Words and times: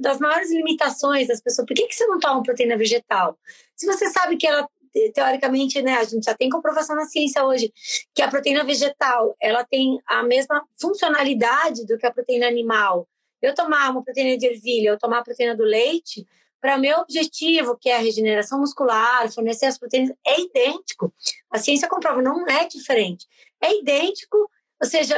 das 0.00 0.18
maiores 0.18 0.50
limitações 0.50 1.28
das 1.28 1.40
pessoas. 1.40 1.66
Por 1.66 1.74
que, 1.74 1.86
que 1.86 1.94
você 1.94 2.06
não 2.06 2.18
toma 2.18 2.42
proteína 2.42 2.76
vegetal? 2.76 3.38
Se 3.74 3.86
você 3.86 4.10
sabe 4.10 4.36
que 4.36 4.46
ela 4.46 4.68
teoricamente, 5.12 5.82
né, 5.82 5.94
a 5.94 6.04
gente 6.04 6.24
já 6.24 6.34
tem 6.34 6.48
comprovação 6.48 6.96
na 6.96 7.04
ciência 7.04 7.44
hoje 7.44 7.72
que 8.14 8.22
a 8.22 8.28
proteína 8.28 8.64
vegetal, 8.64 9.36
ela 9.40 9.62
tem 9.64 10.00
a 10.06 10.22
mesma 10.22 10.66
funcionalidade 10.80 11.84
do 11.84 11.98
que 11.98 12.06
a 12.06 12.10
proteína 12.10 12.46
animal. 12.46 13.06
Eu 13.42 13.54
tomar 13.54 13.90
uma 13.90 14.02
proteína 14.02 14.38
de 14.38 14.46
ervilha, 14.46 14.88
eu 14.88 14.98
tomar 14.98 15.18
a 15.18 15.22
proteína 15.22 15.54
do 15.54 15.64
leite, 15.64 16.26
para 16.60 16.78
meu 16.78 16.98
objetivo, 16.98 17.76
que 17.76 17.90
é 17.90 17.96
a 17.96 18.00
regeneração 18.00 18.58
muscular, 18.58 19.30
fornecer 19.30 19.66
as 19.66 19.78
proteínas, 19.78 20.16
é 20.26 20.40
idêntico. 20.40 21.12
A 21.50 21.58
ciência 21.58 21.88
comprova, 21.88 22.22
não 22.22 22.46
é 22.46 22.66
diferente. 22.66 23.26
É 23.60 23.78
idêntico, 23.78 24.50
ou 24.80 24.88
seja, 24.88 25.16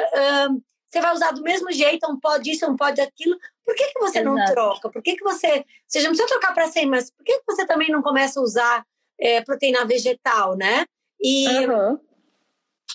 você 0.88 1.00
vai 1.00 1.14
usar 1.14 1.32
do 1.32 1.42
mesmo 1.42 1.70
jeito, 1.70 2.10
um 2.10 2.18
pó 2.18 2.38
disso, 2.38 2.66
um 2.66 2.76
pó 2.76 2.90
daquilo. 2.90 3.38
Por 3.68 3.74
que, 3.74 3.92
que 3.92 4.00
você 4.00 4.20
Exato. 4.20 4.34
não 4.34 4.44
troca? 4.46 4.88
Por 4.88 5.02
que, 5.02 5.14
que 5.14 5.22
você. 5.22 5.62
Você 5.86 6.00
já 6.00 6.08
não 6.08 6.16
precisa 6.16 6.26
trocar 6.26 6.54
para 6.54 6.68
100, 6.68 6.86
mas 6.86 7.10
por 7.10 7.22
que, 7.22 7.38
que 7.38 7.44
você 7.46 7.66
também 7.66 7.90
não 7.90 8.00
começa 8.00 8.40
a 8.40 8.42
usar 8.42 8.82
é, 9.20 9.42
proteína 9.42 9.84
vegetal, 9.84 10.56
né? 10.56 10.86
E. 11.20 11.46
Uhum. 11.66 11.98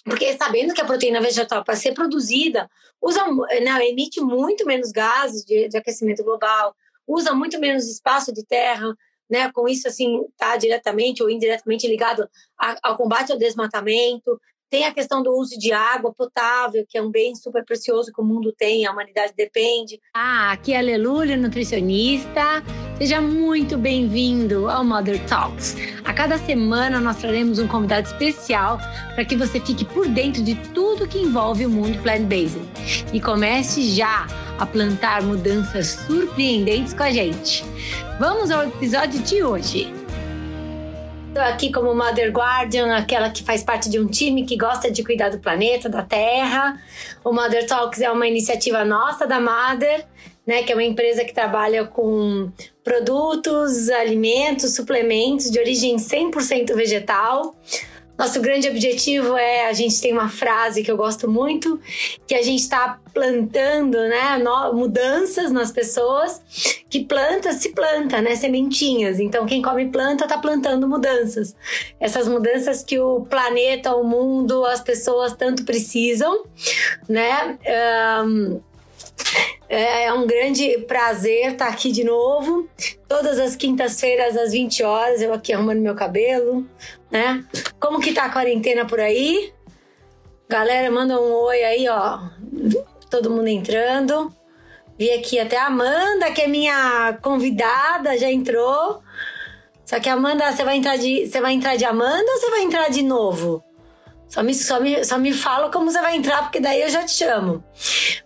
Porque 0.03 0.35
sabendo 0.35 0.73
que 0.73 0.81
a 0.81 0.85
proteína 0.85 1.21
vegetal, 1.21 1.63
para 1.63 1.75
ser 1.75 1.93
produzida, 1.93 2.67
usa, 2.99 3.23
né, 3.61 3.87
emite 3.87 4.19
muito 4.19 4.65
menos 4.65 4.91
gases 4.91 5.45
de, 5.45 5.67
de 5.69 5.77
aquecimento 5.77 6.23
global, 6.23 6.75
usa 7.07 7.35
muito 7.35 7.59
menos 7.59 7.87
espaço 7.87 8.33
de 8.33 8.43
terra, 8.43 8.97
né? 9.29 9.51
Com 9.51 9.67
isso, 9.67 9.87
assim, 9.87 10.25
está 10.31 10.57
diretamente 10.57 11.21
ou 11.21 11.29
indiretamente 11.29 11.87
ligado 11.87 12.27
a, 12.57 12.75
ao 12.81 12.97
combate 12.97 13.31
ao 13.31 13.37
desmatamento. 13.37 14.41
Tem 14.73 14.85
a 14.85 14.91
questão 14.91 15.21
do 15.21 15.29
uso 15.37 15.55
de 15.59 15.71
água 15.71 16.11
potável, 16.11 16.83
que 16.89 16.97
é 16.97 17.01
um 17.01 17.11
bem 17.11 17.35
super 17.35 17.63
precioso 17.63 18.11
que 18.11 18.19
o 18.19 18.25
mundo 18.25 18.51
tem, 18.51 18.87
a 18.87 18.91
humanidade 18.91 19.31
depende. 19.37 20.01
Ah, 20.15 20.51
aqui 20.51 20.73
é 20.73 20.79
a 20.79 20.81
Lelúlia, 20.81 21.37
nutricionista. 21.37 22.63
Seja 22.97 23.21
muito 23.21 23.77
bem-vindo 23.77 24.67
ao 24.67 24.83
Mother 24.83 25.23
Talks. 25.27 25.75
A 26.03 26.11
cada 26.11 26.39
semana 26.39 26.99
nós 26.99 27.17
traremos 27.17 27.59
um 27.59 27.67
convidado 27.67 28.07
especial 28.07 28.79
para 29.13 29.23
que 29.23 29.35
você 29.35 29.59
fique 29.59 29.85
por 29.85 30.07
dentro 30.07 30.41
de 30.41 30.55
tudo 30.69 31.07
que 31.07 31.19
envolve 31.19 31.67
o 31.67 31.69
mundo 31.69 32.01
plant-based. 32.01 32.59
E 33.13 33.21
comece 33.21 33.83
já 33.91 34.25
a 34.57 34.65
plantar 34.65 35.21
mudanças 35.21 35.89
surpreendentes 36.07 36.95
com 36.95 37.03
a 37.03 37.11
gente. 37.11 37.63
Vamos 38.19 38.49
ao 38.49 38.63
episódio 38.63 39.21
de 39.21 39.43
hoje. 39.43 40.02
Aqui 41.35 41.71
como 41.71 41.95
Mother 41.95 42.31
Guardian, 42.31 42.95
aquela 42.95 43.29
que 43.29 43.43
faz 43.43 43.63
parte 43.63 43.89
de 43.89 43.99
um 43.99 44.07
time 44.07 44.45
que 44.45 44.55
gosta 44.55 44.91
de 44.91 45.03
cuidar 45.03 45.29
do 45.29 45.39
planeta, 45.39 45.89
da 45.89 46.03
Terra. 46.03 46.79
O 47.23 47.31
Mother 47.31 47.65
Talks 47.65 48.01
é 48.01 48.11
uma 48.11 48.27
iniciativa 48.27 48.85
nossa 48.85 49.25
da 49.25 49.39
Mother, 49.39 50.05
né, 50.45 50.63
que 50.63 50.71
é 50.71 50.75
uma 50.75 50.83
empresa 50.83 51.25
que 51.25 51.33
trabalha 51.33 51.85
com 51.85 52.51
produtos, 52.83 53.89
alimentos, 53.89 54.75
suplementos 54.75 55.49
de 55.49 55.59
origem 55.59 55.95
100% 55.95 56.75
vegetal. 56.75 57.55
Nosso 58.17 58.39
grande 58.41 58.69
objetivo 58.69 59.35
é, 59.35 59.67
a 59.67 59.73
gente 59.73 59.99
tem 59.99 60.13
uma 60.13 60.29
frase 60.29 60.83
que 60.83 60.91
eu 60.91 60.97
gosto 60.97 61.29
muito, 61.29 61.79
que 62.27 62.35
a 62.35 62.41
gente 62.41 62.61
está 62.61 62.99
plantando, 63.13 63.97
né, 63.97 64.41
mudanças 64.73 65.51
nas 65.51 65.71
pessoas, 65.71 66.41
que 66.89 67.05
planta 67.05 67.51
se 67.53 67.69
planta, 67.69 68.21
né, 68.21 68.35
sementinhas. 68.35 69.19
Então 69.19 69.45
quem 69.45 69.61
come 69.61 69.89
planta 69.89 70.25
está 70.25 70.37
plantando 70.37 70.87
mudanças. 70.87 71.55
Essas 71.99 72.27
mudanças 72.27 72.83
que 72.83 72.99
o 72.99 73.21
planeta, 73.21 73.95
o 73.95 74.03
mundo, 74.03 74.63
as 74.65 74.81
pessoas 74.81 75.33
tanto 75.33 75.63
precisam, 75.63 76.43
né? 77.09 77.57
Um, 78.25 78.61
é, 79.73 80.05
é 80.05 80.13
um 80.13 80.27
grande 80.27 80.77
prazer 80.87 81.53
estar 81.53 81.67
aqui 81.67 81.91
de 81.91 82.03
novo. 82.03 82.69
Todas 83.07 83.39
as 83.39 83.55
quintas-feiras, 83.55 84.37
às 84.37 84.51
20 84.51 84.83
horas, 84.83 85.21
eu 85.21 85.33
aqui 85.33 85.51
arrumando 85.51 85.81
meu 85.81 85.95
cabelo, 85.95 86.65
né? 87.11 87.43
Como 87.79 87.99
que 87.99 88.13
tá 88.13 88.25
a 88.25 88.31
quarentena 88.31 88.85
por 88.85 88.99
aí? 88.99 89.51
Galera, 90.47 90.91
manda 90.91 91.19
um 91.19 91.33
oi 91.33 91.63
aí, 91.63 91.89
ó. 91.89 92.19
Todo 93.09 93.31
mundo 93.31 93.47
entrando. 93.47 94.31
Vi 94.97 95.09
aqui 95.11 95.39
até 95.39 95.57
a 95.57 95.67
Amanda, 95.67 96.31
que 96.31 96.41
é 96.43 96.47
minha 96.47 97.17
convidada, 97.21 98.17
já 98.17 98.31
entrou. 98.31 99.01
Só 99.83 99.99
que 99.99 100.07
Amanda, 100.07 100.51
você 100.51 100.63
vai 100.63 100.77
entrar 100.77 100.97
de, 100.97 101.25
você 101.25 101.41
vai 101.41 101.53
entrar 101.53 101.75
de 101.75 101.85
Amanda 101.85 102.31
ou 102.31 102.37
você 102.37 102.49
vai 102.49 102.61
entrar 102.61 102.89
de 102.89 103.01
novo? 103.01 103.63
Só 104.33 104.41
me, 104.41 104.55
só, 104.55 104.79
me, 104.79 105.05
só 105.05 105.19
me 105.19 105.31
fala 105.31 105.69
como 105.69 105.91
você 105.91 106.01
vai 106.01 106.15
entrar, 106.15 106.41
porque 106.41 106.59
daí 106.59 106.81
eu 106.81 106.89
já 106.89 107.03
te 107.03 107.11
chamo. 107.11 107.63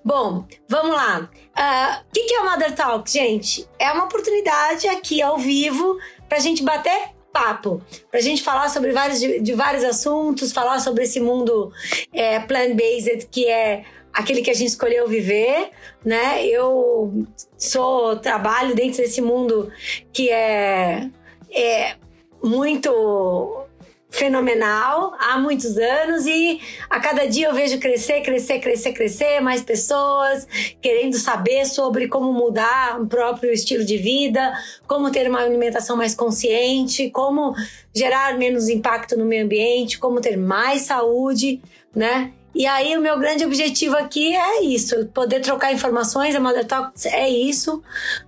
Bom, 0.02 0.46
vamos 0.70 0.96
lá. 0.96 1.20
O 1.20 1.24
uh, 1.24 1.28
ah, 1.54 2.02
que, 2.14 2.24
que 2.24 2.34
é 2.34 2.40
o 2.40 2.50
Mother 2.50 2.74
Talk, 2.74 3.12
gente? 3.12 3.68
É 3.78 3.92
uma 3.92 4.06
oportunidade 4.06 4.88
aqui 4.88 5.22
ao 5.22 5.38
vivo 5.38 5.98
para 6.30 6.38
a 6.38 6.40
gente 6.40 6.64
bater 6.64 7.10
papo, 7.34 7.82
para 8.10 8.22
a 8.22 8.24
gente 8.24 8.42
falar 8.42 8.70
sobre 8.70 8.94
vários, 8.94 9.20
de, 9.20 9.42
de, 9.42 9.52
vários 9.52 9.84
assuntos, 9.84 10.54
falar 10.54 10.80
sobre 10.80 11.04
esse 11.04 11.20
mundo 11.20 11.74
é, 12.14 12.40
plant-based 12.40 13.28
que 13.30 13.46
é 13.46 13.84
aquele 14.14 14.42
que 14.42 14.50
a 14.50 14.54
gente 14.54 14.70
escolheu 14.70 15.10
viver, 15.10 15.72
né? 16.06 16.48
Eu 16.48 17.28
sou 17.58 18.16
trabalho 18.16 18.74
dentro 18.74 19.00
desse 19.00 19.20
mundo 19.20 19.70
que 20.14 20.30
é, 20.30 21.10
é 21.52 21.96
muito 22.42 23.67
fenomenal 24.10 25.14
há 25.20 25.38
muitos 25.38 25.78
anos 25.78 26.26
e 26.26 26.60
a 26.90 27.00
cada 27.00 27.26
dia 27.26 27.48
eu 27.48 27.54
vejo 27.54 27.78
crescer, 27.80 28.22
crescer, 28.22 28.60
crescer, 28.60 28.94
crescer, 28.94 29.40
mais 29.42 29.62
pessoas 29.62 30.48
querendo 30.82 31.18
saber 31.18 31.66
sobre 31.66 32.08
como 32.08 32.32
mudar 32.32 33.02
o 33.02 33.08
próprio 33.08 33.52
estilo 33.52 33.84
de 33.84 33.98
vida, 33.98 34.54
como 34.88 35.12
ter 35.12 35.30
uma 35.30 35.42
alimentação 35.42 35.98
mais 35.98 36.16
consciente, 36.16 37.10
como 37.10 37.54
gerar 37.94 38.38
menos 38.38 38.70
impacto 38.70 39.18
no 39.18 39.26
meio 39.26 39.44
ambiente, 39.44 40.00
como 40.00 40.22
ter 40.22 40.38
mais 40.38 40.84
saúde, 40.84 41.62
né? 41.94 42.32
E 42.56 42.66
aí 42.66 42.98
o 42.98 43.02
meu 43.02 43.20
grande 43.20 43.46
objetivo 43.46 43.96
aqui 43.96 44.36
é 44.36 44.64
isso, 44.64 45.06
poder 45.14 45.42
trocar 45.42 45.72
informações, 45.72 46.36
a 46.36 46.40
Mother 46.40 46.66
Talks 46.66 47.06
é 47.06 47.30
isso, 47.30 47.84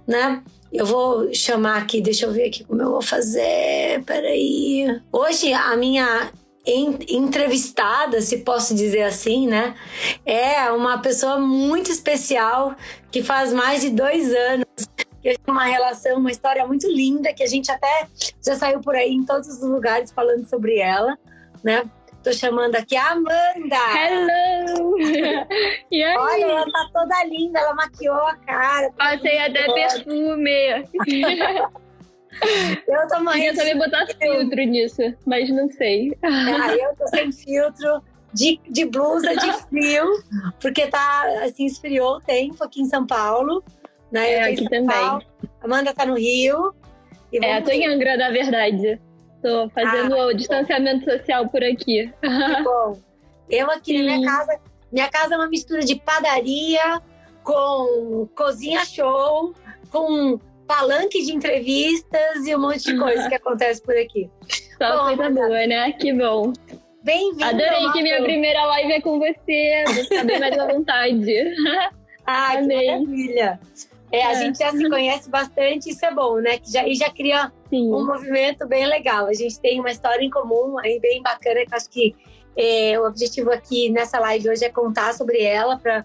né? 0.06 0.44
Eu 0.72 0.85
vou 0.85 1.34
chamar 1.34 1.78
aqui, 1.78 2.02
deixa 2.02 2.25
eu 2.25 2.31
ver 2.31 2.47
aqui 2.47 2.63
como 2.63 2.81
eu 2.81 2.91
vou 2.91 3.02
fazer. 3.02 4.03
Peraí. 4.06 5.02
Hoje 5.12 5.52
a 5.53 5.75
minha 5.75 6.31
entrevistada, 6.66 8.22
se 8.22 8.40
posso 8.40 8.75
dizer 8.75 9.03
assim, 9.03 9.47
né? 9.47 9.75
É 10.25 10.69
uma 10.72 11.00
pessoa 11.00 11.40
muito 11.40 11.91
especial 11.91 12.75
que 13.12 13.24
faz 13.24 13.52
mais 13.52 13.81
de 13.81 13.90
dois 13.90 14.34
anos 14.34 14.66
que 15.22 15.35
uma 15.47 15.66
relação, 15.66 16.18
uma 16.18 16.31
história 16.31 16.66
muito 16.66 16.88
linda 16.88 17.34
que 17.34 17.44
a 17.44 17.47
gente 17.47 17.72
até 17.72 18.08
já 18.44 18.56
saiu 18.56 18.79
por 18.79 18.96
aí 18.96 19.12
em 19.12 19.25
todos 19.25 19.47
os 19.47 19.62
lugares 19.62 20.12
falando 20.12 20.47
sobre 20.47 20.78
ela, 20.78 21.18
né? 21.63 21.84
Tô 22.24 22.34
chamando 22.34 22.75
aqui 22.75 22.97
a 22.97 23.12
Amanda. 23.12 23.78
Hello! 23.96 24.96
E 25.91 26.03
aí? 26.03 26.18
Olha, 26.18 26.46
ela 26.46 26.66
tá 26.72 26.90
toda 26.94 27.24
linda, 27.25 27.59
ela 27.59 27.74
maquiou 27.74 28.16
a 28.16 28.35
cara. 28.35 28.91
Tá 28.91 29.12
Passei 29.12 29.40
até 29.40 29.66
perfume. 29.74 30.85
eu 32.88 33.08
tô 33.08 33.24
morrendo. 33.24 33.47
Eu 33.47 33.56
também 33.56 33.78
botar 33.78 34.06
filtro 34.06 34.63
nisso, 34.63 35.02
mas 35.25 35.50
não 35.50 35.68
sei. 35.72 36.16
Ah, 36.22 36.75
eu 36.75 36.96
tô 36.96 37.08
sem 37.08 37.31
filtro. 37.31 38.03
De, 38.31 38.59
de 38.69 38.85
blusa 38.85 39.35
de 39.35 39.52
frio, 39.63 40.06
porque 40.62 40.85
tá 40.85 41.24
assim, 41.44 41.66
esfriou 41.66 42.18
o 42.18 42.22
tempo 42.22 42.63
aqui 42.63 42.81
em 42.81 42.85
São 42.85 43.08
Paulo. 43.08 43.63
Né? 44.12 44.34
É, 44.34 44.44
aqui 44.44 44.69
também. 44.69 44.85
Paulo. 44.85 45.24
Amanda 45.63 45.91
tá 45.96 46.06
no 46.06 46.13
Rio. 46.16 46.75
é, 47.34 47.59
tô 47.62 47.72
em 47.72 47.88
Angra, 47.88 48.16
na 48.18 48.29
verdade. 48.29 49.02
Tô 49.41 49.69
fazendo 49.69 50.16
ah, 50.16 50.27
o 50.27 50.33
distanciamento 50.33 51.05
bom. 51.05 51.11
social 51.11 51.47
por 51.50 51.63
aqui. 51.63 52.11
Que 52.22 52.63
bom. 52.63 53.00
Eu 53.50 53.72
aqui 53.72 53.97
Sim. 53.97 54.03
na 54.03 54.17
minha 54.17 54.31
casa, 54.31 54.59
minha 54.91 55.09
casa 55.09 55.33
é 55.35 55.38
uma 55.38 55.47
mistura 55.47 55.81
de 55.81 55.95
padaria 55.95 57.01
com 57.44 58.28
cozinha 58.35 58.85
show, 58.85 59.53
com 59.89 60.39
palanque 60.67 61.25
de 61.25 61.34
entrevistas 61.34 62.46
e 62.46 62.55
um 62.55 62.59
monte 62.59 62.84
de 62.84 62.97
coisa 62.97 63.28
que 63.28 63.35
acontece 63.35 63.81
por 63.81 63.97
aqui. 63.97 64.29
Só 64.78 64.97
bom, 64.97 65.16
coisa 65.16 65.29
boa, 65.31 65.67
né? 65.67 65.91
Que 65.93 66.14
bom. 66.14 66.53
Bem-vindo. 67.02 67.43
Adorei 67.43 67.91
que 67.93 68.03
minha 68.03 68.22
primeira 68.22 68.66
live 68.66 68.91
é 68.91 69.02
com 69.02 69.17
você. 69.17 69.84
Vou 69.87 70.03
ficar 70.03 70.25
bem 70.25 70.40
mais 70.40 70.58
à 70.58 70.67
vontade. 70.67 71.34
Ah, 72.31 72.58
que 72.58 72.67
maravilha. 72.67 73.59
É, 74.11 74.26
a 74.26 74.32
é. 74.32 74.35
gente 74.35 74.59
já 74.59 74.72
se 74.72 74.90
conhece 74.90 75.29
bastante, 75.29 75.90
isso 75.90 76.06
é 76.06 76.14
bom, 76.14 76.38
né? 76.38 76.58
Que 76.58 76.72
já, 76.72 76.88
e 76.88 76.96
já 76.96 77.09
cria 77.09 77.52
Sim. 77.70 77.94
um 77.94 78.06
movimento 78.06 78.67
bem 78.67 78.88
legal. 78.88 79.28
A 79.28 79.34
gente 79.34 79.59
tem 79.59 79.79
uma 79.79 79.91
história 79.91 80.23
em 80.23 80.29
comum 80.29 80.78
aí 80.79 81.00
bem 81.00 81.22
bacana, 81.22 81.66
que 81.66 81.76
acho 81.76 81.90
que 81.90 82.16
é, 82.58 83.00
o 83.00 83.06
objetivo 83.06 83.52
aqui 83.52 83.90
nessa 83.90 84.20
live 84.20 84.50
hoje 84.50 84.66
é 84.66 84.70
contar 84.70 85.14
sobre 85.14 85.41
ela, 85.41 85.78
pra, 85.78 86.03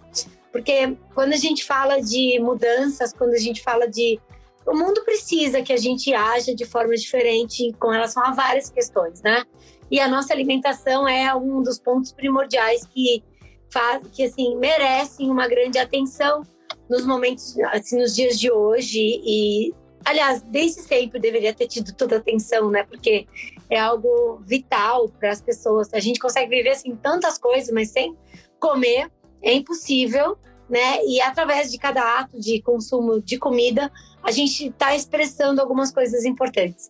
porque 0.53 0.97
quando 1.15 1.33
a 1.33 1.37
gente 1.37 1.65
fala 1.65 2.01
de 2.01 2.39
mudanças, 2.41 3.13
quando 3.13 3.35
a 3.35 3.39
gente 3.39 3.63
fala 3.63 3.89
de. 3.89 4.21
O 4.67 4.75
mundo 4.75 5.03
precisa 5.05 5.61
que 5.63 5.73
a 5.73 5.77
gente 5.77 6.15
haja 6.15 6.55
de 6.55 6.65
forma 6.65 6.95
diferente 6.95 7.73
com 7.79 7.89
relação 7.89 8.25
a 8.25 8.31
várias 8.31 8.71
questões, 8.71 9.21
né? 9.21 9.45
E 9.91 10.01
a 10.01 10.09
nossa 10.09 10.33
alimentação 10.33 11.07
é 11.07 11.35
um 11.35 11.63
dos 11.63 11.79
pontos 11.79 12.13
primordiais 12.13 12.87
que 12.87 13.23
faz, 13.69 14.03
que 14.13 14.23
assim 14.23 14.57
merecem 14.57 15.31
uma 15.31 15.49
grande 15.49 15.79
atenção 15.79 16.43
nos 16.89 17.05
momentos, 17.07 17.57
assim, 17.73 17.99
nos 17.99 18.15
dias 18.15 18.39
de 18.39 18.51
hoje 18.51 19.01
e 19.01 19.75
aliás, 20.05 20.43
desde 20.43 20.83
sempre 20.83 21.19
deveria 21.19 21.55
ter 21.55 21.67
tido 21.67 21.93
toda 21.95 22.17
a 22.17 22.19
atenção, 22.19 22.71
né? 22.71 22.85
Porque 22.85 23.27
é 23.71 23.79
algo 23.79 24.43
vital 24.45 25.09
para 25.09 25.31
as 25.31 25.41
pessoas. 25.41 25.93
A 25.95 26.01
gente 26.01 26.21
consegue 26.21 26.55
viver 26.55 26.71
assim 26.71 26.95
tantas 26.95 27.39
coisas, 27.39 27.73
mas 27.73 27.91
sem 27.91 28.17
comer 28.61 29.11
é 29.43 29.55
impossível, 29.55 30.37
né? 30.69 31.03
E 31.05 31.21
através 31.21 31.71
de 31.71 31.79
cada 31.79 32.21
ato 32.21 32.39
de 32.39 32.61
consumo 32.61 33.21
de 33.21 33.39
comida, 33.39 33.91
a 34.23 34.31
gente 34.31 34.69
está 34.69 34.95
expressando 34.95 35.61
algumas 35.61 35.93
coisas 35.93 36.25
importantes, 36.25 36.89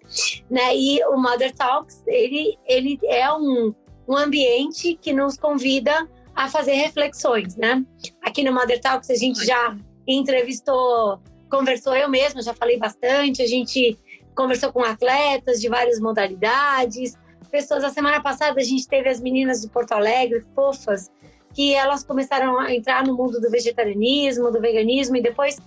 né? 0.50 0.76
E 0.76 1.05
o 1.06 1.17
Mother 1.17 1.55
Talks, 1.55 2.02
ele, 2.06 2.58
ele 2.67 2.99
é 3.05 3.32
um, 3.32 3.75
um 4.08 4.17
ambiente 4.17 4.99
que 5.00 5.12
nos 5.12 5.37
convida 5.37 6.08
a 6.34 6.48
fazer 6.48 6.75
reflexões, 6.75 7.56
né? 7.56 7.84
Aqui 8.22 8.42
no 8.42 8.52
Mother 8.52 8.81
Talks 8.81 9.10
a 9.10 9.14
gente 9.14 9.44
já 9.44 9.76
entrevistou, 10.06 11.20
conversou 11.50 11.94
eu 11.94 12.08
mesma, 12.08 12.42
já 12.42 12.52
falei 12.52 12.78
bastante, 12.78 13.42
a 13.42 13.46
gente 13.46 13.98
conversou 14.34 14.72
com 14.72 14.82
atletas 14.82 15.60
de 15.60 15.69
várias 15.69 16.00
modalidades, 16.00 17.16
pessoas. 17.50 17.84
A 17.84 17.90
semana 17.90 18.20
passada 18.20 18.60
a 18.60 18.64
gente 18.64 18.88
teve 18.88 19.08
as 19.08 19.20
meninas 19.20 19.60
de 19.62 19.69
Porto 19.69 19.92
Alegre, 19.92 20.44
fofas, 20.54 21.10
que 21.52 21.72
elas 21.72 22.02
começaram 22.02 22.58
a 22.58 22.75
entrar 22.75 23.06
no 23.06 23.16
mundo 23.16 23.40
do 23.40 23.48
vegetarianismo, 23.48 24.50
do 24.50 24.60
veganismo 24.60 25.16
e 25.16 25.22
depois 25.22 25.58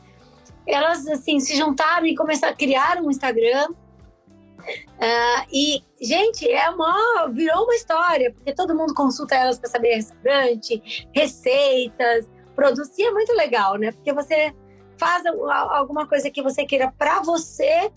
elas 0.67 1.07
assim 1.07 1.39
se 1.39 1.55
juntaram 1.55 2.05
e 2.05 2.13
começaram 2.13 2.53
a 2.53 2.57
criar 2.57 3.01
um 3.01 3.09
Instagram. 3.09 3.69
Uh, 4.67 5.47
e, 5.51 5.81
gente, 6.01 6.49
é 6.49 6.69
uma, 6.69 7.27
virou 7.29 7.63
uma 7.63 7.75
história, 7.75 8.31
porque 8.31 8.53
todo 8.53 8.75
mundo 8.75 8.93
consulta 8.93 9.35
elas 9.35 9.59
para 9.59 9.69
saber 9.69 9.95
restaurante, 9.95 11.07
receitas, 11.13 12.29
produtos. 12.55 12.97
E 12.97 13.03
é 13.03 13.11
muito 13.11 13.33
legal, 13.33 13.75
né? 13.75 13.91
Porque 13.91 14.11
você 14.13 14.53
faz 14.97 15.23
alguma 15.25 16.07
coisa 16.07 16.29
que 16.29 16.41
você 16.41 16.65
queira 16.65 16.91
para 16.97 17.21
você 17.21 17.91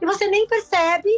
e 0.00 0.06
você 0.06 0.26
nem 0.26 0.46
percebe, 0.46 1.10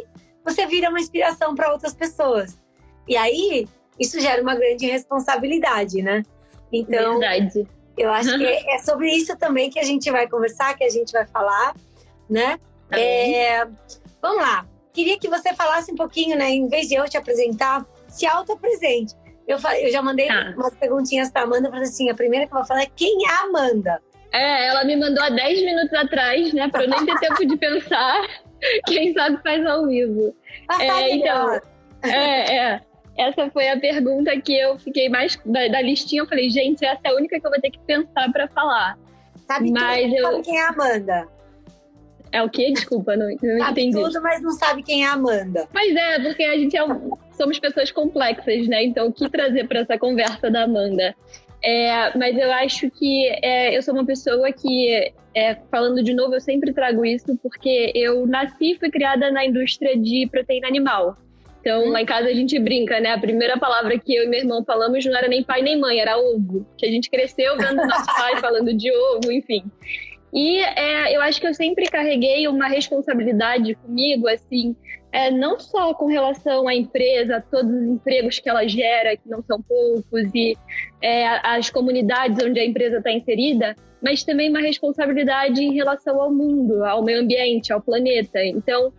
você 0.43 0.65
vira 0.65 0.89
uma 0.89 0.99
inspiração 0.99 1.55
para 1.55 1.71
outras 1.71 1.93
pessoas. 1.93 2.59
E 3.07 3.15
aí, 3.17 3.67
isso 3.99 4.19
gera 4.19 4.41
uma 4.41 4.55
grande 4.55 4.85
responsabilidade, 4.85 6.01
né? 6.01 6.23
Então, 6.71 7.19
Verdade. 7.19 7.67
Eu 7.97 8.11
acho 8.11 8.37
que 8.37 8.45
é 8.45 8.77
sobre 8.79 9.11
isso 9.11 9.35
também 9.37 9.69
que 9.69 9.77
a 9.77 9.83
gente 9.83 10.09
vai 10.09 10.25
conversar, 10.27 10.77
que 10.77 10.85
a 10.85 10.89
gente 10.89 11.11
vai 11.11 11.25
falar, 11.25 11.75
né? 12.29 12.57
Tá 12.89 12.97
é, 12.97 13.67
vamos 14.21 14.41
lá. 14.41 14.65
Queria 14.93 15.19
que 15.19 15.27
você 15.27 15.53
falasse 15.53 15.91
um 15.91 15.95
pouquinho, 15.95 16.37
né? 16.37 16.49
Em 16.49 16.67
vez 16.67 16.87
de 16.87 16.95
eu 16.95 17.07
te 17.07 17.17
apresentar, 17.17 17.85
se 18.07 18.25
auto-apresente. 18.25 19.13
Eu, 19.47 19.57
eu 19.81 19.91
já 19.91 20.01
mandei 20.01 20.27
tá. 20.27 20.53
umas 20.55 20.75
perguntinhas 20.75 21.31
para 21.31 21.43
Amanda, 21.43 21.69
falei 21.69 21.83
assim, 21.83 22.09
a 22.09 22.15
primeira 22.15 22.45
que 22.45 22.53
eu 22.53 22.57
vou 22.57 22.67
falar 22.67 22.83
é 22.83 22.87
quem 22.95 23.25
é 23.25 23.31
a 23.31 23.43
Amanda? 23.43 24.01
É, 24.31 24.67
ela 24.67 24.83
me 24.83 24.95
mandou 24.95 25.23
há 25.23 25.29
10 25.29 25.61
minutos 25.63 25.93
atrás, 25.93 26.53
né? 26.53 26.67
Para 26.69 26.83
eu 26.83 26.89
nem 26.89 27.05
ter 27.05 27.19
tempo 27.19 27.45
de 27.45 27.57
pensar. 27.57 28.27
Quem 28.85 29.13
sabe 29.13 29.41
faz 29.41 29.65
ao 29.65 29.87
vivo. 29.87 30.35
Ah, 30.67 30.83
é, 30.83 31.15
então, 31.15 31.59
é, 32.03 32.57
é. 32.57 32.81
Essa 33.17 33.49
foi 33.49 33.69
a 33.69 33.79
pergunta 33.79 34.39
que 34.39 34.53
eu 34.53 34.77
fiquei 34.77 35.09
mais 35.09 35.39
da, 35.45 35.67
da, 35.67 35.81
listinha. 35.81 36.21
Eu 36.21 36.27
falei, 36.27 36.49
gente, 36.49 36.85
essa 36.85 37.01
é 37.05 37.09
a 37.09 37.15
única 37.15 37.39
que 37.39 37.45
eu 37.45 37.51
vou 37.51 37.59
ter 37.59 37.71
que 37.71 37.79
pensar 37.79 38.31
para 38.31 38.47
falar. 38.49 38.97
Sabe 39.47 39.71
mas 39.71 40.03
tudo, 40.03 40.15
eu... 40.15 40.23
sabe 40.23 40.43
quem 40.43 40.57
é 40.57 40.61
a 40.61 40.69
Amanda? 40.69 41.27
É 42.31 42.43
o 42.43 42.49
quê? 42.49 42.71
Desculpa, 42.71 43.15
não, 43.15 43.27
não 43.27 43.57
sabe 43.59 43.81
entendi. 43.81 43.95
tudo, 43.95 44.21
mas 44.21 44.41
não 44.41 44.51
sabe 44.51 44.83
quem 44.83 45.03
é 45.03 45.07
a 45.07 45.13
Amanda. 45.13 45.67
Mas 45.73 45.95
é, 45.95 46.19
porque 46.19 46.43
a 46.43 46.57
gente 46.57 46.77
é 46.77 46.85
somos 47.39 47.57
pessoas 47.57 47.91
complexas, 47.91 48.67
né? 48.67 48.83
Então, 48.83 49.07
o 49.07 49.13
que 49.13 49.29
trazer 49.29 49.67
para 49.67 49.79
essa 49.79 49.97
conversa 49.97 50.49
da 50.51 50.63
Amanda? 50.63 51.15
É, 51.63 52.17
mas 52.17 52.37
eu 52.37 52.51
acho 52.51 52.89
que 52.91 53.27
é, 53.41 53.75
eu 53.75 53.81
sou 53.81 53.93
uma 53.93 54.05
pessoa 54.05 54.51
que, 54.51 55.11
é, 55.33 55.55
falando 55.71 56.03
de 56.03 56.13
novo, 56.13 56.35
eu 56.35 56.41
sempre 56.41 56.73
trago 56.73 57.05
isso 57.05 57.37
porque 57.41 57.91
eu 57.95 58.25
nasci 58.27 58.73
e 58.73 58.77
fui 58.77 58.89
criada 58.89 59.31
na 59.31 59.45
indústria 59.45 59.97
de 59.97 60.27
proteína 60.31 60.67
animal. 60.67 61.17
Então, 61.61 61.85
hum. 61.85 61.89
lá 61.89 62.01
em 62.01 62.05
casa 62.05 62.29
a 62.29 62.33
gente 62.33 62.57
brinca, 62.59 62.99
né? 62.99 63.11
A 63.11 63.17
primeira 63.17 63.57
palavra 63.57 63.97
que 63.99 64.15
eu 64.15 64.23
e 64.23 64.27
meu 64.27 64.39
irmão 64.39 64.63
falamos 64.63 65.05
não 65.05 65.17
era 65.17 65.27
nem 65.27 65.43
pai 65.43 65.61
nem 65.61 65.79
mãe, 65.79 65.99
era 65.99 66.17
ovo. 66.17 66.65
Que 66.77 66.85
a 66.85 66.91
gente 66.91 67.09
cresceu 67.09 67.57
vendo 67.57 67.75
nosso 67.75 68.05
pai 68.05 68.37
falando 68.39 68.73
de 68.73 68.91
ovo, 68.91 69.31
enfim. 69.31 69.63
E 70.33 70.59
é, 70.59 71.15
eu 71.15 71.21
acho 71.21 71.39
que 71.41 71.47
eu 71.47 71.53
sempre 71.53 71.85
carreguei 71.87 72.47
uma 72.47 72.67
responsabilidade 72.67 73.75
comigo, 73.75 74.27
assim, 74.27 74.75
é, 75.11 75.31
não 75.31 75.59
só 75.59 75.93
com 75.93 76.05
relação 76.05 76.67
à 76.67 76.75
empresa, 76.75 77.37
a 77.37 77.41
todos 77.41 77.71
os 77.71 77.83
empregos 77.83 78.39
que 78.39 78.47
ela 78.47 78.67
gera, 78.67 79.17
que 79.17 79.27
não 79.27 79.41
são 79.43 79.61
poucos, 79.61 80.29
e 80.35 80.55
é, 81.01 81.27
as 81.43 81.69
comunidades 81.69 82.37
onde 82.43 82.59
a 82.59 82.65
empresa 82.65 82.97
está 82.97 83.11
inserida, 83.11 83.75
mas 84.01 84.23
também 84.23 84.49
uma 84.49 84.61
responsabilidade 84.61 85.61
em 85.63 85.73
relação 85.73 86.21
ao 86.21 86.31
mundo, 86.31 86.83
ao 86.85 87.03
meio 87.03 87.21
ambiente, 87.21 87.73
ao 87.73 87.81
planeta. 87.81 88.43
Então, 88.43 88.93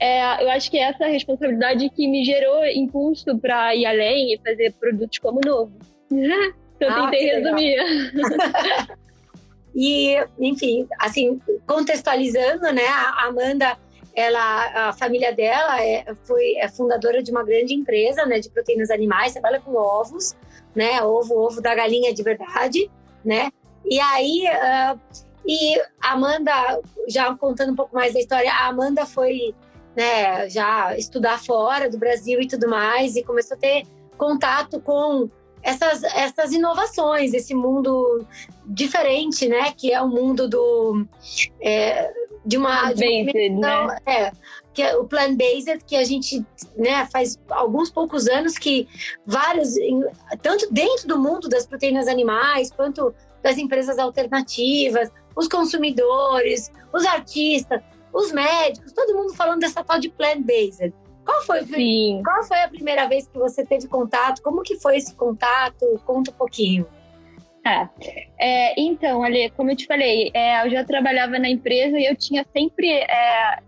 é, 0.00 0.42
eu 0.42 0.50
acho 0.50 0.70
que 0.70 0.78
é 0.78 0.82
essa 0.82 1.06
responsabilidade 1.06 1.88
que 1.90 2.08
me 2.08 2.24
gerou 2.24 2.66
impulso 2.66 3.38
para 3.38 3.74
ir 3.74 3.86
além 3.86 4.34
e 4.34 4.38
fazer 4.38 4.72
produtos 4.72 5.18
como 5.18 5.38
o 5.38 5.48
novo. 5.48 5.72
eu 6.10 6.90
ah, 6.90 7.08
tentei 7.08 7.26
resumir. 7.30 7.76
e, 9.74 10.16
enfim, 10.38 10.86
assim, 10.98 11.40
contextualizando, 11.66 12.72
né, 12.72 12.86
a 12.86 13.26
Amanda, 13.26 13.78
ela, 14.14 14.88
a 14.88 14.92
família 14.92 15.34
dela 15.34 15.82
é, 15.82 16.14
foi 16.24 16.56
é 16.56 16.68
fundadora 16.68 17.22
de 17.22 17.30
uma 17.30 17.42
grande 17.42 17.74
empresa, 17.74 18.26
né, 18.26 18.38
de 18.38 18.50
proteínas 18.50 18.90
animais, 18.90 19.32
trabalha 19.32 19.60
com 19.60 19.74
ovos, 19.74 20.36
né, 20.74 21.02
ovo, 21.02 21.34
ovo 21.38 21.60
da 21.60 21.74
galinha 21.74 22.12
de 22.12 22.22
verdade, 22.22 22.90
né, 23.24 23.50
e 23.84 23.98
aí, 23.98 24.44
uh, 24.46 25.00
e 25.46 25.80
Amanda, 26.00 26.52
já 27.08 27.34
contando 27.34 27.72
um 27.72 27.76
pouco 27.76 27.94
mais 27.94 28.12
da 28.12 28.20
história, 28.20 28.50
a 28.52 28.68
Amanda 28.68 29.04
foi 29.04 29.54
né, 29.96 30.48
já 30.48 30.96
estudar 30.96 31.42
fora 31.42 31.90
do 31.90 31.98
Brasil 31.98 32.40
e 32.40 32.46
tudo 32.46 32.68
mais, 32.68 33.16
e 33.16 33.22
começou 33.22 33.56
a 33.56 33.60
ter 33.60 33.84
contato 34.16 34.80
com 34.80 35.28
essas, 35.62 36.02
essas 36.02 36.52
inovações, 36.52 37.32
esse 37.34 37.54
mundo 37.54 38.26
diferente, 38.66 39.48
né, 39.48 39.72
que 39.72 39.92
é 39.92 40.00
o 40.00 40.08
mundo 40.08 40.48
do 40.48 41.06
é, 41.60 42.12
de 42.44 42.56
uma, 42.56 42.92
de 42.92 43.04
uma 43.04 43.86
né? 43.86 43.98
é, 44.06 44.32
que 44.74 44.82
é 44.82 44.96
o 44.96 45.04
plant-based, 45.04 45.84
que 45.86 45.96
a 45.96 46.04
gente 46.04 46.44
né, 46.76 47.06
faz 47.12 47.38
alguns 47.48 47.90
poucos 47.90 48.26
anos 48.26 48.58
que 48.58 48.88
vários, 49.24 49.74
tanto 50.40 50.72
dentro 50.72 51.06
do 51.06 51.18
mundo 51.18 51.48
das 51.48 51.66
proteínas 51.66 52.08
animais, 52.08 52.70
quanto 52.70 53.14
das 53.42 53.58
empresas 53.58 53.98
alternativas, 53.98 55.10
os 55.36 55.46
consumidores, 55.48 56.70
os 56.92 57.04
artistas, 57.04 57.82
os 58.12 58.32
médicos, 58.32 58.92
todo 58.92 59.16
mundo 59.16 59.34
falando 59.34 59.60
dessa 59.60 59.82
tal 59.82 59.98
de 59.98 60.10
plant-based. 60.10 60.92
Qual 61.24 61.42
foi, 61.42 61.64
qual 62.24 62.42
foi 62.44 62.60
a 62.62 62.68
primeira 62.68 63.06
vez 63.06 63.28
que 63.28 63.38
você 63.38 63.64
teve 63.64 63.86
contato? 63.86 64.42
Como 64.42 64.62
que 64.62 64.76
foi 64.80 64.96
esse 64.96 65.14
contato? 65.14 66.00
Conta 66.04 66.30
um 66.30 66.34
pouquinho. 66.34 66.86
Tá. 67.62 67.88
É, 68.40 68.80
então, 68.80 69.22
Ali, 69.22 69.48
como 69.50 69.70
eu 69.70 69.76
te 69.76 69.86
falei, 69.86 70.32
é, 70.34 70.66
eu 70.66 70.70
já 70.70 70.84
trabalhava 70.84 71.38
na 71.38 71.48
empresa 71.48 71.96
e 71.98 72.06
eu 72.06 72.16
tinha 72.16 72.44
sempre. 72.52 72.88
É, 72.90 73.58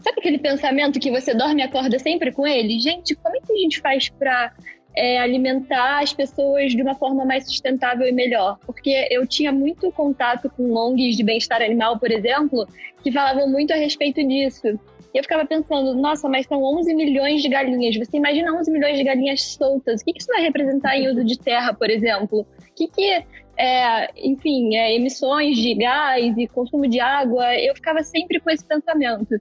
sabe 0.00 0.20
aquele 0.20 0.38
pensamento 0.38 1.00
que 1.00 1.10
você 1.10 1.34
dorme 1.34 1.62
e 1.62 1.64
acorda 1.64 1.98
sempre 1.98 2.30
com 2.30 2.46
ele? 2.46 2.78
Gente, 2.78 3.16
como 3.16 3.36
é 3.36 3.40
que 3.40 3.52
a 3.52 3.56
gente 3.56 3.80
faz 3.80 4.08
para 4.08 4.52
é, 4.96 5.18
alimentar 5.18 6.02
as 6.02 6.12
pessoas 6.12 6.72
de 6.72 6.80
uma 6.80 6.94
forma 6.94 7.24
mais 7.24 7.44
sustentável 7.46 8.06
e 8.06 8.12
melhor. 8.12 8.58
Porque 8.64 9.08
eu 9.10 9.26
tinha 9.26 9.52
muito 9.52 9.90
contato 9.92 10.48
com 10.50 10.72
ONGs 10.72 11.16
de 11.16 11.24
bem-estar 11.24 11.60
animal, 11.60 11.98
por 11.98 12.10
exemplo, 12.10 12.66
que 13.02 13.10
falavam 13.10 13.48
muito 13.48 13.72
a 13.72 13.76
respeito 13.76 14.26
disso. 14.26 14.78
E 15.14 15.18
eu 15.18 15.22
ficava 15.22 15.46
pensando, 15.46 15.94
nossa, 15.94 16.28
mas 16.28 16.44
são 16.46 16.60
11 16.60 16.92
milhões 16.92 17.40
de 17.40 17.48
galinhas. 17.48 17.96
Você 17.96 18.16
imagina 18.16 18.52
11 18.52 18.68
milhões 18.72 18.98
de 18.98 19.04
galinhas 19.04 19.42
soltas? 19.42 20.00
O 20.00 20.04
que 20.04 20.18
isso 20.18 20.26
vai 20.26 20.42
representar 20.42 20.96
em 20.96 21.08
uso 21.08 21.22
de 21.22 21.38
terra, 21.38 21.72
por 21.72 21.88
exemplo? 21.88 22.40
O 22.40 22.74
que, 22.74 22.88
que 22.88 23.24
é, 23.56 24.10
enfim, 24.16 24.74
é, 24.74 24.96
emissões 24.96 25.56
de 25.56 25.72
gás 25.74 26.36
e 26.36 26.48
consumo 26.48 26.88
de 26.88 26.98
água, 26.98 27.54
eu 27.56 27.74
ficava 27.76 28.02
sempre 28.02 28.40
com 28.40 28.50
esse 28.50 28.64
pensamento. 28.64 29.40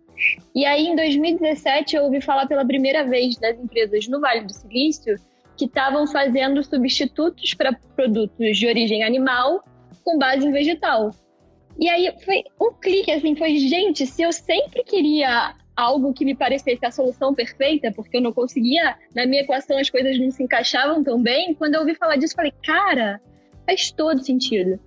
E 0.54 0.64
aí, 0.64 0.88
em 0.88 0.96
2017, 0.96 1.96
eu 1.96 2.04
ouvi 2.04 2.22
falar 2.22 2.46
pela 2.46 2.64
primeira 2.64 3.04
vez 3.04 3.36
das 3.38 3.58
empresas 3.58 4.08
no 4.08 4.20
Vale 4.20 4.42
do 4.42 4.54
Silício 4.54 5.16
que 5.58 5.66
estavam 5.66 6.06
fazendo 6.06 6.64
substitutos 6.64 7.56
para 7.56 7.74
produtos 7.96 8.58
de 8.58 8.68
origem 8.68 9.04
animal 9.04 9.64
com 10.04 10.20
base 10.20 10.46
em 10.46 10.52
vegetal. 10.52 11.10
E 11.80 11.90
aí 11.90 12.14
foi 12.24 12.44
um 12.62 12.72
clique 12.74 13.12
assim, 13.12 13.36
foi 13.36 13.58
gente, 13.58 14.06
se 14.06 14.22
eu 14.22 14.32
sempre 14.32 14.84
queria 14.84 15.56
algo 15.76 16.14
que 16.14 16.26
me 16.26 16.36
parecesse 16.36 16.86
a 16.86 16.92
solução 16.92 17.34
perfeita, 17.34 17.92
porque 17.92 18.18
eu 18.18 18.22
não 18.22 18.32
conseguia, 18.32 18.96
na 19.16 19.26
minha 19.26 19.42
equação 19.42 19.78
as 19.78 19.90
coisas 19.90 20.20
não 20.20 20.32
se 20.32 20.44
encaixavam 20.44 21.04
tão 21.04 21.22
bem, 21.22 21.54
quando 21.54 21.76
eu 21.76 21.82
ouvi 21.82 21.96
falar 21.96 22.16
disso, 22.16 22.36
falei, 22.36 22.54
cara, 22.64 23.20
faz 23.66 23.92
todo 23.92 24.24
sentido. 24.24 24.80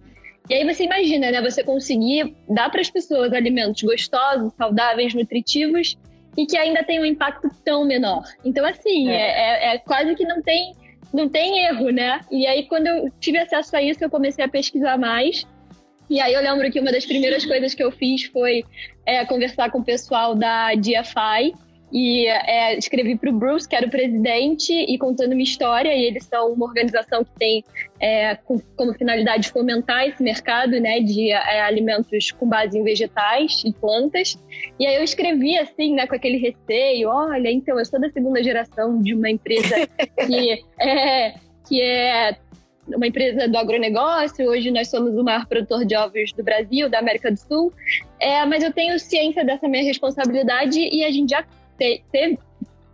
E 0.48 0.54
aí 0.54 0.64
você 0.64 0.84
imagina, 0.84 1.30
né, 1.30 1.42
você 1.42 1.64
conseguir 1.64 2.36
dar 2.48 2.70
para 2.70 2.80
as 2.80 2.88
pessoas 2.88 3.32
alimentos 3.32 3.82
gostosos, 3.82 4.52
saudáveis, 4.54 5.12
nutritivos 5.12 5.98
e 6.36 6.46
que 6.46 6.56
ainda 6.56 6.84
tem 6.84 7.00
um 7.00 7.04
impacto 7.04 7.50
tão 7.64 7.84
menor. 7.84 8.22
Então, 8.44 8.64
assim, 8.64 9.08
é. 9.08 9.14
É, 9.14 9.72
é, 9.72 9.74
é, 9.74 9.78
quase 9.78 10.14
que 10.14 10.24
não 10.24 10.40
tem, 10.42 10.72
não 11.12 11.28
tem 11.28 11.64
erro, 11.64 11.90
né? 11.90 12.20
E 12.30 12.46
aí, 12.46 12.66
quando 12.68 12.86
eu 12.86 13.10
tive 13.18 13.38
acesso 13.38 13.74
a 13.76 13.82
isso, 13.82 14.04
eu 14.04 14.10
comecei 14.10 14.44
a 14.44 14.48
pesquisar 14.48 14.96
mais. 14.96 15.44
E 16.08 16.20
aí 16.20 16.34
eu 16.34 16.40
lembro 16.40 16.70
que 16.70 16.80
uma 16.80 16.92
das 16.92 17.04
primeiras 17.04 17.44
coisas 17.44 17.74
que 17.74 17.82
eu 17.82 17.90
fiz 17.90 18.24
foi 18.24 18.64
é, 19.04 19.24
conversar 19.24 19.70
com 19.70 19.78
o 19.78 19.84
pessoal 19.84 20.34
da 20.34 20.74
DFI 20.74 21.52
e 21.92 22.26
é, 22.26 22.76
escrevi 22.76 23.16
para 23.16 23.30
o 23.30 23.32
Bruce, 23.32 23.68
que 23.68 23.76
era 23.76 23.86
o 23.86 23.90
presidente, 23.90 24.72
e 24.72 24.98
contando 24.98 25.32
uma 25.32 25.42
história. 25.42 25.94
E 25.94 26.04
eles 26.04 26.24
são 26.24 26.52
uma 26.52 26.66
organização 26.66 27.24
que 27.24 27.30
tem 27.38 27.64
é, 28.00 28.34
com, 28.34 28.60
como 28.76 28.92
finalidade 28.94 29.50
fomentar 29.50 30.06
esse 30.06 30.22
mercado 30.22 30.80
né, 30.80 31.00
de 31.00 31.30
é, 31.30 31.60
alimentos 31.60 32.32
com 32.32 32.48
base 32.48 32.76
em 32.76 32.82
vegetais 32.82 33.62
e 33.64 33.72
plantas. 33.72 34.36
E 34.78 34.86
aí 34.86 34.96
eu 34.96 35.04
escrevi 35.04 35.56
assim, 35.58 35.94
né, 35.94 36.06
com 36.06 36.14
aquele 36.14 36.38
receio: 36.38 37.08
olha, 37.08 37.50
então 37.50 37.78
eu 37.78 37.84
sou 37.84 38.00
da 38.00 38.10
segunda 38.10 38.42
geração 38.42 39.00
de 39.00 39.14
uma 39.14 39.30
empresa 39.30 39.88
que 40.26 40.64
é, 40.80 41.34
que 41.68 41.80
é 41.80 42.36
uma 42.94 43.06
empresa 43.06 43.48
do 43.48 43.56
agronegócio, 43.56 44.46
hoje 44.48 44.70
nós 44.70 44.88
somos 44.88 45.16
o 45.16 45.24
maior 45.24 45.46
produtor 45.46 45.84
de 45.84 45.96
ovos 45.96 46.32
do 46.32 46.42
Brasil, 46.42 46.88
da 46.88 46.98
América 46.98 47.30
do 47.30 47.38
Sul, 47.38 47.72
é, 48.20 48.44
mas 48.44 48.62
eu 48.62 48.72
tenho 48.72 48.98
ciência 48.98 49.44
dessa 49.44 49.68
minha 49.68 49.84
responsabilidade 49.84 50.78
e 50.78 51.04
a 51.04 51.10
gente 51.10 51.30
já 51.30 51.44
te, 51.78 52.02
teve, 52.12 52.38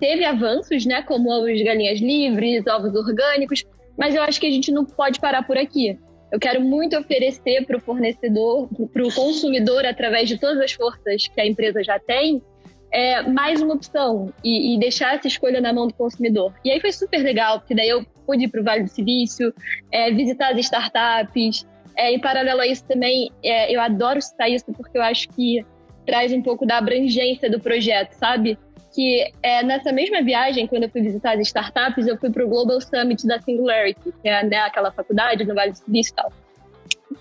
teve 0.01 0.25
avanços, 0.25 0.87
né, 0.87 1.03
como 1.03 1.31
ovos 1.31 1.57
de 1.57 1.65
galinhas 1.65 2.01
livres, 2.01 2.67
ovos 2.67 2.95
orgânicos, 2.95 3.65
mas 3.97 4.15
eu 4.15 4.23
acho 4.23 4.41
que 4.41 4.47
a 4.47 4.51
gente 4.51 4.73
não 4.73 4.85
pode 4.85 5.21
parar 5.21 5.47
por 5.47 5.59
aqui. 5.59 5.99
Eu 6.31 6.41
quero 6.41 6.63
muito 6.63 6.97
oferecer 6.99 7.67
para 7.67 7.77
o 7.77 7.81
fornecedor, 7.81 8.67
para 8.91 9.07
o 9.07 9.13
consumidor, 9.13 9.85
através 9.85 10.29
de 10.29 10.39
todas 10.39 10.59
as 10.61 10.73
forças 10.73 11.29
que 11.29 11.39
a 11.39 11.47
empresa 11.47 11.85
já 11.85 11.99
tem, 11.99 12.43
é, 12.91 13.23
mais 13.23 13.61
uma 13.61 13.75
opção 13.75 14.33
e, 14.45 14.75
e, 14.75 14.79
deixar 14.79 15.15
essa 15.15 15.27
escolha 15.27 15.61
na 15.61 15.73
mão 15.73 15.87
do 15.87 15.95
consumidor. 15.95 16.53
E 16.65 16.71
aí 16.71 16.81
foi 16.81 16.93
super 16.93 17.23
legal, 17.23 17.59
porque 17.59 17.75
daí 17.75 17.89
eu 17.89 18.05
pude 18.27 18.45
ir 18.45 18.49
para 18.49 18.61
o 18.61 18.65
Vale 18.65 18.85
do 18.85 18.89
Silício, 18.89 19.53
é, 19.91 20.11
visitar 20.11 20.53
as 20.53 20.59
startups. 20.59 21.67
É, 21.97 22.13
em 22.13 22.19
paralelo 22.19 22.61
a 22.61 22.67
isso 22.67 22.85
também, 22.85 23.31
é, 23.45 23.75
eu 23.75 23.81
adoro 23.81 24.21
citar 24.21 24.51
isso 24.51 24.65
porque 24.73 24.97
eu 24.97 25.03
acho 25.03 25.29
que 25.29 25.65
traz 26.07 26.33
um 26.33 26.43
pouco 26.43 26.67
da 26.67 26.79
abrangência 26.79 27.51
do 27.51 27.61
projeto, 27.61 28.13
sabe? 28.13 28.59
Que 28.95 29.31
é, 29.43 29.63
nessa 29.63 29.93
mesma 29.93 30.23
viagem, 30.23 30.67
quando 30.67 30.85
eu 30.85 30.91
fui 30.91 31.03
visitar 31.03 31.35
as 31.35 31.47
startups, 31.47 32.07
eu 32.07 32.17
fui 32.19 32.31
para 32.31 32.45
o 32.45 32.49
Global 32.49 32.81
Summit 32.81 33.27
da 33.27 33.39
Singularity, 33.41 34.13
que 34.23 34.29
é 34.29 34.43
né, 34.45 34.57
aquela 34.59 34.91
faculdade 34.91 35.45
no 35.45 35.55
Vale 35.55 35.73
do 35.73 35.79
Silício 35.79 36.13
e 36.13 36.17
tal. 36.17 36.33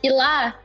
E 0.03 0.09
lá 0.09 0.57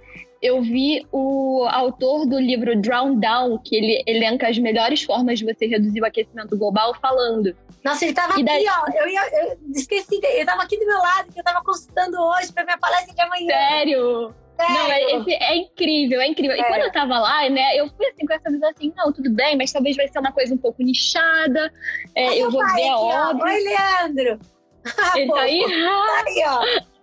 eu 0.43 0.63
vi 0.63 1.07
o 1.13 1.67
autor 1.71 2.27
do 2.27 2.39
livro 2.39 2.81
Drown 2.81 3.19
Down, 3.19 3.59
que 3.59 3.77
ele 3.77 4.03
elenca 4.07 4.49
as 4.49 4.59
melhores 4.59 5.03
formas 5.03 5.39
de 5.39 5.45
você 5.45 5.67
reduzir 5.67 6.01
o 6.01 6.07
aquecimento 6.07 6.57
global, 6.57 6.95
falando. 7.01 7.57
Nossa, 7.85 8.05
ele 8.05 8.13
estava 8.13 8.35
daí... 8.43 8.67
aqui, 8.67 8.81
ó. 8.81 9.01
Eu, 9.01 9.09
ia, 9.09 9.21
eu 9.43 9.59
esqueci, 9.75 10.17
ele 10.23 10.41
estava 10.41 10.63
aqui 10.63 10.79
do 10.79 10.87
meu 10.87 10.99
lado, 10.99 11.33
que 11.33 11.39
eu 11.39 11.43
estava 11.43 11.63
consultando 11.65 12.21
hoje 12.21 12.53
para 12.53 12.65
minha 12.65 12.79
palestra 12.79 13.15
de 13.15 13.21
amanhã. 13.21 13.47
Sério? 13.47 14.35
Sério? 14.57 14.75
Não, 14.75 14.91
é, 14.91 15.17
esse 15.17 15.35
é 15.35 15.57
incrível, 15.57 16.21
é 16.21 16.27
incrível. 16.27 16.57
E 16.57 16.65
quando 16.65 16.81
eu 16.81 16.93
tava 16.93 17.19
lá, 17.19 17.49
né, 17.49 17.77
eu 17.77 17.89
fui 17.91 18.07
assim 18.07 18.27
com 18.27 18.33
essa 18.33 18.51
visão 18.51 18.71
assim, 18.71 18.93
não, 18.97 19.13
tudo 19.13 19.31
bem, 19.31 19.57
mas 19.57 19.71
talvez 19.71 19.97
vai 19.97 20.09
ser 20.09 20.19
uma 20.19 20.33
coisa 20.33 20.55
um 20.55 20.59
pouco 20.59 20.83
nichada. 20.83 21.73
É, 22.15 22.39
eu 22.39 22.51
vou 22.51 22.65
ver 22.75 22.89
a 22.89 22.99
obra. 22.99 23.45
Oi, 23.45 23.61
Leandro! 23.61 24.41
Ele 25.17 25.31
tá 25.31 25.41
aí? 25.41 25.63
Tá 25.63 26.25
aí, 26.27 26.45
ó. 26.47 26.96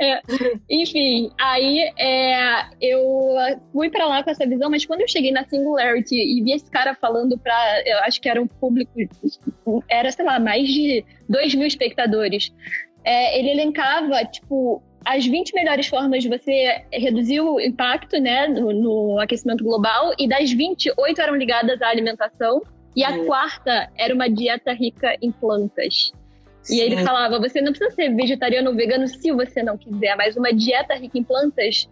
É, 0.00 0.20
enfim, 0.70 1.30
aí 1.38 1.92
é, 1.98 2.66
eu 2.80 3.36
fui 3.72 3.90
para 3.90 4.06
lá 4.06 4.22
com 4.22 4.30
essa 4.30 4.46
visão, 4.46 4.70
mas 4.70 4.84
quando 4.84 5.02
eu 5.02 5.08
cheguei 5.08 5.30
na 5.30 5.44
Singularity 5.44 6.14
e 6.14 6.42
vi 6.42 6.52
esse 6.52 6.70
cara 6.70 6.94
falando 6.94 7.38
para, 7.38 7.82
eu 7.86 7.98
acho 8.00 8.20
que 8.20 8.28
era 8.28 8.40
um 8.40 8.46
público, 8.46 8.92
era, 9.88 10.10
sei 10.10 10.24
lá, 10.24 10.38
mais 10.38 10.66
de 10.68 11.04
2 11.28 11.54
mil 11.54 11.66
espectadores, 11.66 12.52
é, 13.04 13.38
ele 13.38 13.50
elencava, 13.50 14.24
tipo, 14.24 14.82
as 15.04 15.26
20 15.26 15.52
melhores 15.54 15.86
formas 15.86 16.22
de 16.22 16.28
você 16.28 16.84
reduzir 16.92 17.40
o 17.40 17.60
impacto 17.60 18.18
né, 18.20 18.46
no, 18.46 18.72
no 18.72 19.18
aquecimento 19.20 19.64
global, 19.64 20.12
e 20.18 20.28
das 20.28 20.50
20, 20.50 20.92
8 20.96 21.20
eram 21.20 21.36
ligadas 21.36 21.80
à 21.82 21.88
alimentação, 21.88 22.62
e 22.94 23.04
a 23.04 23.10
uhum. 23.10 23.26
quarta 23.26 23.90
era 23.96 24.14
uma 24.14 24.28
dieta 24.28 24.72
rica 24.72 25.16
em 25.20 25.32
plantas. 25.32 26.12
E 26.70 26.80
ele 26.80 27.02
falava: 27.02 27.38
você 27.38 27.60
não 27.60 27.72
precisa 27.72 27.90
ser 27.94 28.14
vegetariano 28.14 28.70
ou 28.70 28.76
vegano 28.76 29.06
se 29.08 29.32
você 29.32 29.62
não 29.62 29.76
quiser, 29.76 30.16
mas 30.16 30.36
uma 30.36 30.52
dieta 30.52 30.94
rica 30.94 31.18
em 31.18 31.24
plantas. 31.24 31.88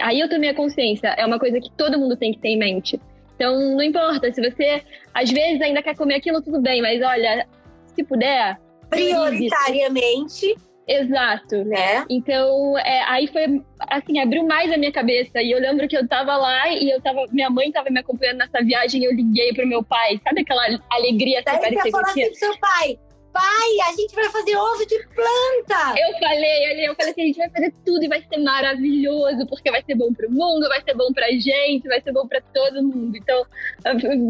Aí 0.00 0.20
eu 0.20 0.28
tomei 0.28 0.50
a 0.50 0.54
consciência, 0.54 1.08
é 1.16 1.24
uma 1.24 1.38
coisa 1.38 1.60
que 1.60 1.70
todo 1.70 1.98
mundo 1.98 2.16
tem 2.16 2.32
que 2.32 2.38
ter 2.38 2.48
em 2.48 2.58
mente. 2.58 3.00
Então, 3.34 3.74
não 3.74 3.82
importa, 3.82 4.32
se 4.32 4.40
você 4.40 4.82
às 5.12 5.30
vezes 5.30 5.60
ainda 5.60 5.82
quer 5.82 5.94
comer 5.94 6.16
aquilo, 6.16 6.42
tudo 6.42 6.60
bem, 6.60 6.80
mas 6.80 7.02
olha, 7.02 7.46
se 7.94 8.02
puder. 8.02 8.58
Prioritariamente. 8.88 10.54
Exato. 10.86 11.64
Né? 11.64 12.04
Então, 12.08 12.78
é, 12.78 13.02
aí 13.08 13.26
foi, 13.26 13.60
assim, 13.90 14.20
abriu 14.20 14.46
mais 14.46 14.72
a 14.72 14.76
minha 14.76 14.92
cabeça. 14.92 15.42
E 15.42 15.50
eu 15.50 15.58
lembro 15.58 15.88
que 15.88 15.96
eu 15.96 16.06
tava 16.06 16.36
lá 16.36 16.68
e 16.70 16.88
eu 16.90 17.00
tava, 17.00 17.24
minha 17.32 17.50
mãe 17.50 17.72
tava 17.72 17.90
me 17.90 17.98
acompanhando 17.98 18.38
nessa 18.38 18.62
viagem 18.62 19.02
e 19.02 19.04
eu 19.04 19.12
liguei 19.12 19.52
pro 19.52 19.66
meu 19.66 19.82
pai. 19.82 20.20
Sabe 20.22 20.42
aquela 20.42 20.62
alegria 20.90 21.38
que 21.38 21.44
parecia 21.44 21.82
que 21.82 21.88
eu 21.88 22.04
tinha? 22.14 22.26
Assim 22.26 22.34
seu 22.34 22.56
pai, 22.58 22.98
pai, 23.36 23.90
a 23.90 23.94
gente 23.94 24.14
vai 24.14 24.30
fazer 24.30 24.56
ovo 24.56 24.86
de 24.86 24.98
planta. 25.08 26.00
Eu 26.00 26.18
falei, 26.18 26.88
eu 26.88 26.94
falei 26.94 27.10
assim, 27.10 27.22
a 27.22 27.26
gente 27.26 27.36
vai 27.36 27.50
fazer 27.50 27.74
tudo 27.84 28.04
e 28.04 28.08
vai 28.08 28.22
ser 28.22 28.38
maravilhoso, 28.38 29.46
porque 29.46 29.70
vai 29.70 29.82
ser 29.82 29.94
bom 29.94 30.12
pro 30.14 30.30
mundo, 30.30 30.68
vai 30.68 30.82
ser 30.82 30.94
bom 30.94 31.12
pra 31.12 31.28
gente, 31.32 31.86
vai 31.86 32.00
ser 32.00 32.12
bom 32.12 32.26
pra 32.26 32.40
todo 32.40 32.82
mundo. 32.82 33.16
Então, 33.16 33.44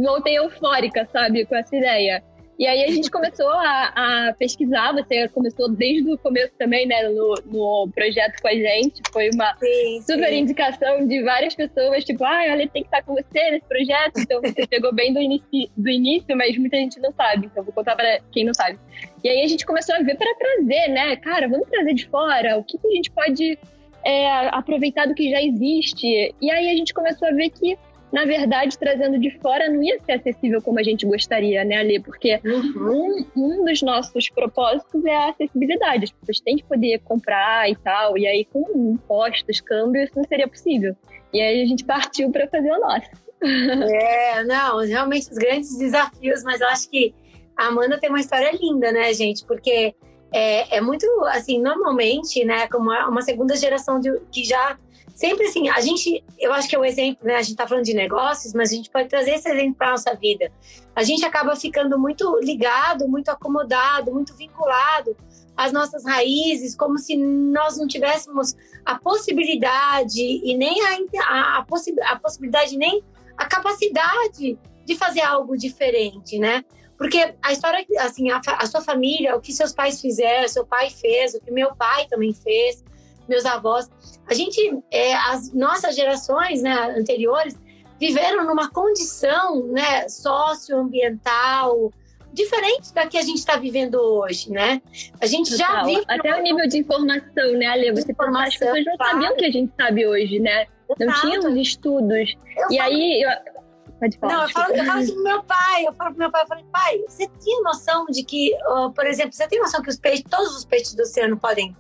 voltei 0.03 0.39
eufórica, 0.39 1.09
sabe, 1.13 1.47
com 1.47 1.55
essa 1.55 1.77
ideia. 1.77 2.23
E 2.59 2.67
aí 2.67 2.85
a 2.85 2.89
gente 2.89 3.11
começou 3.11 3.51
a, 3.51 4.29
a, 4.29 4.33
pesquisar, 4.33 4.93
você 4.93 5.29
começou 5.29 5.69
desde 5.69 6.11
o 6.11 6.17
começo 6.17 6.53
também, 6.59 6.87
né, 6.87 7.09
no, 7.09 7.35
no 7.45 7.91
projeto 7.95 8.41
com 8.41 8.49
a 8.49 8.55
gente. 8.55 9.03
Foi 9.13 9.29
uma 9.31 9.55
sim, 9.57 10.01
super 10.01 10.29
sim. 10.29 10.39
indicação 10.39 11.07
de 11.07 11.23
várias 11.23 11.55
pessoas, 11.55 12.03
tipo, 12.05 12.25
ah, 12.25 12.45
olha, 12.51 12.67
tem 12.69 12.83
que 12.83 12.89
estar 12.89 13.03
com 13.03 13.15
você 13.15 13.51
nesse 13.51 13.67
projeto. 13.67 14.21
Então 14.21 14.41
você 14.41 14.67
pegou 14.69 14.95
bem 14.95 15.13
do 15.13 15.21
início, 15.21 15.71
do 15.77 15.91
início, 15.91 16.35
mas 16.35 16.57
muita 16.57 16.79
gente 16.79 16.99
não 16.99 17.13
sabe. 17.13 17.47
Então 17.47 17.63
vou 17.63 17.75
contar 17.75 17.95
para 17.95 18.21
quem 18.33 18.45
não 18.45 18.55
sabe. 18.55 18.79
E 19.23 19.29
aí 19.29 19.43
a 19.43 19.47
gente 19.47 19.67
começou 19.67 19.95
a 19.95 19.99
ver 19.99 20.17
para 20.17 20.35
trazer, 20.35 20.89
né, 20.89 21.17
cara, 21.17 21.49
vamos 21.49 21.69
trazer 21.69 21.93
de 21.93 22.09
fora, 22.09 22.57
o 22.57 22.65
que, 22.65 22.79
que 22.79 22.87
a 22.87 22.93
gente 22.93 23.11
pode 23.11 23.59
é, 24.03 24.49
aproveitar 24.49 25.07
do 25.07 25.15
que 25.15 25.31
já 25.31 25.43
existe. 25.43 26.35
E 26.41 26.51
aí 26.51 26.71
a 26.71 26.75
gente 26.75 26.95
começou 26.95 27.29
a 27.29 27.33
ver 27.33 27.51
que 27.51 27.77
na 28.17 28.25
verdade, 28.25 28.79
trazendo 28.79 29.19
de 29.19 29.31
fora 29.41 29.69
não 29.69 29.83
ia 29.83 30.01
ser 30.01 30.13
acessível 30.13 30.63
como 30.63 30.81
a 30.81 30.83
gente 30.83 31.05
gostaria, 31.05 31.63
né, 31.67 31.77
Ali? 31.77 32.01
Porque 32.01 32.41
uhum. 32.43 33.27
um, 33.37 33.59
um 33.59 33.65
dos 33.67 33.83
nossos 33.83 34.31
propósitos 34.31 35.05
é 35.05 35.15
a 35.15 35.29
acessibilidade. 35.29 36.05
As 36.05 36.11
pessoas 36.13 36.41
têm 36.41 36.57
que 36.57 36.65
poder 36.65 36.99
comprar 37.01 37.69
e 37.71 37.77
tal. 37.77 38.17
E 38.17 38.27
aí, 38.27 38.47
com 38.47 38.65
impostos, 38.75 39.61
câmbio, 39.61 40.03
isso 40.03 40.15
não 40.17 40.25
seria 40.25 40.49
possível. 40.49 40.97
E 41.31 41.43
aí 41.43 41.61
a 41.61 41.67
gente 41.67 41.85
partiu 41.85 42.33
para 42.33 42.49
fazer 42.49 42.73
o 42.73 42.81
nosso. 42.81 43.11
É, 43.43 44.43
não, 44.45 44.79
realmente 44.79 45.31
os 45.31 45.37
grandes 45.37 45.77
desafios, 45.77 46.43
mas 46.43 46.63
eu 46.63 46.69
acho 46.69 46.89
que 46.89 47.15
a 47.55 47.67
Amanda 47.67 48.01
tem 48.01 48.09
uma 48.09 48.19
história 48.19 48.51
linda, 48.51 48.91
né, 48.91 49.13
gente? 49.13 49.45
Porque 49.45 49.95
é, 50.33 50.79
é 50.79 50.81
muito, 50.81 51.07
assim, 51.27 51.61
normalmente, 51.61 52.43
né, 52.47 52.67
como 52.69 52.91
uma 52.91 53.21
segunda 53.21 53.55
geração 53.55 54.01
de, 54.01 54.11
que 54.33 54.43
já 54.43 54.79
sempre 55.17 55.47
assim, 55.47 55.67
a 55.71 55.81
gente, 55.81 56.23
eu 56.39 56.53
acho 56.53 56.69
que 56.69 56.77
é 56.77 56.79
o 56.79 56.85
exemplo, 56.85 57.27
né? 57.27 57.37
A 57.37 57.43
gente 57.43 57.57
tá 57.57 57.67
falando 57.67 57.85
de 57.85 57.95
negócios, 57.95 58.53
mas 58.53 58.71
a 58.71 58.75
gente 58.75 58.91
pode 58.91 59.09
trazer 59.09 59.31
esse 59.33 59.49
exemplo 59.49 59.75
para 59.75 59.93
nossa 59.93 60.15
vida. 60.15 60.53
A 60.95 61.03
gente 61.03 61.25
acaba 61.25 61.57
ficando 61.57 61.99
muito 61.99 62.39
ligado, 62.41 63.09
muito 63.09 63.31
acomodado, 63.31 64.13
muito 64.13 64.37
vinculado 64.37 65.17
às 65.57 65.73
nossas 65.73 66.05
raízes, 66.05 66.77
como 66.77 66.99
se 66.99 67.17
nós 67.17 67.79
não 67.79 67.89
tivéssemos 67.89 68.55
a 68.85 68.99
possibilidade 68.99 70.21
e 70.21 70.55
nem 70.55 70.83
a, 70.83 70.99
a, 71.23 71.59
a, 71.59 71.65
possi 71.65 71.95
a 72.03 72.17
possibilidade, 72.17 72.77
nem 72.77 73.03
a 73.39 73.47
capacidade 73.47 74.59
de 74.85 74.97
fazer 74.97 75.23
algo 75.23 75.57
diferente, 75.57 76.39
né? 76.39 76.63
Porque 76.99 77.35
a 77.43 77.53
história, 77.53 77.87
assim, 78.01 78.31
a, 78.31 78.41
a 78.47 78.67
sua 78.67 78.83
família, 78.83 79.35
o 79.35 79.41
que 79.41 79.51
seus 79.51 79.73
pais 79.73 79.99
fizeram, 79.99 80.47
seu 80.47 80.67
pai 80.67 80.91
fez, 80.91 81.33
o 81.35 81.41
que 81.41 81.51
meu 81.51 81.75
pai 81.75 82.07
também 82.07 82.35
fez, 82.35 82.85
meus 83.29 83.45
avós. 83.45 83.91
A 84.29 84.35
gente, 84.35 84.79
é, 84.91 85.15
as 85.15 85.53
nossas 85.53 85.95
gerações 85.95 86.63
né, 86.63 86.95
anteriores 86.97 87.57
viveram 87.99 88.45
numa 88.47 88.71
condição 88.71 89.67
né, 89.69 90.09
socioambiental 90.09 91.91
diferente 92.37 92.93
da 92.93 93.07
que 93.07 93.17
a 93.17 93.23
gente 93.23 93.39
está 93.39 93.57
vivendo 93.57 93.95
hoje, 93.95 94.53
né? 94.53 94.83
A 95.21 95.27
gente 95.27 95.51
Total. 95.51 95.67
já 95.67 95.85
vive... 95.85 96.05
Até 96.07 96.39
o 96.39 96.43
nível 96.43 96.69
de 96.69 96.79
informação, 96.79 97.53
né, 97.55 97.67
Ale? 97.67 97.93
Você 97.93 98.13
informação, 98.13 98.47
as 98.47 98.59
pessoas 98.59 98.85
não 98.85 98.97
claro. 98.97 99.13
sabiam 99.13 99.33
o 99.33 99.37
que 99.37 99.45
a 99.47 99.51
gente 99.51 99.73
sabe 99.75 100.07
hoje, 100.07 100.39
né? 100.39 100.67
Não 101.01 101.21
tinham 101.21 101.51
os 101.51 101.57
estudos. 101.57 102.37
Eu 102.59 102.71
e 102.71 102.77
falo... 102.77 102.91
aí... 102.91 103.23
Eu... 103.23 103.57
Pode 103.99 104.19
falar. 104.19 104.33
Não, 104.35 104.43
eu 104.43 104.49
falo, 104.51 104.75
eu 104.75 104.85
falo 104.85 104.99
assim 104.99 105.15
pro 105.15 105.23
meu 105.23 105.43
pai, 105.45 105.87
eu 105.87 105.93
falo 105.95 106.11
pro 106.11 106.19
meu 106.19 106.31
pai, 106.31 106.43
eu 106.43 106.47
falei, 106.47 106.65
pai, 106.71 106.99
você 107.09 107.27
tinha 107.43 107.63
noção 107.63 108.05
de 108.07 108.23
que, 108.23 108.55
uh, 108.69 108.91
por 108.93 109.07
exemplo, 109.07 109.33
você 109.33 109.49
tem 109.49 109.59
noção 109.59 109.81
que 109.81 109.89
os 109.89 109.99
peixes, 109.99 110.23
todos 110.29 110.55
os 110.55 110.67
peixes 110.67 110.95
do 110.95 111.01
oceano 111.01 111.39
podem 111.39 111.75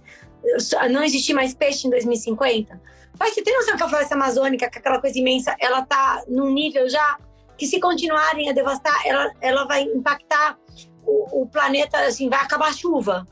não 0.91 1.03
existir 1.03 1.35
mais 1.35 1.55
peixe 1.55 1.87
em 1.87 1.91
2050? 1.91 2.81
Pai, 3.19 3.31
você 3.31 3.43
tem 3.43 3.55
noção 3.55 3.76
que 3.76 3.83
a 3.83 3.88
floresta 3.88 4.15
amazônica, 4.15 4.69
que 4.69 4.76
é 4.76 4.81
aquela 4.81 5.00
coisa 5.00 5.19
imensa, 5.19 5.55
ela 5.59 5.83
tá 5.83 6.23
num 6.29 6.53
nível 6.53 6.88
já 6.88 7.19
que 7.57 7.67
se 7.67 7.81
continuarem 7.81 8.50
a 8.50 8.53
devastar, 8.53 8.95
ela, 9.07 9.33
ela 9.41 9.65
vai 9.65 9.83
impactar 9.83 10.59
o, 11.05 11.43
o 11.43 11.47
planeta, 11.47 11.99
assim, 12.00 12.29
vai 12.29 12.41
acabar 12.41 12.69
a 12.69 12.73
chuva. 12.73 13.26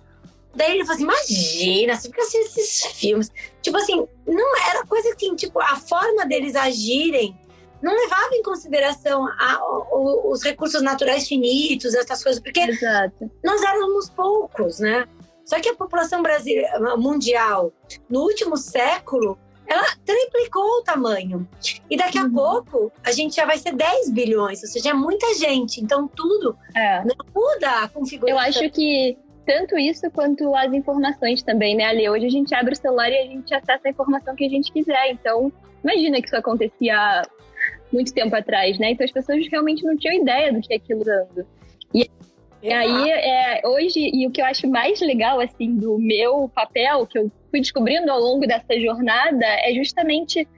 Daí 0.55 0.73
ele 0.73 0.85
falou 0.85 0.95
assim: 0.95 1.05
imagina, 1.05 1.97
você 1.97 2.09
fica 2.09 2.23
assistindo 2.23 2.47
esses 2.47 2.87
filmes. 2.97 3.33
Tipo 3.61 3.77
assim, 3.77 4.07
não 4.27 4.57
era 4.69 4.87
coisa 4.87 5.15
que, 5.17 5.35
tipo, 5.37 5.61
a 5.61 5.77
forma 5.77 6.25
deles 6.27 6.55
agirem 6.55 7.37
não 7.83 7.95
levava 7.95 8.35
em 8.35 8.43
consideração 8.43 9.27
a, 9.27 9.61
o, 9.93 10.33
os 10.33 10.43
recursos 10.43 10.81
naturais 10.81 11.29
finitos, 11.29 11.95
essas 11.95 12.23
coisas, 12.23 12.43
porque 12.43 12.61
Exato. 12.61 13.31
nós 13.45 13.63
éramos 13.63 14.09
poucos, 14.09 14.79
né? 14.79 15.07
Só 15.45 15.61
que 15.61 15.69
a 15.69 15.75
população 15.75 16.23
brasileira, 16.23 16.97
mundial, 16.97 17.73
no 18.09 18.21
último 18.23 18.57
século, 18.57 19.39
ela 19.67 19.85
triplicou 20.05 20.63
o 20.63 20.83
tamanho. 20.83 21.49
E 21.91 21.97
daqui 21.97 22.19
a 22.19 22.23
Uhum. 22.25 22.33
pouco, 22.33 22.93
a 23.05 23.13
gente 23.13 23.37
já 23.37 23.45
vai 23.47 23.57
ser 23.59 23.73
10 23.75 24.11
bilhões, 24.11 24.63
ou 24.63 24.69
seja, 24.69 24.91
é 24.91 24.95
muita 24.95 25.35
gente. 25.35 25.81
Então, 25.83 26.07
tudo 26.09 26.57
É. 26.77 27.03
muda 27.35 27.71
a 27.71 27.85
Eu 27.85 27.89
configuração. 27.91 28.39
acho 28.63 28.71
que 28.71 29.17
tanto 29.47 29.79
isso 29.79 30.11
quanto 30.11 30.55
as 30.55 30.73
informações 30.73 31.43
também, 31.43 31.77
né, 31.77 31.85
Ale? 31.85 32.09
Hoje 32.09 32.27
a 32.27 32.31
gente 32.31 32.55
abre 32.55 32.73
o 32.73 32.77
celular 32.77 33.11
e 33.11 33.19
a 33.19 33.25
gente 33.27 33.55
acessa 33.55 33.81
a 33.87 33.91
informação 33.91 34.35
que 34.35 34.45
a 34.47 34.49
gente 34.49 34.73
quiser. 34.73 35.11
Então, 35.11 35.53
imagina 35.83 36.21
que 36.21 36.27
isso 36.27 36.37
acontecia 36.37 37.23
muito 37.93 38.13
tempo 38.13 38.35
atrás, 38.35 38.79
né? 38.79 38.91
Então 38.91 39.05
as 39.05 39.13
pessoas 39.13 39.47
realmente 39.51 39.85
não 39.85 39.97
tinham 39.97 40.15
ideia 40.21 40.53
do 40.53 40.61
que 40.61 40.73
é 40.73 40.77
aquilo 40.77 41.05
dando. 41.05 41.47
E 42.65 42.73
aí, 42.73 43.11
é, 43.11 43.61
hoje, 43.63 44.11
e 44.11 44.27
o 44.27 44.31
que 44.31 44.41
eu 44.41 44.47
acho 44.47 44.67
mais 44.67 44.99
legal, 45.03 45.39
assim, 45.39 45.77
do 45.77 45.99
meu 45.99 46.49
papel, 46.49 47.07
que 47.07 47.19
eu 47.19 47.31
fui 47.51 47.61
descobrindo 47.61 48.11
ao 48.11 48.19
longo 48.19 48.47
dessa 48.47 48.81
jornada, 48.81 49.45
é 49.45 49.75
justamente 49.75 50.49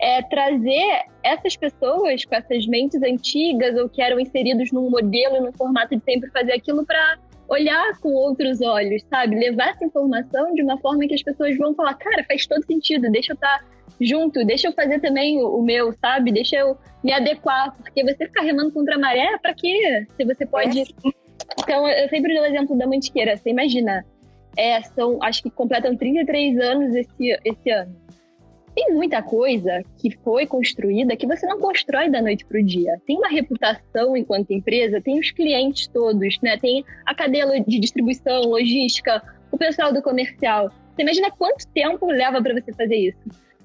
é, 0.00 0.22
trazer 0.22 1.04
essas 1.22 1.54
pessoas 1.54 2.24
com 2.24 2.34
essas 2.34 2.66
mentes 2.66 3.00
antigas 3.00 3.78
ou 3.78 3.88
que 3.88 4.02
eram 4.02 4.18
inseridos 4.18 4.72
num 4.72 4.90
modelo, 4.90 5.40
num 5.40 5.52
formato 5.52 5.96
de 5.96 6.02
sempre 6.02 6.28
fazer 6.32 6.52
aquilo 6.52 6.84
para 6.84 7.16
olhar 7.48 7.96
com 8.00 8.12
outros 8.12 8.60
olhos, 8.60 9.04
sabe? 9.08 9.36
Levar 9.36 9.68
essa 9.68 9.84
informação 9.84 10.52
de 10.54 10.64
uma 10.64 10.76
forma 10.78 11.06
que 11.06 11.14
as 11.14 11.22
pessoas 11.22 11.56
vão 11.56 11.74
falar, 11.76 11.94
cara, 11.94 12.24
faz 12.24 12.44
todo 12.44 12.66
sentido, 12.66 13.08
deixa 13.08 13.34
eu 13.34 13.34
estar 13.34 13.64
junto, 14.00 14.44
deixa 14.44 14.66
eu 14.66 14.72
fazer 14.72 14.98
também 14.98 15.40
o, 15.40 15.62
meu, 15.62 15.92
sabe? 15.92 16.32
Deixa 16.32 16.56
eu 16.56 16.76
me 17.04 17.12
adequar, 17.12 17.72
porque 17.76 18.02
você 18.02 18.26
ficar 18.26 18.42
remando 18.42 18.72
contra 18.72 18.96
a 18.96 18.98
maré, 18.98 19.38
para 19.38 19.54
quê? 19.54 20.08
Se 20.16 20.24
você 20.24 20.44
pode 20.44 20.80
É. 20.80 21.21
então, 21.58 21.86
eu 21.88 22.08
sempre 22.08 22.34
dou 22.34 22.42
o 22.42 22.46
exemplo 22.46 22.76
da 22.76 22.86
Mantiqueira. 22.86 23.36
Você 23.36 23.50
imagina, 23.50 24.04
é, 24.56 24.80
são, 24.82 25.22
acho 25.22 25.42
que 25.42 25.50
completam 25.50 25.96
33 25.96 26.58
anos 26.58 26.94
esse, 26.94 27.38
esse 27.44 27.70
ano. 27.70 27.94
Tem 28.74 28.94
muita 28.94 29.22
coisa 29.22 29.82
que 29.98 30.10
foi 30.10 30.46
construída 30.46 31.14
que 31.14 31.26
você 31.26 31.46
não 31.46 31.60
constrói 31.60 32.10
da 32.10 32.22
noite 32.22 32.46
para 32.46 32.58
o 32.58 32.64
dia. 32.64 32.98
Tem 33.06 33.18
uma 33.18 33.28
reputação 33.28 34.16
enquanto 34.16 34.50
empresa, 34.50 35.00
tem 35.00 35.20
os 35.20 35.30
clientes 35.30 35.86
todos, 35.88 36.38
né? 36.42 36.56
Tem 36.56 36.82
a 37.04 37.14
cadeia 37.14 37.46
de 37.60 37.78
distribuição, 37.78 38.42
logística, 38.44 39.22
o 39.50 39.58
pessoal 39.58 39.92
do 39.92 40.00
comercial. 40.02 40.70
Você 40.94 41.02
imagina 41.02 41.30
quanto 41.30 41.66
tempo 41.68 42.06
leva 42.06 42.42
para 42.42 42.54
você 42.54 42.72
fazer 42.72 42.96
isso? 42.96 43.18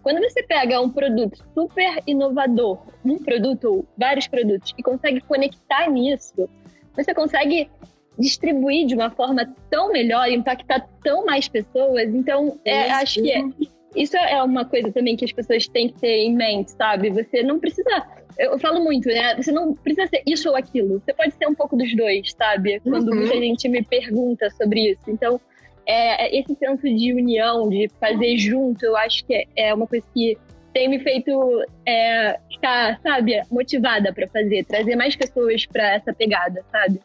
Quando 0.04 0.20
você 0.20 0.44
pega 0.44 0.80
um 0.82 0.90
produto 0.90 1.44
super 1.54 2.02
inovador, 2.06 2.80
um 3.04 3.18
produto 3.18 3.66
ou 3.66 3.86
vários 3.98 4.28
produtos, 4.28 4.74
e 4.78 4.84
consegue 4.84 5.22
conectar 5.22 5.90
nisso, 5.90 6.50
você 6.98 7.14
consegue 7.14 7.70
distribuir 8.20 8.88
de 8.88 8.96
uma 8.96 9.12
forma 9.12 9.54
tão 9.70 9.92
melhor, 9.92 10.28
impactar 10.30 10.88
tão 11.04 11.26
mais 11.26 11.48
pessoas. 11.48 12.08
Então, 12.14 12.60
é, 12.66 12.90
acho 12.92 13.22
que 13.22 13.32
é- 13.32 13.44
isso 13.96 14.18
é 14.18 14.42
uma 14.44 14.66
coisa 14.66 14.92
também 14.92 15.16
que 15.16 15.24
as 15.26 15.32
pessoas 15.32 15.68
têm 15.68 15.90
que 15.90 16.00
ter 16.00 16.18
em 16.26 16.36
mente, 16.36 16.72
sabe? 16.72 17.10
Você 17.12 17.44
não 17.44 17.60
precisa. 17.60 17.90
Eu 18.38 18.58
falo 18.60 18.84
muito, 18.84 19.08
né? 19.08 19.36
Você 19.36 19.52
não 19.52 19.74
precisa 19.74 20.08
ser 20.08 20.22
isso 20.26 20.50
ou 20.50 20.56
aquilo. 20.56 21.00
Você 21.00 21.14
pode 21.14 21.34
ser 21.36 21.48
um 21.48 21.56
pouco 21.56 21.76
dos 21.76 21.96
dois, 21.96 22.32
sabe? 22.38 22.80
Quando 22.82 23.10
Uhum. 23.10 23.16
muita 23.16 23.36
gente 23.36 23.68
me 23.70 23.84
pergunta 23.84 24.50
sobre 24.52 24.92
isso. 24.92 25.02
Então, 25.08 25.40
é, 25.86 26.38
esse 26.38 26.54
senso 26.56 26.84
de 26.84 27.14
união, 27.14 27.70
de 27.70 27.90
fazer 28.00 28.38
junto, 28.38 28.84
eu 28.86 28.96
acho 28.98 29.26
que 29.26 29.34
é, 29.34 29.46
é 29.56 29.74
uma 29.74 29.88
coisa 29.88 30.06
que 30.14 30.38
tem 30.78 30.88
me 30.88 31.00
feito 31.00 31.66
é, 31.88 32.40
ficar, 32.52 33.00
sabe, 33.02 33.42
motivada 33.50 34.14
para 34.14 34.28
fazer, 34.28 34.64
trazer 34.64 34.96
mais 34.96 35.16
pessoas 35.16 35.66
para 35.66 35.96
essa 35.96 36.14
pegada, 36.14 36.64
sabe? 36.72 37.02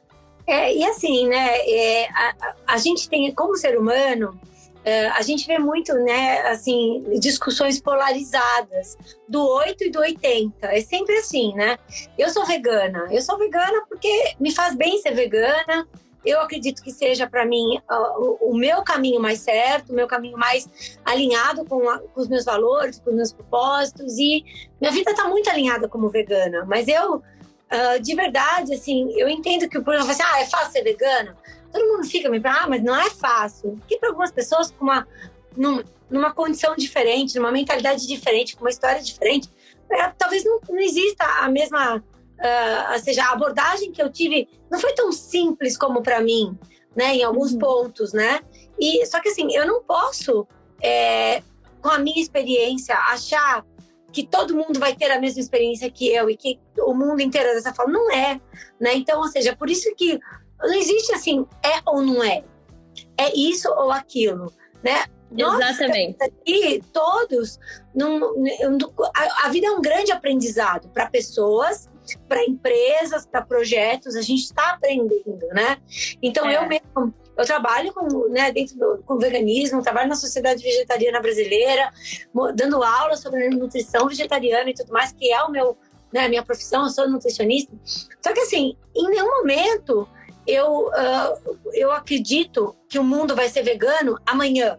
É, 0.47 0.75
e 0.77 0.85
assim, 0.85 1.27
né, 1.27 1.57
é, 1.66 2.07
a, 2.11 2.55
a- 2.66 2.77
gente 2.77 3.09
tem, 3.09 3.33
como 3.33 3.57
ser 3.57 3.79
humano, 3.79 4.38
é, 4.85 5.07
a 5.07 5.23
gente 5.23 5.47
vê 5.47 5.59
muito, 5.59 5.94
né, 5.94 6.40
assim, 6.49 7.03
discussões 7.18 7.81
polarizadas 7.81 8.99
do 9.27 9.42
8 9.42 9.85
e 9.85 9.90
do 9.90 10.01
80. 10.01 10.66
É 10.66 10.83
sempre 10.83 11.16
assim, 11.16 11.55
né? 11.55 11.79
Eu 12.18 12.29
sou 12.29 12.44
vegana. 12.44 13.09
Eu 13.11 13.23
sou 13.23 13.38
vegana 13.38 13.87
porque 13.88 14.35
me 14.38 14.55
faz 14.55 14.75
bem 14.75 14.99
ser 15.01 15.14
vegana. 15.14 15.88
Eu 16.25 16.41
acredito 16.41 16.83
que 16.83 16.93
seja 16.93 17.27
para 17.29 17.45
mim 17.45 17.81
ó, 17.91 18.21
o, 18.21 18.51
o 18.51 18.57
meu 18.57 18.83
caminho 18.83 19.21
mais 19.21 19.41
certo, 19.41 19.91
o 19.91 19.95
meu 19.95 20.07
caminho 20.07 20.39
mais 20.39 20.69
alinhado 21.05 21.65
com, 21.65 21.89
a- 21.89 21.99
com 21.99 22.21
os 22.21 22.29
meus 22.29 22.45
valores, 22.45 23.01
com 23.01 23.11
os 23.11 23.17
meus 23.17 23.33
propósitos. 23.33 24.17
E 24.19 24.45
minha 24.81 24.93
vida 24.93 25.11
está 25.11 25.27
muito 25.29 25.49
alinhada 25.51 25.89
como 25.89 26.09
vegana. 26.09 26.65
Mas 26.67 26.87
eu 26.89 27.23
ah, 27.71 27.97
de 27.99 28.15
verdade, 28.15 28.75
assim, 28.75 29.11
eu 29.19 29.29
entendo 29.31 29.67
que 29.69 29.79
o 29.79 29.83
problema 29.83 30.05
fala 30.05 30.13
assim, 30.13 30.37
ah, 30.37 30.41
é 30.43 30.47
fácil 30.47 30.73
ser 30.73 30.83
vegana? 30.83 31.35
Todo 31.73 31.87
mundo 31.91 32.07
fica 32.07 32.29
me 32.29 32.39
perguntando, 32.39 32.67
ah, 32.67 32.69
mas 32.69 32.83
não 32.85 32.95
é 32.95 33.09
fácil. 33.09 33.77
Porque 33.79 33.97
para 33.97 34.11
algumas 34.11 34.31
pessoas 34.31 34.71
com 34.71 34.85
uma, 34.85 35.09
num- 35.57 35.83
numa 36.11 36.35
condição 36.35 36.77
diferente, 36.77 37.37
numa 37.39 37.51
mentalidade 37.51 38.07
diferente, 38.07 38.55
com 38.57 38.63
uma 38.65 38.69
história 38.71 39.01
diferente, 39.03 39.49
é, 39.91 40.07
talvez 40.19 40.45
não, 40.45 40.61
não 40.69 40.79
exista 40.81 41.25
a 41.25 41.49
mesma, 41.49 42.05
ah, 42.42 42.90
ou 42.94 42.98
seja, 42.98 43.24
a 43.24 43.33
abordagem 43.33 43.92
que 43.92 44.02
eu 44.02 44.11
tive 44.11 44.48
não 44.70 44.78
foi 44.78 44.92
tão 44.94 45.12
simples 45.12 45.76
como 45.76 46.02
para 46.02 46.20
mim, 46.20 46.59
né, 46.96 47.14
em 47.16 47.22
alguns 47.22 47.52
Uhum. 47.52 47.59
pontos, 47.59 48.12
né? 48.12 48.40
E 48.78 49.05
só 49.07 49.20
que 49.20 49.28
assim, 49.28 49.55
eu 49.55 49.66
não 49.66 49.83
posso, 49.83 50.46
é, 50.83 51.42
com 51.81 51.88
a 51.88 51.98
minha 51.98 52.20
experiência, 52.20 52.94
achar 52.96 53.64
que 54.12 54.26
todo 54.26 54.55
mundo 54.55 54.78
vai 54.78 54.94
ter 54.94 55.11
a 55.11 55.18
mesma 55.18 55.40
experiência 55.40 55.90
que 55.90 56.09
eu 56.09 56.28
e 56.28 56.37
que 56.37 56.59
o 56.81 56.92
mundo 56.92 57.20
inteiro 57.22 57.48
é 57.48 57.55
dessa 57.55 57.72
forma. 57.72 57.92
Não 57.92 58.11
é, 58.11 58.40
né? 58.78 58.94
Então, 58.94 59.20
ou 59.20 59.28
seja, 59.28 59.57
por 59.57 59.70
isso 59.70 59.94
que 59.96 60.18
não 60.61 60.74
existe 60.74 61.12
assim, 61.14 61.46
é 61.64 61.81
ou 61.87 62.02
não 62.02 62.22
é. 62.22 62.44
É 63.16 63.35
isso 63.35 63.70
ou 63.70 63.90
aquilo, 63.90 64.52
né? 64.83 65.05
Nós 65.31 65.59
Exatamente. 65.81 66.22
aqui, 66.22 66.83
todos, 66.92 67.59
num, 67.94 68.18
num- 68.18 68.92
a, 69.16 69.46
a 69.46 69.48
vida 69.48 69.66
é 69.66 69.70
um 69.70 69.81
grande 69.81 70.12
aprendizado 70.12 70.90
para 70.90 71.07
pessoas, 71.07 71.88
para 72.29 72.44
empresas, 72.44 73.27
para 73.27 73.42
projetos. 73.42 74.16
A 74.16 74.22
gente 74.22 74.42
está 74.42 74.70
aprendendo, 74.70 75.46
né? 75.53 75.79
Então, 76.22 76.48
É. 76.48 76.57
eu 76.57 76.66
mesmo, 76.66 77.14
eu 77.37 77.44
trabalho 77.44 77.92
com, 77.92 78.29
né, 78.29 78.53
dentro 78.53 78.77
do 78.79 79.03
com 79.05 79.18
veganismo, 79.18 79.83
trabalho 79.83 80.09
na 80.09 80.14
Sociedade 80.14 80.62
Vegetariana 80.62 81.20
Brasileira, 81.20 81.92
dando 82.55 82.83
aula 82.83 83.16
sobre 83.16 83.48
nutrição 83.51 84.07
vegetariana 84.09 84.70
e 84.70 84.75
tudo 84.75 84.92
mais, 84.92 85.12
que 85.12 85.33
é 85.33 85.42
o 85.42 85.51
meu, 85.51 85.77
né, 86.12 86.27
a 86.27 86.29
minha 86.29 86.42
profissão, 86.42 86.85
eu 86.85 86.90
sou 86.90 87.09
nutricionista. 87.09 87.72
Só 88.20 88.33
que 88.33 88.40
assim, 88.40 88.77
em 88.94 89.09
nenhum 89.09 89.29
momento 89.38 90.09
eu, 90.46 90.90
ah, 90.92 91.35
eu 91.72 91.90
acredito 91.92 92.77
que 92.88 92.98
o 92.98 93.05
mundo 93.05 93.35
vai 93.35 93.48
ser 93.48 93.62
vegano 93.62 94.18
amanhã 94.27 94.79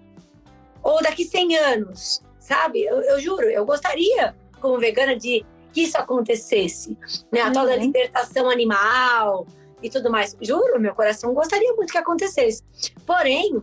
ou 0.83 1.01
daqui 1.01 1.23
100 1.23 1.57
anos, 1.57 2.21
sabe? 2.39 2.83
Eu, 2.83 3.01
eu 3.01 3.19
juro, 3.19 3.49
eu 3.49 3.65
gostaria, 3.65 4.35
como 4.59 4.77
vegana, 4.77 5.15
de 5.15 5.45
que 5.73 5.81
isso 5.81 5.97
acontecesse, 5.97 6.97
né? 7.31 7.41
A 7.41 7.51
tal 7.51 7.65
da 7.65 7.73
Uhum. 7.73 7.79
libertação 7.79 8.49
animal 8.49 9.47
e 9.81 9.89
tudo 9.89 10.09
mais. 10.09 10.35
Juro, 10.41 10.79
meu 10.79 10.93
coração 10.95 11.33
gostaria 11.33 11.73
muito 11.73 11.91
que 11.91 11.97
acontecesse. 11.97 12.63
Porém, 13.05 13.61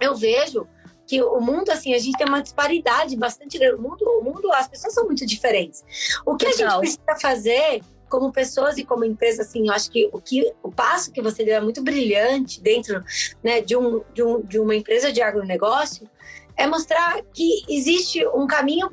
eu 0.00 0.14
vejo 0.14 0.66
que 1.06 1.22
o 1.22 1.40
mundo, 1.40 1.70
assim, 1.70 1.94
a 1.94 1.98
gente 1.98 2.16
tem 2.16 2.26
uma 2.26 2.42
disparidade 2.42 3.16
bastante 3.16 3.58
grande. 3.58 3.76
O 3.76 3.82
mundo, 3.82 4.02
o 4.02 4.24
mundo 4.24 4.52
as 4.52 4.68
pessoas 4.68 4.94
são 4.94 5.04
muito 5.04 5.24
diferentes. 5.26 5.84
O 6.24 6.36
que 6.36 6.46
a 6.46 6.52
gente 6.52 6.78
precisa 6.78 7.16
fazer 7.20 7.82
como 8.08 8.32
pessoas 8.32 8.78
e 8.78 8.84
como 8.84 9.04
empresa, 9.04 9.42
assim, 9.42 9.66
eu 9.66 9.72
acho 9.72 9.90
que 9.90 10.08
o, 10.12 10.20
que, 10.20 10.52
o 10.62 10.70
passo 10.70 11.10
que 11.12 11.20
você 11.20 11.44
deu 11.44 11.56
é 11.56 11.60
muito 11.60 11.82
brilhante 11.82 12.60
dentro 12.60 13.02
né, 13.42 13.60
de, 13.60 13.76
um, 13.76 14.02
de, 14.14 14.22
um, 14.22 14.40
de 14.42 14.58
uma 14.58 14.74
empresa 14.74 15.12
de 15.12 15.20
agronegócio, 15.20 16.08
é 16.56 16.66
mostrar 16.66 17.20
que 17.34 17.64
existe 17.68 18.26
um 18.28 18.46
caminho, 18.46 18.90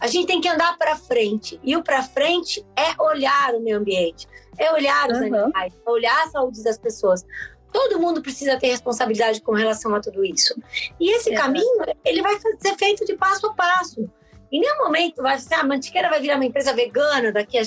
a 0.00 0.06
gente 0.06 0.26
tem 0.26 0.40
que 0.40 0.48
andar 0.48 0.76
para 0.76 0.96
frente. 0.96 1.58
E 1.62 1.76
o 1.76 1.82
para 1.82 2.02
frente 2.02 2.64
é 2.76 3.00
olhar 3.02 3.54
o 3.54 3.60
meio 3.60 3.78
ambiente, 3.78 4.26
é 4.58 4.72
olhar 4.72 5.10
os 5.10 5.18
Uhum. 5.18 5.24
animais, 5.26 5.72
é 5.86 5.90
olhar 5.90 6.24
a 6.24 6.30
saúde 6.30 6.62
das 6.62 6.78
pessoas. 6.78 7.24
Todo 7.72 7.98
mundo 7.98 8.22
precisa 8.22 8.56
ter 8.58 8.68
responsabilidade 8.68 9.40
com 9.40 9.52
relação 9.52 9.94
a 9.94 10.00
tudo 10.00 10.24
isso. 10.24 10.54
E 11.00 11.10
esse 11.12 11.30
Exato. 11.30 11.46
caminho, 11.46 11.84
ele 12.04 12.22
vai 12.22 12.38
ser 12.38 12.76
feito 12.76 13.04
de 13.04 13.16
passo 13.16 13.46
a 13.48 13.54
passo. 13.54 14.08
Em 14.52 14.60
nenhum 14.60 14.84
momento 14.84 15.20
vai 15.20 15.36
ser, 15.38 15.54
ah, 15.54 15.60
a 15.60 15.64
Mantiqueira 15.64 16.08
vai 16.08 16.20
virar 16.20 16.36
uma 16.36 16.44
empresa 16.44 16.72
vegana 16.72 17.32
daqui 17.32 17.58
a... 17.58 17.62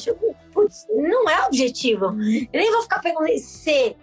Putz, 0.53 0.87
não 0.89 1.29
é 1.29 1.41
o 1.41 1.47
objetivo. 1.47 2.05
Eu 2.05 2.61
nem 2.61 2.71
vou 2.71 2.81
ficar 2.83 2.99
perguntando 2.99 3.37
se 3.39 3.97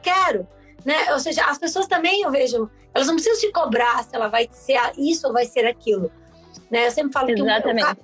quero, 0.00 0.46
né? 0.84 1.12
Ou 1.12 1.18
seja, 1.18 1.44
as 1.46 1.58
pessoas 1.58 1.88
também, 1.88 2.22
eu 2.22 2.30
vejo, 2.30 2.70
elas 2.94 3.08
não 3.08 3.14
precisam 3.14 3.40
se 3.40 3.50
cobrar 3.50 4.04
se 4.04 4.14
ela 4.14 4.28
vai 4.28 4.48
ser 4.52 4.78
isso 4.96 5.26
ou 5.26 5.32
vai 5.32 5.44
ser 5.46 5.66
aquilo. 5.66 6.12
Né? 6.70 6.86
Eu 6.86 6.90
sempre 6.90 7.12
falo 7.12 7.26
que 7.26 7.34
o- 7.40 7.44
Exatamente. 7.44 7.84
o, 7.84 7.86
ca- 7.86 7.96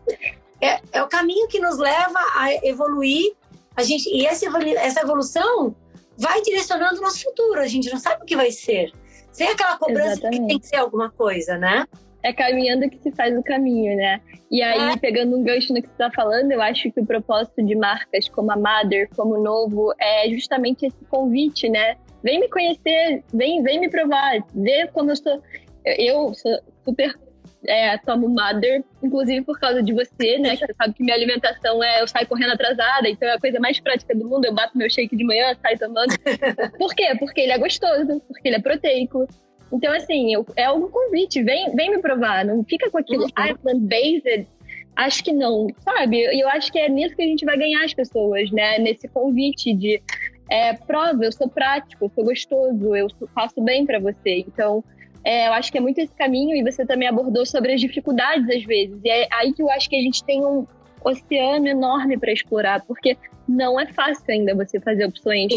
é, 0.61 0.81
é 0.93 1.03
o 1.03 1.09
caminho 1.09 1.47
que 1.49 1.61
nos 1.61 1.79
leva 1.79 2.19
a 2.37 2.55
evoluir. 2.63 3.33
A 3.77 3.83
gente, 3.83 4.09
e 4.09 4.25
essa, 4.25 4.47
essa 4.79 5.01
evolução 5.01 5.75
vai 6.17 6.41
direcionando 6.43 6.99
o 6.99 7.03
nosso 7.03 7.23
futuro. 7.23 7.61
A 7.61 7.67
gente 7.67 7.91
não 7.91 7.99
sabe 7.99 8.23
o 8.23 8.27
que 8.27 8.37
vai 8.37 8.51
ser. 8.51 8.93
sem 9.33 9.49
aquela 9.49 9.77
cobrança 9.77 10.13
Exatamente. 10.13 10.41
que 10.43 10.47
tem 10.47 10.59
que 10.61 10.67
ser 10.69 10.77
alguma 10.77 11.11
coisa, 11.11 11.59
né? 11.59 11.87
É 12.23 12.33
caminhando 12.33 12.89
que 12.89 12.99
se 13.01 13.11
faz 13.13 13.37
o 13.37 13.43
caminho, 13.43 13.97
né? 13.97 14.21
E 14.51 14.63
aí, 14.63 14.93
é. 14.93 14.97
pegando 14.97 15.37
um 15.37 15.43
gancho 15.43 15.75
no 15.75 15.83
que 15.83 15.89
você 15.89 15.93
está 15.93 16.11
falando, 16.11 16.53
eu 16.53 16.63
acho 16.63 16.91
que 16.93 17.01
o 17.01 17.05
propósito 17.05 17.63
de 17.63 17.75
marcas 17.75 18.29
como 18.29 18.51
a 18.53 18.57
Mother, 18.57 19.11
como 19.17 19.35
o 19.35 19.43
Novo, 19.43 19.93
é 20.01 20.31
justamente 20.31 20.87
esse 20.87 21.05
convite, 21.11 21.69
né? 21.69 21.97
Vem 22.23 22.41
me 22.41 22.49
conhecer, 22.49 23.23
vem, 23.35 23.63
vem 23.63 23.79
me 23.81 23.91
provar, 23.91 24.39
vê 24.55 24.87
como 24.95 25.11
eu 25.11 25.17
sou. 25.17 25.43
Eu 25.85 26.33
sou 26.33 26.59
super 26.85 27.19
é, 27.67 27.97
tomo 27.99 28.29
Mother, 28.29 28.85
inclusive 29.03 29.43
por 29.43 29.59
causa 29.59 29.83
de 29.83 29.93
você, 29.93 30.39
né? 30.39 30.57
Que 30.57 30.67
você 30.67 30.75
sabe 30.75 30.95
que 30.95 31.03
minha 31.03 31.17
alimentação 31.17 31.83
é 31.83 32.03
eu 32.03 32.09
saio 32.09 32.27
correndo 32.27 32.53
atrasada, 32.53 33.09
então 33.09 33.29
é 33.29 33.35
a 33.35 33.41
coisa 33.41 33.59
mais 33.61 33.81
prática 33.81 34.15
do 34.15 34.29
mundo. 34.29 34.45
Eu 34.45 34.55
bato 34.55 34.77
meu 34.77 34.89
shake 34.91 35.17
de 35.17 35.25
manhã, 35.25 35.55
saio 35.61 35.79
tomando. 35.79 36.15
Por 36.79 36.95
quê? 36.95 37.15
Porque 37.19 37.41
ele 37.41 37.53
é 37.53 37.59
gostoso, 37.59 38.21
porque 38.29 38.49
ele 38.49 38.57
é 38.57 38.61
proteico. 38.61 39.27
Então, 39.73 39.93
assim, 39.93 40.33
eu, 40.33 40.47
é 40.57 40.71
um 40.71 40.89
convite, 40.89 41.43
vem, 41.43 41.75
vem 41.75 41.91
me 41.91 41.99
provar, 41.99 42.45
não 42.45 42.63
fica 42.65 42.91
com 42.91 42.99
aquilo, 42.99 43.25
uhum. 43.25 43.31
ah, 43.35 43.55
plant-based. 43.55 44.47
Acho 44.95 45.25
que 45.25 45.33
não, 45.33 45.67
sabe? 45.81 46.19
E 46.19 46.41
eu 46.41 46.49
acho 46.49 46.71
que 46.71 46.79
é 46.79 46.89
nisso 46.89 47.17
que 47.17 47.23
a 47.23 47.27
gente 47.27 47.45
vai 47.45 47.57
ganhar 47.59 47.85
as 47.85 47.93
pessoas, 47.93 48.51
né? 48.53 48.79
Nesse 48.79 49.09
convite 49.09 49.75
de 49.75 50.01
é, 50.49 50.75
prova, 50.75 51.25
eu 51.25 51.33
sou 51.33 51.49
prático, 51.49 52.05
eu 52.05 52.11
sou 52.15 52.25
gostoso, 52.25 52.95
eu 52.95 53.09
faço 53.35 53.61
bem 53.61 53.85
para 53.85 53.99
você. 53.99 54.45
Então, 54.47 54.85
é, 55.25 55.49
eu 55.49 55.53
acho 55.55 55.73
que 55.73 55.79
é 55.79 55.81
muito 55.81 55.99
esse 55.99 56.15
caminho, 56.15 56.55
e 56.55 56.63
você 56.63 56.85
também 56.85 57.09
abordou 57.09 57.47
sobre 57.47 57.73
as 57.73 57.81
dificuldades 57.81 58.49
às 58.49 58.63
vezes. 58.65 59.01
E 59.03 59.09
é 59.09 59.27
aí 59.33 59.53
que 59.53 59.63
eu 59.63 59.71
acho 59.71 59.89
que 59.89 59.97
a 59.97 60.03
gente 60.03 60.23
tem 60.23 60.45
um 60.45 60.67
oceano 61.03 61.67
enorme 61.67 62.19
para 62.19 62.33
explorar, 62.33 62.85
porque 62.87 63.17
não 63.49 63.79
é 63.79 63.87
fácil 63.87 64.25
ainda 64.29 64.55
você 64.55 64.81
fazer 64.81 65.07
opções 65.07 65.53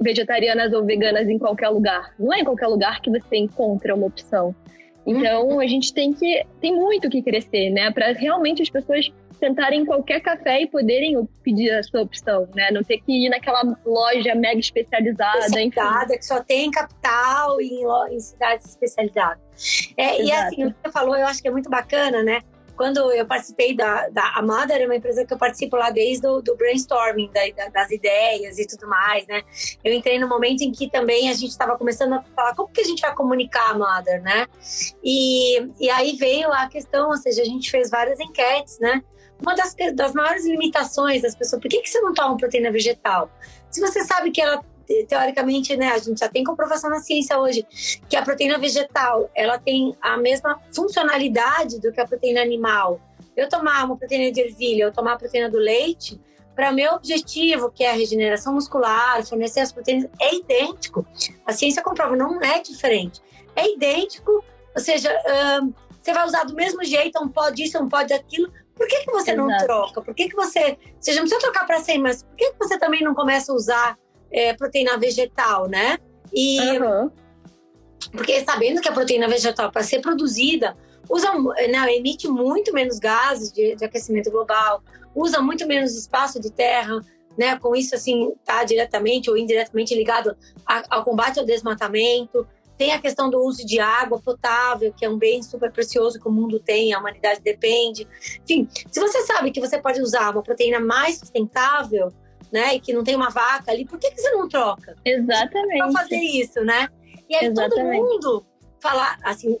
vegetarianas 0.00 0.72
ou 0.72 0.84
veganas 0.84 1.28
em 1.28 1.38
qualquer 1.38 1.68
lugar. 1.68 2.12
Não 2.18 2.32
é 2.32 2.40
em 2.40 2.44
qualquer 2.44 2.66
lugar 2.66 3.00
que 3.00 3.10
você 3.10 3.36
encontra 3.36 3.94
uma 3.94 4.06
opção. 4.06 4.54
Então, 5.06 5.48
uhum. 5.48 5.60
a 5.60 5.66
gente 5.66 5.92
tem 5.92 6.12
que 6.12 6.44
tem 6.60 6.74
muito 6.74 7.08
que 7.10 7.22
crescer, 7.22 7.70
né, 7.70 7.90
para 7.90 8.12
realmente 8.12 8.62
as 8.62 8.70
pessoas 8.70 9.12
sentarem 9.42 9.80
em 9.80 9.84
qualquer 9.84 10.20
café 10.20 10.62
e 10.62 10.68
poderem 10.68 11.28
pedir 11.42 11.72
a 11.72 11.82
sua 11.82 12.02
opção, 12.02 12.48
né? 12.54 12.70
Não 12.70 12.84
ter 12.84 12.98
que 12.98 13.26
ir 13.26 13.28
naquela 13.28 13.76
loja 13.84 14.36
mega 14.36 14.60
especializada. 14.60 15.38
Especializada, 15.40 16.16
que 16.16 16.24
só 16.24 16.40
tem 16.40 16.70
capital 16.70 17.60
e 17.60 17.82
em, 17.82 18.14
em 18.14 18.20
cidades 18.20 18.68
especializadas. 18.68 19.42
É, 19.96 20.22
e 20.22 20.30
assim, 20.30 20.66
o 20.66 20.72
que 20.72 20.76
você 20.84 20.92
falou, 20.92 21.16
eu 21.16 21.26
acho 21.26 21.42
que 21.42 21.48
é 21.48 21.50
muito 21.50 21.68
bacana, 21.68 22.22
né? 22.22 22.40
Quando 22.76 23.12
eu 23.12 23.26
participei 23.26 23.76
da, 23.76 24.08
da 24.08 24.32
a 24.34 24.42
Mother, 24.42 24.80
é 24.80 24.86
uma 24.86 24.96
empresa 24.96 25.26
que 25.26 25.34
eu 25.34 25.38
participo 25.38 25.76
lá 25.76 25.90
desde 25.90 26.26
o 26.26 26.40
do 26.40 26.56
brainstorming, 26.56 27.30
da, 27.32 27.40
da, 27.56 27.68
das 27.68 27.90
ideias 27.90 28.58
e 28.58 28.66
tudo 28.66 28.88
mais, 28.88 29.26
né? 29.26 29.42
Eu 29.84 29.92
entrei 29.92 30.18
no 30.18 30.28
momento 30.28 30.62
em 30.62 30.72
que 30.72 30.88
também 30.88 31.28
a 31.28 31.34
gente 31.34 31.50
estava 31.50 31.76
começando 31.76 32.14
a 32.14 32.22
falar 32.34 32.54
como 32.54 32.72
que 32.72 32.80
a 32.80 32.84
gente 32.84 33.00
vai 33.00 33.14
comunicar 33.14 33.70
a 33.70 33.74
Mother, 33.74 34.22
né? 34.22 34.46
E, 35.02 35.60
e 35.80 35.90
aí 35.90 36.16
veio 36.16 36.50
a 36.52 36.68
questão, 36.68 37.08
ou 37.08 37.16
seja, 37.16 37.42
a 37.42 37.44
gente 37.44 37.70
fez 37.70 37.90
várias 37.90 38.18
enquetes, 38.20 38.78
né? 38.80 39.02
Uma 39.42 39.54
das, 39.54 39.74
das 39.94 40.14
maiores 40.14 40.46
limitações 40.46 41.22
das 41.22 41.34
pessoas, 41.34 41.60
por 41.60 41.68
que, 41.68 41.80
que 41.80 41.88
você 41.90 42.00
não 42.00 42.14
toma 42.14 42.36
proteína 42.36 42.70
vegetal? 42.70 43.30
Se 43.70 43.80
você 43.80 44.04
sabe 44.04 44.30
que 44.30 44.40
ela 44.40 44.62
teoricamente, 45.08 45.76
né, 45.76 45.88
a 45.92 45.98
gente 45.98 46.18
já 46.18 46.28
tem 46.28 46.44
comprovação 46.44 46.90
na 46.90 46.98
ciência 46.98 47.38
hoje 47.38 47.66
que 48.08 48.16
a 48.16 48.22
proteína 48.22 48.58
vegetal, 48.58 49.30
ela 49.34 49.58
tem 49.58 49.96
a 50.00 50.16
mesma 50.16 50.60
funcionalidade 50.74 51.80
do 51.80 51.92
que 51.92 52.00
a 52.00 52.06
proteína 52.06 52.42
animal. 52.42 53.00
Eu 53.36 53.48
tomar 53.48 53.84
uma 53.84 53.96
proteína 53.96 54.30
de 54.30 54.40
ervilha, 54.40 54.84
eu 54.84 54.92
tomar 54.92 55.14
a 55.14 55.16
proteína 55.16 55.48
do 55.48 55.58
leite, 55.58 56.20
para 56.54 56.70
meu 56.70 56.92
objetivo, 56.92 57.70
que 57.70 57.82
é 57.82 57.90
a 57.90 57.94
regeneração 57.94 58.52
muscular, 58.52 59.24
fornecer 59.24 59.60
as 59.60 59.72
proteínas, 59.72 60.10
é 60.20 60.34
idêntico. 60.34 61.06
A 61.46 61.52
ciência 61.52 61.82
comprova, 61.82 62.14
não 62.14 62.42
é 62.42 62.60
diferente. 62.60 63.22
É 63.56 63.72
idêntico, 63.72 64.44
ou 64.74 64.82
seja, 64.82 65.10
você 66.00 66.12
vai 66.12 66.26
usar 66.26 66.44
do 66.44 66.54
mesmo 66.54 66.84
jeito, 66.84 67.22
um 67.22 67.28
pó 67.28 67.48
disso, 67.50 67.78
um 67.78 67.88
pó 67.88 68.04
daquilo. 68.04 68.52
Por 68.74 68.86
que, 68.86 69.04
que 69.04 69.10
você 69.12 69.32
Exato. 69.32 69.48
não 69.48 69.58
troca? 69.58 70.02
Por 70.02 70.14
que, 70.14 70.28
que 70.28 70.36
você. 70.36 70.78
Já 71.04 71.14
não 71.14 71.22
precisa 71.22 71.40
trocar 71.40 71.66
para 71.66 71.80
100, 71.80 71.98
mas 71.98 72.22
por 72.22 72.36
que, 72.36 72.52
que 72.52 72.58
você 72.58 72.78
também 72.78 73.02
não 73.02 73.14
começa 73.14 73.52
a 73.52 73.54
usar 73.54 73.98
é, 74.30 74.54
proteína 74.54 74.96
vegetal, 74.96 75.68
né? 75.68 75.98
E 76.32 76.58
uhum. 76.78 77.10
porque 78.12 78.42
sabendo 78.44 78.80
que 78.80 78.88
a 78.88 78.92
proteína 78.92 79.28
vegetal 79.28 79.70
para 79.70 79.82
ser 79.82 80.00
produzida 80.00 80.76
usa, 81.08 81.30
né, 81.34 81.94
emite 81.94 82.26
muito 82.26 82.72
menos 82.72 82.98
gases 82.98 83.52
de, 83.52 83.76
de, 83.76 83.84
aquecimento 83.84 84.30
global, 84.30 84.82
usa 85.14 85.40
muito 85.42 85.66
menos 85.66 85.94
espaço 85.94 86.40
de 86.40 86.50
terra, 86.50 87.00
né? 87.36 87.58
Com 87.58 87.76
isso 87.76 87.94
assim 87.94 88.32
está 88.40 88.64
diretamente 88.64 89.28
ou 89.28 89.36
indiretamente 89.36 89.94
ligado 89.94 90.34
a, 90.66 90.96
ao 90.96 91.04
combate 91.04 91.38
ao 91.38 91.44
desmatamento. 91.44 92.46
Tem 92.76 92.92
a 92.92 93.00
questão 93.00 93.30
do 93.30 93.38
uso 93.40 93.64
de 93.66 93.78
água 93.78 94.20
potável, 94.20 94.92
que 94.92 95.04
é 95.04 95.08
um 95.08 95.18
bem 95.18 95.42
super 95.42 95.70
precioso 95.70 96.18
que 96.18 96.28
o 96.28 96.32
mundo 96.32 96.58
tem, 96.58 96.92
a 96.92 96.98
humanidade 96.98 97.40
depende. 97.40 98.08
Enfim, 98.42 98.68
se 98.90 99.00
você 99.00 99.22
sabe 99.22 99.50
que 99.50 99.60
você 99.60 99.80
pode 99.80 100.00
usar 100.00 100.30
uma 100.30 100.42
proteína 100.42 100.80
mais 100.80 101.18
sustentável, 101.18 102.12
né? 102.52 102.74
E 102.74 102.80
que 102.80 102.92
não 102.92 103.04
tem 103.04 103.16
uma 103.16 103.30
vaca 103.30 103.70
ali, 103.70 103.84
por 103.84 103.98
que, 103.98 104.10
que 104.10 104.20
você 104.20 104.30
não 104.30 104.48
troca? 104.48 104.96
Exatamente. 105.04 105.78
Pra 105.78 105.92
fazer 105.92 106.16
isso, 106.16 106.62
né? 106.64 106.88
E 107.28 107.34
aí 107.34 107.46
Exatamente. 107.46 107.98
todo 107.98 108.10
mundo 108.10 108.46
falar 108.80 109.18
assim, 109.22 109.58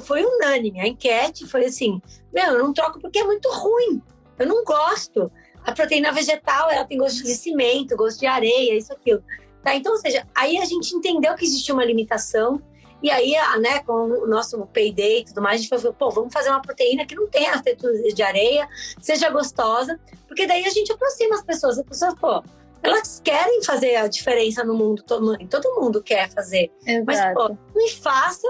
foi 0.00 0.24
unânime. 0.24 0.80
A 0.80 0.86
enquete 0.86 1.46
foi 1.46 1.64
assim: 1.64 2.00
meu, 2.32 2.52
eu 2.52 2.58
não 2.58 2.72
troco 2.72 3.00
porque 3.00 3.18
é 3.18 3.24
muito 3.24 3.48
ruim. 3.50 4.02
Eu 4.38 4.46
não 4.46 4.64
gosto. 4.64 5.30
A 5.64 5.72
proteína 5.72 6.12
vegetal, 6.12 6.70
ela 6.70 6.84
tem 6.84 6.98
gosto 6.98 7.22
de 7.22 7.34
cimento, 7.34 7.96
gosto 7.96 8.20
de 8.20 8.26
areia, 8.26 8.76
isso, 8.76 8.92
aquilo. 8.92 9.22
Tá? 9.64 9.74
Então, 9.74 9.92
ou 9.92 9.98
seja, 9.98 10.26
aí 10.34 10.58
a 10.58 10.64
gente 10.64 10.94
entendeu 10.94 11.34
que 11.34 11.44
existia 11.44 11.74
uma 11.74 11.84
limitação 11.84 12.60
e 13.02 13.10
aí, 13.10 13.34
né, 13.60 13.80
com 13.80 13.92
o 13.92 14.26
nosso 14.26 14.58
payday 14.66 15.20
e 15.20 15.24
tudo 15.24 15.42
mais, 15.42 15.56
a 15.56 15.62
gente 15.62 15.68
falou, 15.68 15.92
pô, 15.92 16.10
vamos 16.10 16.32
fazer 16.32 16.48
uma 16.48 16.62
proteína 16.62 17.04
que 17.04 17.14
não 17.14 17.28
tenha 17.28 17.60
texturas 17.62 18.14
de 18.14 18.22
areia, 18.22 18.66
seja 19.00 19.28
gostosa, 19.28 20.00
porque 20.26 20.46
daí 20.46 20.64
a 20.64 20.70
gente 20.70 20.90
aproxima 20.90 21.34
as 21.34 21.44
pessoas. 21.44 21.78
As 21.78 21.84
pessoas, 21.84 22.14
pô, 22.14 22.42
elas 22.82 23.20
querem 23.22 23.62
fazer 23.62 23.96
a 23.96 24.06
diferença 24.06 24.64
no 24.64 24.74
mundo, 24.74 25.02
todo, 25.02 25.36
todo 25.48 25.80
mundo 25.80 26.02
quer 26.02 26.30
fazer. 26.30 26.70
Exato. 26.86 27.04
Mas, 27.06 27.34
pô, 27.34 27.56
me 27.74 27.90
faça 27.90 28.48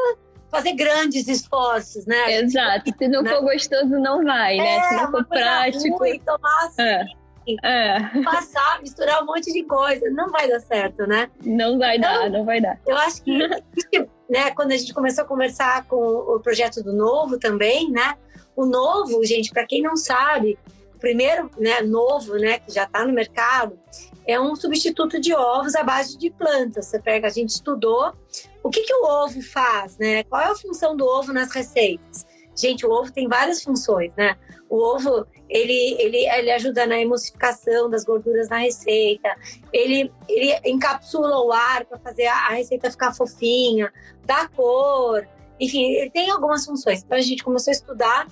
fazer 0.51 0.73
grandes 0.75 1.27
esforços, 1.27 2.07
né? 2.07 2.41
Exato. 2.41 2.93
Se 2.97 3.09
não 3.09 3.23
né? 3.23 3.31
for 3.33 3.43
gostoso, 3.43 3.89
não 3.89 4.23
vai, 4.23 4.57
né? 4.57 4.77
É, 4.77 4.83
Se 4.83 4.95
não 4.95 5.11
for 5.11 5.25
prático. 5.25 5.99
Ruim, 5.99 6.21
tomar 6.21 6.65
assim, 6.67 6.83
é. 6.83 7.05
É. 7.63 8.01
Passar, 8.23 8.81
misturar 8.81 9.23
um 9.23 9.27
monte 9.27 9.53
de 9.53 9.63
coisa. 9.65 10.09
Não 10.11 10.31
vai 10.31 10.49
dar 10.49 10.61
certo, 10.61 11.07
né? 11.07 11.31
Não 11.45 11.79
vai 11.79 11.97
então, 11.97 12.13
dar, 12.13 12.31
não 12.31 12.45
vai 12.45 12.61
dar. 12.61 12.79
Eu 12.87 12.97
acho 12.97 13.23
que 13.25 13.39
né, 14.29 14.51
quando 14.53 14.73
a 14.73 14.77
gente 14.77 14.95
começou 14.95 15.25
a 15.25 15.27
conversar 15.27 15.85
com 15.87 15.97
o 15.97 16.41
projeto 16.41 16.83
do 16.83 16.93
Novo 16.93 17.39
também, 17.39 17.91
né? 17.91 18.17
O 18.57 18.65
Novo, 18.65 19.25
gente, 19.25 19.51
para 19.51 19.67
quem 19.67 19.83
não 19.83 19.97
sabe, 19.97 20.59
o 20.95 20.99
primeiro, 20.99 21.51
né, 21.59 21.83
novo, 21.83 22.37
né, 22.37 22.61
que 22.61 22.73
já 22.73 22.85
está 22.85 23.05
no 23.05 23.13
mercado, 23.13 23.79
é 24.27 24.41
um 24.41 24.55
substituto 24.55 25.21
de 25.21 25.35
ovos 25.35 25.75
à 25.75 25.83
base 25.83 26.17
de 26.17 26.31
plantas. 26.31 26.87
Você 26.87 27.01
pega, 27.01 27.27
a 27.27 27.31
gente 27.31 27.51
estudou 27.51 28.15
o 28.63 28.71
que, 28.71 28.83
que 28.83 28.95
o 28.95 29.05
ovo 29.05 29.43
faz, 29.43 29.99
né? 29.99 30.25
Qual 30.25 30.41
é 30.41 30.47
a 30.47 30.55
função 30.55 30.97
do 30.97 31.05
ovo 31.05 31.33
nas 31.33 31.51
receitas? 31.51 32.25
Gente, 32.55 32.87
o 32.87 32.91
ovo 32.91 33.13
tem 33.13 33.29
várias 33.29 33.63
funções, 33.63 34.15
né? 34.17 34.37
O 34.69 34.77
ovo, 34.77 35.27
ele, 35.49 35.97
ele, 36.01 36.27
ele 36.27 36.51
ajuda 36.51 36.87
na 36.87 36.99
emulsificação 36.99 37.91
das 37.91 38.05
gorduras 38.05 38.49
na 38.49 38.59
receita, 38.59 39.37
ele, 39.73 40.11
ele 40.29 40.59
encapsula 40.65 41.39
o 41.41 41.53
ar 41.53 41.85
para 41.85 41.99
fazer 41.99 42.27
a, 42.27 42.49
a 42.49 42.49
receita 42.51 42.91
ficar 42.91 43.13
fofinha, 43.13 43.93
dá 44.25 44.49
cor, 44.49 45.27
enfim, 45.61 45.93
ele 45.93 46.11
tem 46.11 46.31
algumas 46.31 46.65
funções. 46.65 47.03
Então 47.03 47.17
a 47.17 47.21
gente 47.21 47.43
começou 47.45 47.71
a 47.71 47.75
estudar 47.75 48.27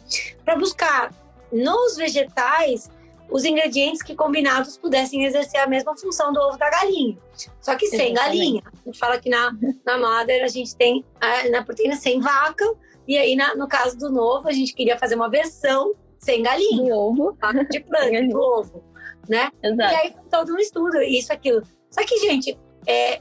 para 0.45 0.57
buscar 0.57 1.11
nos 1.53 1.97
vegetais 1.97 2.91
os 3.31 3.45
ingredientes 3.45 4.03
que 4.03 4.15
combinados 4.15 4.77
pudessem 4.77 5.25
exercer 5.25 5.61
a 5.61 5.67
mesma 5.67 5.97
função 5.97 6.33
do 6.33 6.41
ovo 6.41 6.59
da 6.59 6.69
galinha. 6.69 7.17
Só 7.61 7.75
que 7.75 7.87
sem 7.87 8.13
galinha. 8.13 8.63
A 8.67 8.85
gente 8.85 8.99
fala 8.99 9.19
que 9.19 9.31
na, 9.31 9.57
na 9.85 9.99
Mother 9.99 10.45
a 10.45 10.49
gente 10.49 10.77
tem 10.77 11.05
a, 11.21 11.49
na 11.49 11.65
proteína 11.65 11.97
sem 11.97 12.21
vaca, 12.21 12.65
e 13.07 13.17
aí, 13.17 13.35
na, 13.35 13.55
no 13.55 13.69
caso 13.69 13.97
do 13.99 14.11
novo, 14.11 14.49
a 14.49 14.53
gente 14.53 14.75
queria 14.75 14.99
fazer 14.99 15.15
uma 15.15 15.29
versão 15.29 15.95
sem 16.19 16.43
galinha. 16.43 16.95
Do 16.95 16.99
ovo. 16.99 17.37
Tá? 17.41 17.53
De 17.53 17.81
planta, 17.85 18.23
do 18.29 18.39
ovo. 18.39 18.85
Né? 19.29 19.51
Exato. 19.63 19.93
E 19.93 19.97
aí, 19.97 20.15
todo 20.31 20.53
um 20.55 20.59
estudo, 20.59 21.01
isso, 21.03 21.33
aquilo. 21.33 21.63
Só 21.91 22.05
que, 22.05 22.19
gente, 22.19 22.59
é, 22.87 23.21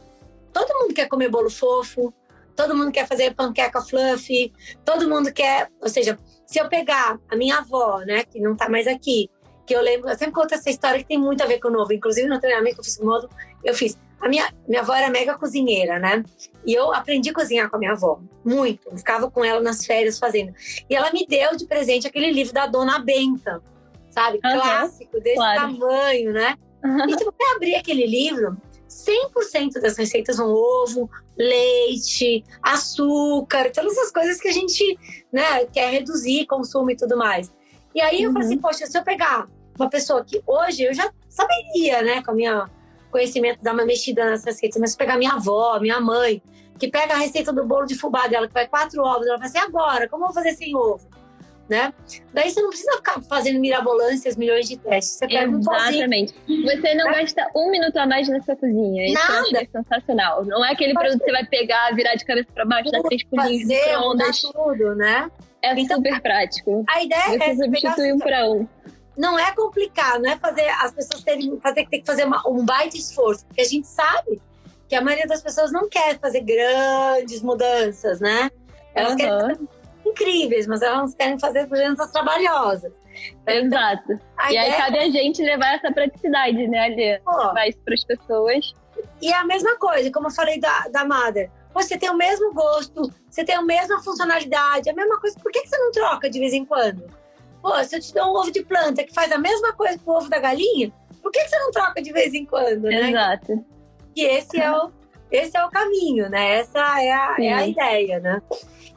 todo 0.54 0.78
mundo 0.80 0.94
quer 0.94 1.08
comer 1.08 1.30
bolo 1.30 1.50
fofo, 1.50 2.14
todo 2.56 2.76
mundo 2.76 2.92
quer 2.92 3.08
fazer 3.08 3.34
panqueca 3.34 3.82
fluffy, 3.82 4.54
todo 4.86 5.10
mundo 5.10 5.32
quer... 5.34 5.70
Ou 5.82 5.90
seja, 5.90 6.18
se 6.46 6.60
eu 6.60 6.70
pegar 6.70 7.20
a 7.30 7.36
minha 7.36 7.58
avó, 7.58 8.00
né, 8.00 8.24
que 8.24 8.40
não 8.40 8.56
tá 8.56 8.70
mais 8.70 8.88
aqui, 8.88 9.30
que 9.66 9.76
eu 9.76 9.82
lembro, 9.82 10.10
eu 10.10 10.18
sempre 10.18 10.34
conto 10.34 10.54
essa 10.54 10.70
história 10.70 11.00
que 11.00 11.08
tem 11.08 11.18
muito 11.18 11.42
a 11.42 11.46
ver 11.46 11.60
com 11.60 11.68
o 11.68 11.72
novo. 11.72 11.94
Inclusive, 11.94 12.28
no 12.28 12.40
treinamento 12.40 12.76
que 12.76 12.82
eu 12.82 12.86
fiz 12.86 12.98
com 12.98 13.04
o 13.04 13.08
modo, 13.08 13.30
eu 13.64 13.74
fiz 13.74 13.98
a 14.22 14.30
minha, 14.30 14.54
minha 14.68 14.82
avó 14.82 14.94
era 14.94 15.10
mega 15.10 15.38
cozinheira, 15.38 15.98
né? 15.98 16.24
E 16.66 16.74
eu 16.74 16.94
aprendi 16.94 17.32
a 17.32 17.34
cozinhar 17.34 17.70
com 17.70 17.76
a 17.76 17.80
minha 17.80 17.94
avó, 17.94 18.20
muito. 18.46 18.88
Eu 18.90 18.98
ficava 18.98 19.30
com 19.32 19.44
ela 19.44 19.60
nas 19.60 19.84
férias 19.84 20.20
fazendo. 20.20 20.54
E 20.88 20.96
ela 20.96 21.12
me 21.12 21.26
deu 21.26 21.56
de 21.58 21.66
presente 21.66 22.08
aquele 22.08 22.32
livro 22.32 22.54
da 22.54 22.68
Dona 22.68 23.00
Benta, 23.00 23.62
sabe? 24.10 24.40
Uhum, 24.44 24.52
Clássico, 24.54 25.20
desse 25.20 25.36
claro. 25.36 25.62
tamanho, 25.62 26.32
né? 26.32 26.56
Uhum. 26.84 27.10
E 27.10 27.18
se 27.18 27.26
você 27.26 27.56
abrir 27.56 27.76
aquele 27.76 28.06
livro, 28.06 28.56
100% 28.88 29.82
das 29.82 29.98
receitas 29.98 30.38
vão 30.38 30.54
ovo, 30.54 31.10
leite, 31.36 32.44
açúcar, 32.62 33.72
todas 33.72 33.94
essas 33.94 34.12
coisas 34.12 34.40
que 34.40 34.48
a 34.48 34.54
gente 34.54 35.00
né, 35.32 35.66
quer 35.66 35.90
reduzir 35.90 36.46
consumo 36.46 36.92
e 36.92 36.96
tudo 36.96 37.18
mais. 37.18 37.52
E 37.96 38.02
aí 38.02 38.22
eu 38.22 38.30
uhum. 38.30 38.34
falei 38.34 38.48
assim, 38.48 38.58
poxa, 38.60 38.86
se 38.86 38.98
eu 38.98 39.04
pegar 39.04 39.48
uma 39.80 39.90
pessoa 39.90 40.24
que 40.24 40.44
hoje 40.46 40.84
eu 40.84 40.94
já 40.94 41.12
saberia, 41.28 42.04
né, 42.04 42.22
com 42.22 42.32
a 42.32 42.34
minha 42.36 42.70
conhecimento, 43.12 43.60
dar 43.62 43.74
uma 43.74 43.86
mexida 43.86 44.26
nas 44.30 44.44
receitas, 44.44 44.80
mas 44.80 44.96
pegar 44.96 45.18
minha 45.18 45.34
avó, 45.34 45.80
minha 45.80 46.00
mãe, 46.00 46.42
que 46.80 46.88
pega 46.88 47.14
a 47.14 47.18
receita 47.18 47.54
do 47.54 47.66
bolo 47.66 47.86
de 47.86 47.96
fubá 47.96 48.28
dela, 48.28 48.48
que 48.48 48.54
vai 48.54 48.68
quatro 48.68 49.04
ovos, 49.04 49.28
ela 49.28 49.38
fala 49.38 49.48
assim, 49.48 49.60
agora, 49.60 50.10
como 50.10 50.24
eu 50.24 50.28
vou 50.28 50.34
fazer 50.34 50.54
sem 50.54 50.76
ovo? 50.76 51.08
Né? 51.70 51.94
Daí 52.34 52.50
você 52.50 52.62
não 52.62 52.70
precisa 52.70 52.92
ficar 52.98 53.22
fazendo 53.22 53.58
mirabolâncias, 53.58 54.36
milhões 54.36 54.68
de 54.68 54.78
testes. 54.78 55.14
Você 55.14 55.28
pega 55.28 55.50
Exatamente. 55.56 56.34
Um 56.50 56.64
você 56.64 56.96
não 56.96 57.06
né? 57.06 57.22
gasta 57.22 57.50
um 57.56 57.72
minuto 57.72 57.96
a 57.96 58.06
mais 58.06 58.28
na 58.28 58.42
sua 58.42 58.58
cozinha. 58.58 59.06
Isso 59.06 59.14
Nada. 59.14 59.62
é 59.62 59.66
sensacional. 59.66 60.44
Não 60.44 60.66
é 60.66 60.74
aquele 60.74 60.94
produto 60.94 61.20
que 61.20 61.26
você 61.26 61.32
vai 61.32 61.46
pegar, 61.46 61.96
virar 61.96 62.16
de 62.16 62.26
cabeça 62.26 62.50
para 62.54 62.66
baixo, 62.66 62.92
dar 62.92 63.02
três 63.04 63.24
pulinhos 63.24 63.68
de 63.68 63.68
microondas. 63.68 64.42
tudo, 64.42 64.96
né? 64.96 65.32
É 65.62 65.80
então, 65.80 65.98
super 65.98 66.20
prático. 66.20 66.84
A 66.90 67.04
ideia 67.04 67.38
você 67.38 67.44
é 67.44 67.56
substituir 67.56 68.14
um 68.14 68.20
para 68.20 68.50
um. 68.50 68.68
Não 69.18 69.38
é 69.38 69.54
complicado, 69.54 70.22
não 70.22 70.32
é 70.32 70.38
fazer 70.38 70.68
as 70.80 70.94
pessoas 70.94 71.24
terem 71.24 71.60
fazer, 71.60 71.88
ter 71.88 72.00
que 72.00 72.06
fazer 72.06 72.26
uma, 72.26 72.42
um 72.48 72.66
baita 72.66 72.96
esforço, 72.96 73.46
porque 73.46 73.62
a 73.62 73.66
gente 73.66 73.88
sabe 73.88 74.42
que 74.88 74.96
a 74.96 75.02
maioria 75.02 75.28
das 75.28 75.42
pessoas 75.42 75.72
não 75.72 75.88
quer 75.90 76.20
fazer 76.20 76.42
grandes 76.42 77.42
mudanças, 77.42 78.20
né? 78.20 78.50
Elas 78.94 79.12
uhum. 79.12 79.18
querem 79.18 79.70
incríveis, 80.06 80.68
mas 80.68 80.82
elas 80.82 81.14
querem 81.16 81.40
fazer 81.40 81.68
mudanças 81.68 82.12
trabalhosas. 82.12 82.94
Exato. 83.48 84.20
A 84.38 84.52
e 84.52 84.58
aí 84.58 84.74
cabe 84.74 85.00
a 85.00 85.10
gente 85.10 85.42
levar 85.42 85.76
essa 85.76 85.92
praticidade, 85.92 86.68
né, 86.68 86.80
Ali? 86.80 87.22
Levar 87.26 87.68
isso 87.68 87.80
para 87.80 87.94
as 87.94 88.04
pessoas. 88.04 88.74
E 89.22 89.32
é 89.32 89.36
a 89.36 89.46
mesma 89.46 89.78
coisa, 89.78 90.12
como 90.12 90.28
eu 90.28 90.32
falei 90.32 90.60
da, 90.60 90.88
da 90.90 91.06
Mother. 91.06 91.50
Você 91.74 91.98
tem 91.98 92.10
o 92.10 92.18
mesmo 92.18 92.54
gosto, 92.54 93.10
você 93.30 93.46
tem 93.46 93.56
a 93.56 93.62
mesma 93.62 94.02
funcionalidade, 94.04 94.90
a 94.90 94.94
mesma 94.94 95.20
coisa. 95.20 95.40
Por 95.40 95.52
que, 95.52 95.62
que 95.62 95.70
você 95.70 95.78
não 95.78 95.92
troca 95.92 96.30
de 96.30 96.40
vez 96.40 96.54
em 96.54 96.66
quando? 96.66 97.06
Pô, 97.62 97.84
se 97.84 97.96
eu 97.96 98.02
te 98.02 98.14
dou 98.14 98.26
um 98.26 98.36
ovo 98.38 98.52
de 98.52 98.64
planta 98.64 99.04
que 99.04 99.14
faz 99.14 99.32
a 99.32 99.38
mesma 99.38 99.74
coisa 99.74 99.98
que 99.98 100.10
o 100.10 100.14
ovo 100.14 100.30
da 100.30 100.40
galinha, 100.40 100.92
por 101.22 101.32
que, 101.32 101.44
que 101.44 101.50
você 101.50 101.60
não 101.60 101.72
troca 101.72 102.02
de 102.02 102.12
vez 102.12 102.34
em 102.34 102.46
quando, 102.46 102.84
né? 102.84 103.10
Exato. 103.10 103.66
E 104.16 104.24
esse 104.26 104.60
é 104.60 104.72
o, 104.72 104.92
esse 105.32 105.56
é 105.56 105.64
o 105.64 105.70
caminho, 105.70 106.30
né? 106.30 106.60
Essa 106.60 106.80
é 107.02 107.12
a, 107.12 107.36
é 107.40 107.54
a 107.54 107.68
ideia, 107.68 108.20
né? 108.20 108.42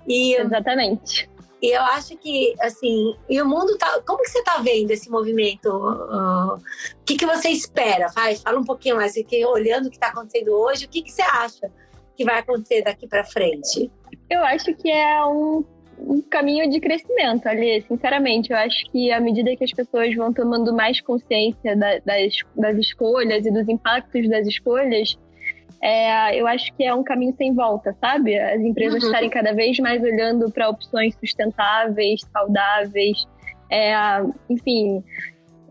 E, 0.09 0.35
Exatamente. 0.35 1.29
E 1.65 1.71
eu 1.71 1.81
acho 1.81 2.15
que, 2.19 2.55
assim, 2.61 3.17
e 3.27 3.41
o 3.41 3.49
mundo 3.49 3.79
tá. 3.79 4.03
Como 4.07 4.23
que 4.23 4.29
você 4.29 4.43
tá 4.45 4.59
vendo 4.59 4.91
esse 4.91 5.09
movimento? 5.09 5.71
O 5.71 6.59
que, 7.07 7.17
que 7.17 7.25
você 7.25 7.49
espera? 7.49 8.11
Faz, 8.11 8.43
fala 8.43 8.59
um 8.59 8.65
pouquinho 8.65 8.97
mais, 8.97 9.15
que, 9.15 9.47
olhando 9.47 9.87
o 9.87 9.91
que 9.91 9.97
está 9.97 10.09
acontecendo 10.09 10.51
hoje, 10.51 10.85
o 10.85 10.89
que, 10.91 11.01
que 11.01 11.11
você 11.11 11.23
acha 11.23 11.71
que 12.15 12.23
vai 12.23 12.41
acontecer 12.41 12.83
daqui 12.83 13.09
para 13.09 13.25
frente? 13.25 13.91
Eu 14.29 14.45
acho 14.45 14.75
que 14.75 14.91
é 14.91 15.25
um, 15.25 15.65
um 16.07 16.23
caminho 16.23 16.69
de 16.71 16.81
crescimento 16.81 17.47
ali, 17.47 17.83
sinceramente. 17.83 18.51
Eu 18.51 18.57
acho 18.59 18.91
que 18.91 19.11
à 19.11 19.21
medida 19.21 19.55
que 19.57 19.65
as 19.65 19.73
pessoas 19.73 20.15
vão 20.15 20.33
tomando 20.33 20.75
mais 20.75 21.01
consciência 21.01 21.77
da, 21.77 21.99
das, 21.99 22.35
das 22.57 22.77
escolhas 22.79 23.45
e 23.47 23.51
dos 23.51 23.69
impactos 23.69 24.29
das 24.29 24.47
escolhas, 24.47 25.19
é, 25.83 26.41
eu 26.41 26.47
acho 26.47 26.73
que 26.75 26.85
é 26.85 26.95
um 26.95 27.05
caminho 27.05 27.35
sem 27.37 27.55
volta, 27.55 27.95
sabe? 28.01 28.39
As 28.39 28.61
empresas 28.61 29.03
uhum. 29.03 29.09
estarem 29.11 29.29
cada 29.29 29.53
vez 29.53 29.79
mais 29.79 30.03
olhando 30.03 30.51
para 30.51 30.69
opções 30.69 31.15
sustentáveis, 31.17 32.23
saudáveis, 32.33 33.27
é, 33.71 33.93
enfim. 34.49 35.03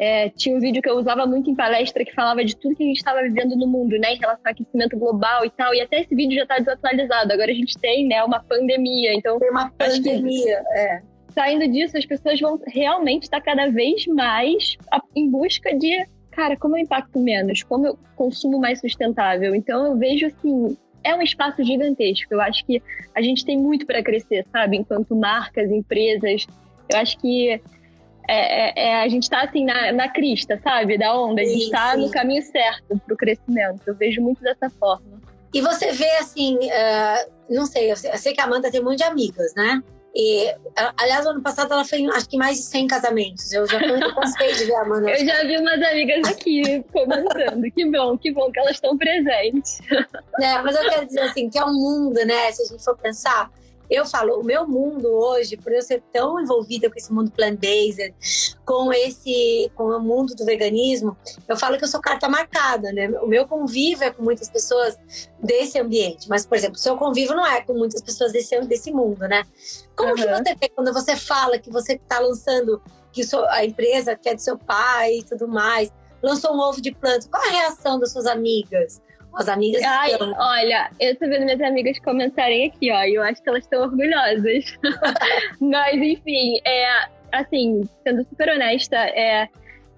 É, 0.03 0.29
tinha 0.31 0.53
um 0.53 0.59
vídeo 0.59 0.81
que 0.81 0.89
eu 0.89 0.97
usava 0.97 1.25
muito 1.25 1.49
em 1.49 1.55
palestra 1.55 2.03
que 2.03 2.13
falava 2.13 2.43
de 2.43 2.57
tudo 2.57 2.75
que 2.75 2.83
a 2.83 2.87
gente 2.87 2.97
estava 2.97 3.21
vivendo 3.21 3.55
no 3.55 3.65
mundo, 3.65 3.97
né, 3.97 4.15
em 4.15 4.17
relação 4.17 4.41
ao 4.45 4.51
aquecimento 4.51 4.97
global 4.97 5.45
e 5.45 5.49
tal. 5.49 5.73
E 5.73 5.79
até 5.79 6.01
esse 6.01 6.13
vídeo 6.13 6.35
já 6.35 6.43
está 6.43 6.57
desatualizado. 6.57 7.31
Agora 7.31 7.49
a 7.49 7.55
gente 7.55 7.79
tem, 7.79 8.05
né, 8.05 8.21
uma 8.21 8.43
pandemia. 8.43 9.13
Então, 9.13 9.39
tem 9.39 9.49
uma 9.49 9.71
pandemia, 9.71 10.61
é. 10.73 11.01
Saindo 11.29 11.65
disso, 11.69 11.97
as 11.97 12.05
pessoas 12.05 12.37
vão 12.37 12.59
realmente 12.67 13.23
estar 13.23 13.39
cada 13.39 13.69
vez 13.69 14.05
mais 14.07 14.75
em 15.15 15.31
busca 15.31 15.73
de 15.73 16.05
cara, 16.31 16.57
como 16.57 16.75
eu 16.75 16.81
impacto 16.81 17.17
menos? 17.17 17.63
Como 17.63 17.87
eu 17.87 17.97
consumo 18.13 18.59
mais 18.59 18.81
sustentável? 18.81 19.55
Então 19.55 19.85
eu 19.85 19.97
vejo 19.97 20.25
assim, 20.25 20.77
é 21.01 21.15
um 21.15 21.21
espaço 21.21 21.63
gigantesco. 21.63 22.33
Eu 22.33 22.41
acho 22.41 22.65
que 22.65 22.83
a 23.15 23.21
gente 23.21 23.45
tem 23.45 23.57
muito 23.57 23.85
para 23.85 24.03
crescer, 24.03 24.45
sabe? 24.51 24.77
Enquanto 24.77 25.15
marcas, 25.15 25.71
empresas. 25.71 26.45
Eu 26.91 26.99
acho 26.99 27.17
que 27.19 27.61
é, 28.27 28.69
é, 28.69 28.87
é, 28.87 29.03
a 29.03 29.07
gente 29.07 29.23
está 29.23 29.41
assim 29.41 29.65
na, 29.65 29.91
na, 29.91 30.09
crista, 30.09 30.59
sabe? 30.63 30.97
Da 30.97 31.15
onda. 31.15 31.41
A 31.41 31.45
gente 31.45 31.65
está 31.65 31.95
no 31.97 32.09
caminho 32.09 32.41
certo 32.41 32.99
para 33.05 33.13
o 33.13 33.17
crescimento. 33.17 33.81
Eu 33.85 33.95
vejo 33.95 34.21
muito 34.21 34.41
dessa 34.41 34.69
forma. 34.69 35.21
E 35.53 35.61
você 35.61 35.91
vê 35.91 36.09
assim, 36.17 36.57
uh, 36.57 37.31
não 37.49 37.65
sei, 37.65 37.91
eu 37.91 37.95
sei 37.95 38.33
que 38.33 38.41
a 38.41 38.45
Amanda 38.45 38.71
tem 38.71 38.81
um 38.81 38.85
monte 38.85 38.97
de 38.97 39.03
amigas, 39.03 39.53
né? 39.55 39.83
E, 40.15 40.53
aliás, 40.97 41.25
ano 41.25 41.41
passado 41.41 41.73
ela 41.73 41.83
foi 41.83 42.05
acho 42.05 42.29
que 42.29 42.37
mais 42.37 42.57
de 42.57 42.63
100 42.63 42.87
casamentos. 42.87 43.51
Eu 43.51 43.67
já 43.67 43.79
cansei 44.13 44.53
de 44.53 44.65
ver 44.65 44.75
a 44.75 44.81
Amanda. 44.81 45.09
Eu 45.09 45.25
já 45.25 45.43
vi 45.43 45.57
umas 45.57 45.81
amigas 45.81 46.31
aqui 46.31 46.83
comentando. 46.93 47.63
que 47.71 47.89
bom, 47.89 48.17
que 48.17 48.31
bom 48.31 48.51
que 48.51 48.59
elas 48.59 48.75
estão 48.75 48.95
presentes. 48.95 49.79
É, 50.39 50.61
mas 50.61 50.75
eu 50.75 50.89
quero 50.89 51.05
dizer 51.05 51.21
assim, 51.21 51.49
que 51.49 51.57
é 51.57 51.65
um 51.65 51.73
mundo, 51.73 52.23
né? 52.25 52.51
Se 52.51 52.61
a 52.61 52.65
gente 52.65 52.83
for 52.83 52.95
pensar, 52.97 53.51
eu 53.89 54.05
falo, 54.05 54.39
o 54.39 54.43
meu 54.43 54.67
mundo 54.67 55.07
hoje, 55.07 55.57
por 55.57 55.71
eu 55.71 55.81
ser 55.81 56.01
tão 56.11 56.39
envolvida 56.39 56.89
com 56.89 56.97
esse 56.97 57.11
mundo 57.11 57.31
plant-based, 57.31 58.13
com 58.65 58.91
esse, 58.93 59.71
com 59.75 59.85
o 59.85 59.99
mundo 59.99 60.33
do 60.35 60.45
veganismo, 60.45 61.15
eu 61.47 61.57
falo 61.57 61.77
que 61.77 61.83
eu 61.83 61.87
sou 61.87 62.01
carta 62.01 62.27
marcada, 62.29 62.91
né? 62.91 63.09
O 63.21 63.27
meu 63.27 63.47
convívio 63.47 64.05
é 64.05 64.11
com 64.11 64.23
muitas 64.23 64.49
pessoas 64.49 64.97
desse 65.39 65.79
ambiente, 65.79 66.27
mas, 66.29 66.45
por 66.45 66.57
exemplo, 66.57 66.75
o 66.75 66.79
seu 66.79 66.95
convívio 66.97 67.35
não 67.35 67.45
é 67.45 67.61
com 67.61 67.73
muitas 67.73 68.01
pessoas 68.01 68.31
desse, 68.31 68.59
desse 68.61 68.91
mundo, 68.91 69.27
né? 69.27 69.43
Como 69.95 70.09
uhum. 70.09 70.15
que 70.15 70.25
você 70.25 70.55
vê 70.55 70.69
quando 70.69 70.93
você 70.93 71.15
fala 71.15 71.59
que 71.59 71.69
você 71.69 71.93
está 71.93 72.19
lançando, 72.19 72.81
que 73.11 73.21
a 73.49 73.65
empresa 73.65 74.15
que 74.15 74.29
é 74.29 74.35
do 74.35 74.41
seu 74.41 74.57
pai 74.57 75.19
e 75.19 75.23
tudo 75.23 75.47
mais, 75.47 75.91
lançou 76.21 76.55
um 76.55 76.59
ovo 76.59 76.81
de 76.81 76.93
planta, 76.93 77.27
qual 77.29 77.43
a 77.43 77.51
reação 77.51 77.99
das 77.99 78.11
suas 78.11 78.25
amigas? 78.25 79.01
As 79.35 79.47
amigas 79.47 79.81
Ai, 79.83 80.11
estão... 80.11 80.33
olha, 80.37 80.91
eu 80.99 81.15
tô 81.15 81.27
vendo 81.27 81.45
minhas 81.45 81.61
amigas 81.61 81.97
comentarem 81.99 82.67
aqui, 82.67 82.91
ó, 82.91 83.03
e 83.03 83.15
eu 83.15 83.23
acho 83.23 83.41
que 83.41 83.49
elas 83.49 83.63
estão 83.63 83.81
orgulhosas. 83.81 84.77
Mas, 85.59 85.95
enfim, 85.95 86.59
é, 86.65 87.07
assim, 87.31 87.81
sendo 88.03 88.23
super 88.25 88.49
honesta, 88.49 88.95
é, 88.97 89.49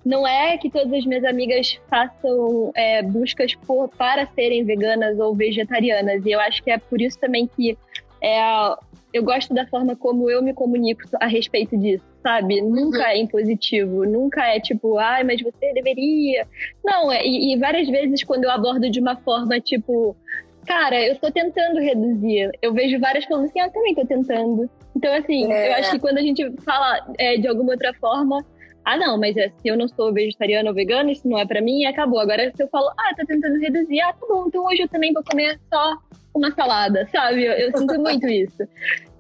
não 0.06 0.26
é 0.26 0.58
que 0.58 0.70
todas 0.70 0.94
as 0.94 1.06
minhas 1.06 1.26
amigas 1.26 1.80
façam 1.90 2.72
é, 2.76 3.02
buscas 3.02 3.56
por, 3.56 3.90
para 3.90 4.26
serem 4.28 4.64
veganas 4.64 5.20
ou 5.20 5.36
vegetarianas. 5.36 6.26
E 6.26 6.32
eu 6.32 6.40
acho 6.40 6.64
que 6.64 6.72
é 6.72 6.78
por 6.78 7.02
isso 7.02 7.20
também 7.20 7.48
que 7.48 7.78
é, 8.26 8.76
eu 9.14 9.24
gosto 9.24 9.54
da 9.54 9.68
forma 9.68 9.96
como 9.96 10.30
eu 10.30 10.42
me 10.42 10.52
comunico 10.52 11.04
a 11.22 11.28
respeito 11.28 11.78
disso, 11.78 12.04
sabe? 12.24 12.60
Nunca 12.60 13.00
uhum. 13.00 13.06
é 13.06 13.18
impositivo, 13.18 14.04
nunca 14.04 14.44
é 14.48 14.60
tipo, 14.60 14.98
ai, 14.98 15.24
mas 15.24 15.42
você 15.42 15.74
deveria. 15.74 16.48
Não, 16.84 17.12
é, 17.12 17.24
e, 17.24 17.54
e 17.54 17.58
várias 17.60 17.88
vezes 17.88 18.24
quando 18.24 18.46
eu 18.46 18.52
abordo 18.52 18.90
de 18.90 19.00
uma 19.00 19.16
forma 19.18 19.60
tipo, 19.60 20.18
cara, 20.66 21.00
eu 21.06 21.14
estou 21.14 21.32
tentando 21.32 21.80
reduzir. 21.80 22.52
Eu 22.62 22.74
vejo 22.74 23.00
várias 23.00 23.26
falando 23.26 23.46
assim, 23.46 23.60
ah, 23.60 23.68
eu 23.68 23.72
também 23.72 23.92
estou 23.92 24.08
tentando. 24.08 24.70
Então, 24.96 25.14
assim, 25.14 25.52
é. 25.52 25.70
eu 25.70 25.76
acho 25.76 25.92
que 25.92 26.00
quando 26.00 26.18
a 26.18 26.22
gente 26.22 26.52
fala 26.64 27.06
é, 27.20 27.38
de 27.38 27.48
alguma 27.48 27.74
outra 27.74 27.94
forma, 27.94 28.44
ah, 28.84 28.98
não, 28.98 29.20
mas 29.20 29.38
é, 29.38 29.50
se 29.50 29.68
eu 29.68 29.78
não 29.78 29.88
sou 29.88 30.12
vegetariana 30.12 30.70
ou 30.70 30.76
vegana, 30.76 31.12
isso 31.12 31.28
não 31.28 31.40
é 31.40 31.46
para 31.46 31.62
mim, 31.62 31.86
acabou. 31.86 32.20
Agora, 32.20 32.52
se 32.56 32.64
eu 32.64 32.68
falo, 32.68 32.88
ah, 32.98 33.16
tô 33.16 33.26
tentando 33.26 33.60
reduzir, 33.60 34.02
ah, 34.02 34.14
tá 34.14 34.26
bom, 34.28 34.46
então 34.48 34.66
hoje 34.66 34.82
eu 34.82 34.90
também 34.90 35.14
vou 35.14 35.24
comer 35.24 35.60
só 35.72 35.98
uma 36.36 36.52
salada, 36.52 37.08
sabe? 37.12 37.46
Eu, 37.46 37.54
eu 37.54 37.78
sinto 37.78 38.00
muito 38.00 38.28
isso. 38.28 38.64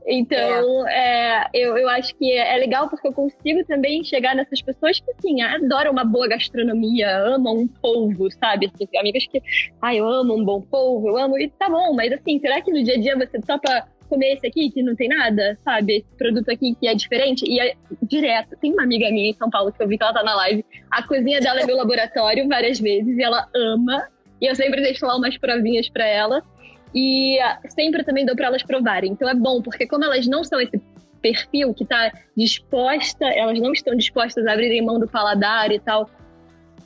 Então, 0.08 0.88
é. 0.88 1.45
É, 1.45 1.49
eu, 1.51 1.75
eu 1.78 1.89
acho 1.89 2.15
que 2.15 2.32
é 2.32 2.56
legal 2.58 2.88
porque 2.89 3.08
eu 3.08 3.13
consigo 3.13 3.65
também 3.65 4.04
chegar 4.04 4.36
nessas 4.36 4.62
pessoas 4.62 4.99
que, 4.99 5.10
assim, 5.12 5.41
adoram 5.41 5.91
uma 5.91 6.04
boa 6.04 6.28
gastronomia, 6.28 7.17
amam 7.17 7.58
um 7.58 7.67
polvo, 7.67 8.30
sabe? 8.32 8.67
Assim, 8.67 8.88
amigas 8.97 9.25
que, 9.25 9.41
ah, 9.82 9.95
eu 9.95 10.08
amo 10.08 10.36
um 10.36 10.45
bom 10.45 10.62
polvo, 10.62 11.10
eu 11.10 11.17
amo, 11.17 11.39
e 11.39 11.49
tá 11.49 11.67
bom, 11.67 11.93
mas 11.93 12.12
assim, 12.12 12.39
será 12.39 12.62
que 12.62 12.71
no 12.71 12.84
dia 12.84 12.95
a 12.95 12.99
dia 12.99 13.15
você 13.17 13.41
topa 13.41 13.88
comer 14.08 14.34
esse 14.34 14.45
aqui 14.45 14.69
que 14.69 14.84
não 14.84 14.95
tem 14.95 15.10
nada, 15.10 15.58
sabe? 15.63 15.97
Esse 15.97 16.17
produto 16.17 16.49
aqui 16.49 16.75
que 16.75 16.88
é 16.88 16.93
diferente 16.93 17.43
e 17.47 17.60
é 17.60 17.73
direto. 18.04 18.56
Tem 18.62 18.71
uma 18.71 18.84
amiga 18.84 19.10
minha 19.10 19.32
em 19.32 19.34
São 19.34 19.49
Paulo 19.49 19.71
que 19.71 19.82
eu 19.82 19.88
vi 19.88 19.97
que 19.97 20.04
ela 20.04 20.13
tá 20.13 20.23
na 20.23 20.36
live. 20.36 20.63
A 20.91 21.01
cozinha 21.01 21.41
dela 21.41 21.62
é 21.62 21.65
meu 21.65 21.75
laboratório 21.75 22.47
várias 22.47 22.80
vezes 22.80 23.17
e 23.17 23.23
ela 23.23 23.47
ama. 23.56 24.08
E 24.39 24.45
eu 24.45 24.56
sempre 24.56 24.82
deixo 24.82 25.06
lá 25.06 25.15
umas 25.17 25.36
provinhas 25.38 25.89
para 25.89 26.06
ela. 26.06 26.43
E 26.95 27.38
ah, 27.41 27.60
sempre 27.67 28.05
também 28.05 28.25
dou 28.25 28.36
para 28.36 28.47
elas 28.47 28.63
provarem. 28.63 29.12
Então 29.12 29.29
é 29.29 29.36
bom, 29.36 29.62
porque 29.62 29.86
como 29.86 30.05
elas 30.05 30.25
não 30.25 30.43
são 30.45 30.62
esse 30.62 30.81
perfil 31.21 31.73
que 31.73 31.84
está 31.84 32.12
disposta, 32.38 33.25
elas 33.25 33.60
não 33.60 33.73
estão 33.73 33.95
dispostas 33.95 34.47
a 34.47 34.53
abrirem 34.53 34.81
mão 34.81 34.97
do 34.99 35.08
paladar 35.08 35.71
e 35.71 35.79
tal, 35.79 36.10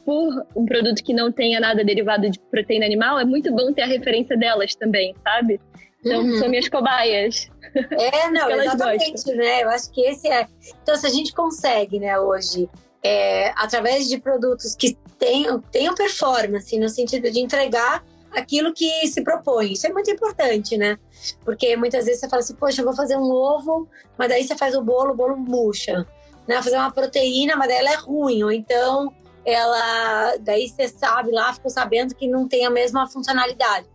por 0.06 0.46
um 0.56 0.66
produto 0.66 1.04
que 1.04 1.14
não 1.14 1.32
tenha 1.32 1.60
nada 1.60 1.84
derivado 1.84 2.28
de 2.30 2.40
proteína 2.40 2.86
animal, 2.86 3.20
é 3.20 3.26
muito 3.26 3.54
bom 3.54 3.72
ter 3.72 3.84
a 3.84 3.86
referência 3.86 4.36
delas 4.36 4.74
também, 4.74 5.14
sabe? 5.24 5.62
Então, 6.04 6.24
uhum. 6.24 6.40
são 6.40 6.50
minhas 6.50 6.68
cobaias. 6.68 7.50
É, 7.76 8.30
não, 8.32 8.50
exatamente, 8.50 9.32
né? 9.36 9.64
Eu 9.64 9.70
acho 9.70 9.92
que 9.92 10.02
esse 10.02 10.28
é. 10.28 10.48
Então, 10.82 10.96
se 10.96 11.06
a 11.06 11.10
gente 11.10 11.34
consegue, 11.34 12.00
né, 12.00 12.18
hoje, 12.18 12.68
é, 13.04 13.50
através 13.56 14.08
de 14.08 14.20
produtos 14.20 14.76
que 14.76 14.98
tenham, 15.20 15.62
tenham 15.62 15.94
performance, 15.94 16.80
no 16.80 16.90
sentido 16.90 17.30
de 17.30 17.40
entregar 17.40 18.04
aquilo 18.32 18.74
que 18.74 19.08
se 19.08 19.22
propõe. 19.24 19.74
Isso 19.74 19.88
é 19.88 19.94
muito 19.94 20.10
importante, 20.10 20.78
né? 20.78 20.98
Porque 21.44 21.76
muitas 21.76 22.06
vezes 22.06 22.22
você 22.22 22.30
fala 22.30 22.42
assim, 22.42 22.56
poxa, 22.56 22.82
eu 22.82 22.86
vou 22.86 22.96
fazer 22.96 23.18
um 23.18 23.32
ovo, 23.32 23.88
mas 24.18 24.30
daí 24.30 24.44
você 24.44 24.56
faz 24.56 24.76
o 24.76 24.84
bolo, 24.84 25.12
o 25.12 25.16
bolo 25.16 25.38
murcha. 25.38 26.08
Né? 26.48 26.62
Fazer 26.62 26.78
uma 26.78 26.92
proteína, 26.92 27.56
mas 27.56 27.68
daí 27.68 27.78
ela 27.78 27.92
é 27.92 27.96
ruim. 27.96 28.44
Ou 28.44 28.52
então 28.52 29.14
ela 29.46 30.36
daí 30.38 30.68
você 30.68 30.88
sabe 30.88 31.32
lá, 31.32 31.54
ficou 31.54 31.70
sabendo 31.70 32.14
que 32.16 32.28
não 32.28 32.48
tem 32.48 32.66
a 32.66 32.70
mesma 32.70 33.08
funcionalidade. 33.08 33.86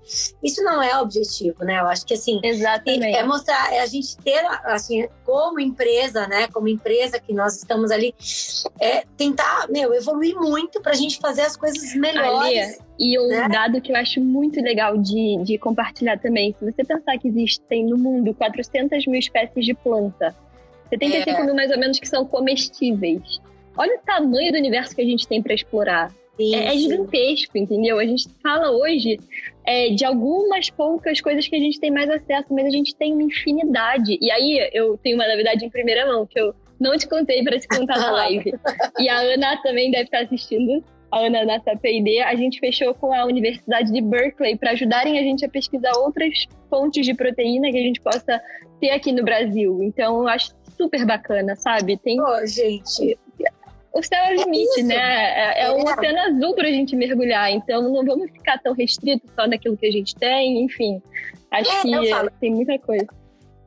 Isso 0.42 0.62
não 0.62 0.82
é 0.82 0.98
objetivo, 0.98 1.64
né? 1.64 1.80
Eu 1.80 1.86
acho 1.86 2.04
que 2.04 2.14
assim, 2.14 2.40
Exatamente. 2.42 3.16
é 3.16 3.22
mostrar, 3.22 3.72
é 3.72 3.80
a 3.80 3.86
gente 3.86 4.16
ter 4.18 4.44
assim, 4.64 5.08
como 5.24 5.60
empresa, 5.60 6.26
né, 6.26 6.48
como 6.48 6.68
empresa 6.68 7.18
que 7.18 7.32
nós 7.32 7.56
estamos 7.56 7.90
ali, 7.90 8.14
é 8.80 9.04
tentar, 9.16 9.66
meu, 9.68 9.94
evoluir 9.94 10.34
muito 10.36 10.80
para 10.80 10.92
a 10.92 10.96
gente 10.96 11.18
fazer 11.18 11.42
as 11.42 11.56
coisas 11.56 11.94
melhores. 11.94 12.78
e 12.98 13.18
um 13.18 13.28
né? 13.28 13.48
dado 13.48 13.80
que 13.80 13.92
eu 13.92 13.96
acho 13.96 14.20
muito 14.20 14.60
legal 14.60 14.96
de, 14.98 15.42
de 15.44 15.58
compartilhar 15.58 16.18
também, 16.18 16.54
se 16.58 16.64
você 16.64 16.84
pensar 16.84 17.18
que 17.18 17.28
existem 17.28 17.84
no 17.84 17.96
mundo 17.96 18.34
400 18.34 19.06
mil 19.06 19.18
espécies 19.18 19.64
de 19.64 19.74
planta, 19.74 20.34
você 20.88 20.98
tem 20.98 21.10
que 21.10 21.16
é. 21.16 21.24
ter 21.24 21.52
mais 21.52 21.70
ou 21.70 21.78
menos 21.78 21.98
que 21.98 22.08
são 22.08 22.24
comestíveis. 22.24 23.40
Olha 23.76 23.96
o 23.96 24.04
tamanho 24.04 24.52
do 24.52 24.58
universo 24.58 24.94
que 24.94 25.02
a 25.02 25.04
gente 25.04 25.26
tem 25.26 25.42
para 25.42 25.54
explorar. 25.54 26.12
É, 26.38 26.74
é, 26.74 26.76
gigantesco, 26.76 27.56
entendeu? 27.56 27.98
A 27.98 28.04
gente 28.04 28.26
fala 28.42 28.70
hoje 28.72 29.20
é, 29.64 29.90
de 29.90 30.04
algumas 30.04 30.68
poucas 30.68 31.20
coisas 31.20 31.46
que 31.46 31.54
a 31.54 31.60
gente 31.60 31.78
tem 31.78 31.92
mais 31.92 32.10
acesso, 32.10 32.52
mas 32.52 32.66
a 32.66 32.70
gente 32.70 32.94
tem 32.96 33.12
uma 33.12 33.22
infinidade. 33.22 34.18
E 34.20 34.30
aí 34.30 34.68
eu 34.72 34.98
tenho 34.98 35.16
uma 35.16 35.28
novidade 35.28 35.64
em 35.64 35.70
primeira 35.70 36.06
mão, 36.06 36.26
que 36.26 36.38
eu 36.38 36.52
não 36.80 36.96
te 36.96 37.08
contei 37.08 37.42
para 37.44 37.58
te 37.58 37.68
contar 37.68 37.98
na 37.98 38.10
live. 38.12 38.52
e 38.98 39.08
a 39.08 39.18
Ana 39.20 39.62
também 39.62 39.90
deve 39.90 40.04
estar 40.04 40.22
assistindo. 40.22 40.84
A 41.12 41.20
Ana 41.20 41.44
da 41.44 41.76
PID, 41.76 42.20
a 42.22 42.34
gente 42.34 42.58
fechou 42.58 42.92
com 42.92 43.12
a 43.12 43.24
Universidade 43.24 43.92
de 43.92 44.00
Berkeley 44.00 44.56
para 44.56 44.72
ajudarem 44.72 45.16
a 45.16 45.22
gente 45.22 45.44
a 45.44 45.48
pesquisar 45.48 45.92
outras 45.98 46.46
fontes 46.68 47.06
de 47.06 47.14
proteína 47.14 47.70
que 47.70 47.78
a 47.78 47.82
gente 47.82 48.00
possa 48.00 48.42
ter 48.80 48.90
aqui 48.90 49.12
no 49.12 49.22
Brasil. 49.22 49.80
Então, 49.84 50.22
eu 50.22 50.28
acho 50.28 50.52
super 50.76 51.06
bacana, 51.06 51.54
sabe? 51.54 51.96
Tem. 51.96 52.20
Oh, 52.20 52.44
gente, 52.44 53.16
o 53.94 54.02
céu 54.02 54.18
é 54.24 54.34
o 54.34 54.44
limite, 54.44 54.80
é 54.80 54.82
né? 54.82 54.96
É, 54.96 55.62
é, 55.62 55.72
um 55.72 55.82
oceano 55.82 56.18
azul 56.18 56.54
para 56.54 56.68
a 56.68 56.72
gente 56.72 56.96
mergulhar, 56.96 57.50
então 57.52 57.82
não 57.82 58.04
vamos 58.04 58.30
ficar 58.30 58.58
tão 58.58 58.74
restritos 58.74 59.30
só 59.34 59.46
naquilo 59.46 59.76
que 59.76 59.86
a 59.86 59.92
gente 59.92 60.14
tem, 60.16 60.62
enfim. 60.64 61.00
Acho 61.50 61.70
é, 61.70 61.82
que 61.82 62.30
tem 62.40 62.50
muita 62.50 62.78
coisa 62.80 63.06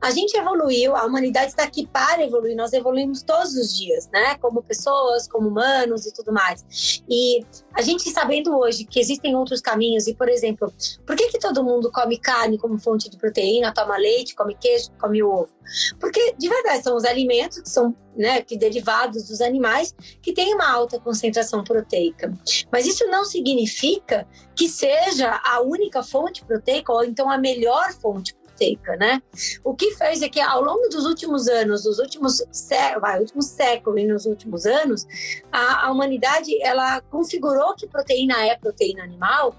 a 0.00 0.10
gente 0.10 0.36
evoluiu, 0.36 0.94
a 0.94 1.04
humanidade 1.04 1.48
está 1.48 1.64
aqui 1.64 1.86
para 1.86 2.22
evoluir, 2.22 2.56
nós 2.56 2.72
evoluímos 2.72 3.22
todos 3.22 3.54
os 3.54 3.76
dias, 3.76 4.08
né? 4.12 4.36
Como 4.36 4.62
pessoas, 4.62 5.26
como 5.26 5.48
humanos 5.48 6.06
e 6.06 6.12
tudo 6.12 6.32
mais. 6.32 7.02
E 7.08 7.44
a 7.74 7.82
gente 7.82 8.08
sabendo 8.10 8.56
hoje 8.56 8.84
que 8.84 9.00
existem 9.00 9.34
outros 9.34 9.60
caminhos, 9.60 10.06
e 10.06 10.14
por 10.14 10.28
exemplo, 10.28 10.72
por 11.06 11.16
que, 11.16 11.28
que 11.28 11.38
todo 11.38 11.64
mundo 11.64 11.90
come 11.92 12.18
carne 12.18 12.58
como 12.58 12.78
fonte 12.78 13.10
de 13.10 13.16
proteína, 13.16 13.74
toma 13.74 13.96
leite, 13.96 14.34
come 14.34 14.54
queijo, 14.54 14.90
come 15.00 15.22
ovo? 15.22 15.52
Porque 15.98 16.34
de 16.38 16.48
verdade 16.48 16.82
são 16.82 16.96
os 16.96 17.04
alimentos 17.04 17.60
que 17.60 17.68
são 17.68 17.94
né, 18.16 18.42
que 18.42 18.56
derivados 18.56 19.28
dos 19.28 19.40
animais 19.40 19.94
que 20.20 20.32
têm 20.32 20.54
uma 20.54 20.68
alta 20.68 20.98
concentração 20.98 21.62
proteica. 21.62 22.32
Mas 22.70 22.84
isso 22.84 23.06
não 23.06 23.24
significa 23.24 24.26
que 24.56 24.68
seja 24.68 25.40
a 25.44 25.60
única 25.60 26.02
fonte 26.02 26.44
proteica 26.44 26.92
ou 26.92 27.04
então 27.04 27.30
a 27.30 27.38
melhor 27.38 27.92
fonte 27.92 28.34
proteica, 28.58 28.96
né? 28.96 29.22
O 29.62 29.74
que 29.74 29.94
fez 29.94 30.20
é 30.20 30.28
que 30.28 30.40
ao 30.40 30.60
longo 30.62 30.88
dos 30.88 31.04
últimos 31.04 31.48
anos, 31.48 31.84
dos 31.84 31.98
últimos, 31.98 32.42
sé 32.50 32.98
vai, 32.98 33.20
últimos 33.20 33.46
séculos 33.46 34.00
e 34.02 34.06
nos 34.06 34.26
últimos 34.26 34.66
anos, 34.66 35.06
a, 35.52 35.86
a, 35.86 35.92
humanidade 35.92 36.60
ela 36.62 37.00
configurou 37.02 37.74
que 37.74 37.86
proteína 37.86 38.44
é 38.44 38.56
proteína 38.56 39.04
animal 39.04 39.54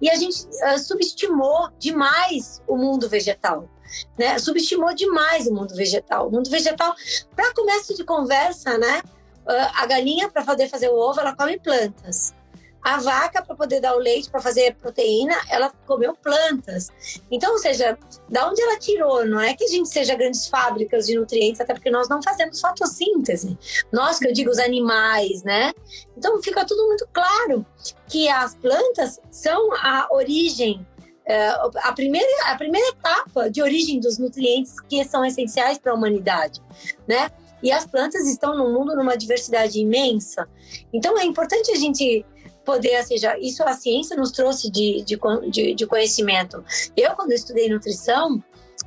e 0.00 0.08
a 0.08 0.14
gente 0.14 0.46
uh, 0.46 0.78
subestimou 0.78 1.68
demais 1.78 2.62
o 2.68 2.76
mundo 2.76 3.08
vegetal. 3.08 3.68
Né, 4.18 4.38
subestimou 4.38 4.92
demais 4.94 5.46
o 5.46 5.54
mundo 5.54 5.74
vegetal. 5.74 6.28
O 6.28 6.30
mundo 6.30 6.50
vegetal, 6.50 6.94
para 7.36 7.54
começo 7.54 7.94
de 7.94 8.02
conversa, 8.02 8.76
né? 8.76 9.02
Uh, 9.46 9.70
a 9.74 9.86
galinha, 9.86 10.28
para 10.28 10.44
poder 10.44 10.68
fazer 10.68 10.88
o 10.88 10.96
ovo, 10.96 11.20
ela 11.20 11.36
come 11.36 11.60
plantas. 11.60 12.34
A 12.84 12.98
vaca, 12.98 13.42
para 13.42 13.56
poder 13.56 13.80
dar 13.80 13.96
o 13.96 13.98
leite, 13.98 14.30
para 14.30 14.42
fazer 14.42 14.74
proteína, 14.74 15.34
ela 15.48 15.72
comeu 15.86 16.14
plantas. 16.14 16.90
Então, 17.30 17.52
ou 17.52 17.58
seja, 17.58 17.98
da 18.28 18.46
onde 18.46 18.60
ela 18.60 18.78
tirou? 18.78 19.24
Não 19.24 19.40
é 19.40 19.54
que 19.54 19.64
a 19.64 19.68
gente 19.68 19.88
seja 19.88 20.14
grandes 20.14 20.46
fábricas 20.46 21.06
de 21.06 21.18
nutrientes, 21.18 21.62
até 21.62 21.72
porque 21.72 21.90
nós 21.90 22.10
não 22.10 22.22
fazemos 22.22 22.60
fotossíntese. 22.60 23.58
Nós, 23.90 24.18
que 24.18 24.28
eu 24.28 24.34
digo, 24.34 24.50
os 24.50 24.58
animais, 24.58 25.42
né? 25.42 25.72
Então, 26.14 26.42
fica 26.42 26.62
tudo 26.66 26.86
muito 26.86 27.08
claro 27.10 27.64
que 28.06 28.28
as 28.28 28.54
plantas 28.54 29.18
são 29.30 29.72
a 29.76 30.08
origem 30.10 30.86
é, 31.26 31.48
a, 31.82 31.92
primeira, 31.92 32.28
a 32.48 32.54
primeira 32.54 32.86
etapa 32.88 33.48
de 33.50 33.62
origem 33.62 33.98
dos 33.98 34.18
nutrientes 34.18 34.78
que 34.80 35.02
são 35.04 35.24
essenciais 35.24 35.78
para 35.78 35.92
a 35.92 35.94
humanidade, 35.94 36.60
né? 37.08 37.30
E 37.62 37.72
as 37.72 37.86
plantas 37.86 38.28
estão 38.28 38.54
no 38.54 38.70
mundo 38.70 38.94
numa 38.94 39.16
diversidade 39.16 39.80
imensa. 39.80 40.46
Então 40.92 41.18
é 41.18 41.24
importante 41.24 41.70
a 41.70 41.76
gente 41.76 42.26
poder, 42.64 42.98
ou 42.98 43.04
seja, 43.04 43.38
isso 43.38 43.62
a 43.62 43.72
ciência 43.72 44.16
nos 44.16 44.30
trouxe 44.30 44.70
de, 44.70 45.02
de, 45.02 45.18
de, 45.50 45.74
de 45.74 45.86
conhecimento. 45.86 46.64
Eu, 46.96 47.14
quando 47.14 47.32
estudei 47.32 47.68
nutrição, 47.68 48.42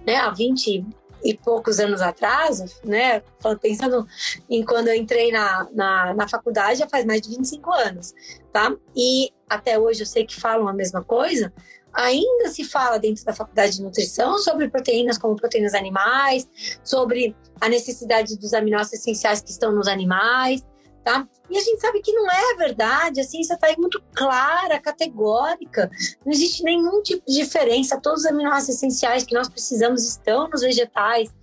né, 0.05 0.15
há 0.15 0.29
20 0.31 0.85
e 1.23 1.37
poucos 1.37 1.79
anos 1.79 2.01
atrás, 2.01 2.63
né, 2.83 3.21
pensando 3.61 4.07
em 4.49 4.63
quando 4.63 4.89
eu 4.89 4.95
entrei 4.95 5.31
na, 5.31 5.67
na, 5.73 6.13
na, 6.13 6.27
faculdade, 6.27 6.79
já 6.79 6.87
faz 6.87 7.05
mais 7.05 7.21
de 7.21 7.29
25 7.29 7.71
anos, 7.73 8.13
tá? 8.51 8.73
E 8.95 9.31
até 9.49 9.79
hoje 9.79 10.01
eu 10.01 10.05
sei 10.05 10.25
que 10.25 10.39
falam 10.39 10.67
a 10.67 10.73
mesma 10.73 11.03
coisa, 11.03 11.51
ainda 11.93 12.49
se 12.49 12.63
fala 12.63 12.99
dentro 12.99 13.25
da 13.25 13.33
faculdade 13.33 13.77
de 13.77 13.81
nutrição 13.81 14.37
sobre 14.37 14.69
proteínas 14.69 15.17
como 15.17 15.35
proteínas 15.35 15.73
animais, 15.73 16.47
sobre 16.83 17.35
a 17.59 17.67
necessidade 17.67 18.37
dos 18.37 18.53
aminoácidos 18.53 18.99
essenciais 18.99 19.41
que 19.41 19.49
estão 19.49 19.71
nos 19.71 19.87
animais, 19.87 20.63
tá? 21.07 21.25
E 21.49 21.57
a 21.57 21.61
gente 21.61 21.79
sabe 21.79 22.01
que 22.01 22.11
não 22.11 22.29
é 22.29 22.55
verdade, 22.57 23.21
a 23.21 23.23
ciência 23.23 23.53
está 23.53 23.67
aí 23.67 23.77
muito 23.77 24.03
clara, 24.13 24.77
categórica, 24.77 25.89
não 26.25 26.33
existe 26.33 26.61
nenhum 26.63 27.01
tipo 27.01 27.23
de 27.25 27.33
diferença, 27.33 28.01
todos 28.01 28.21
os 28.21 28.25
aminoácidos 28.25 28.75
essenciais 28.75 29.23
que 29.23 29.33
nós 29.33 29.47
precisamos 29.47 30.05
estão 30.05 30.49
nos 30.49 30.61
vegetais. 30.61 31.33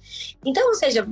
Então, 0.44 0.68
ou 0.68 0.74
seja, 0.74 1.09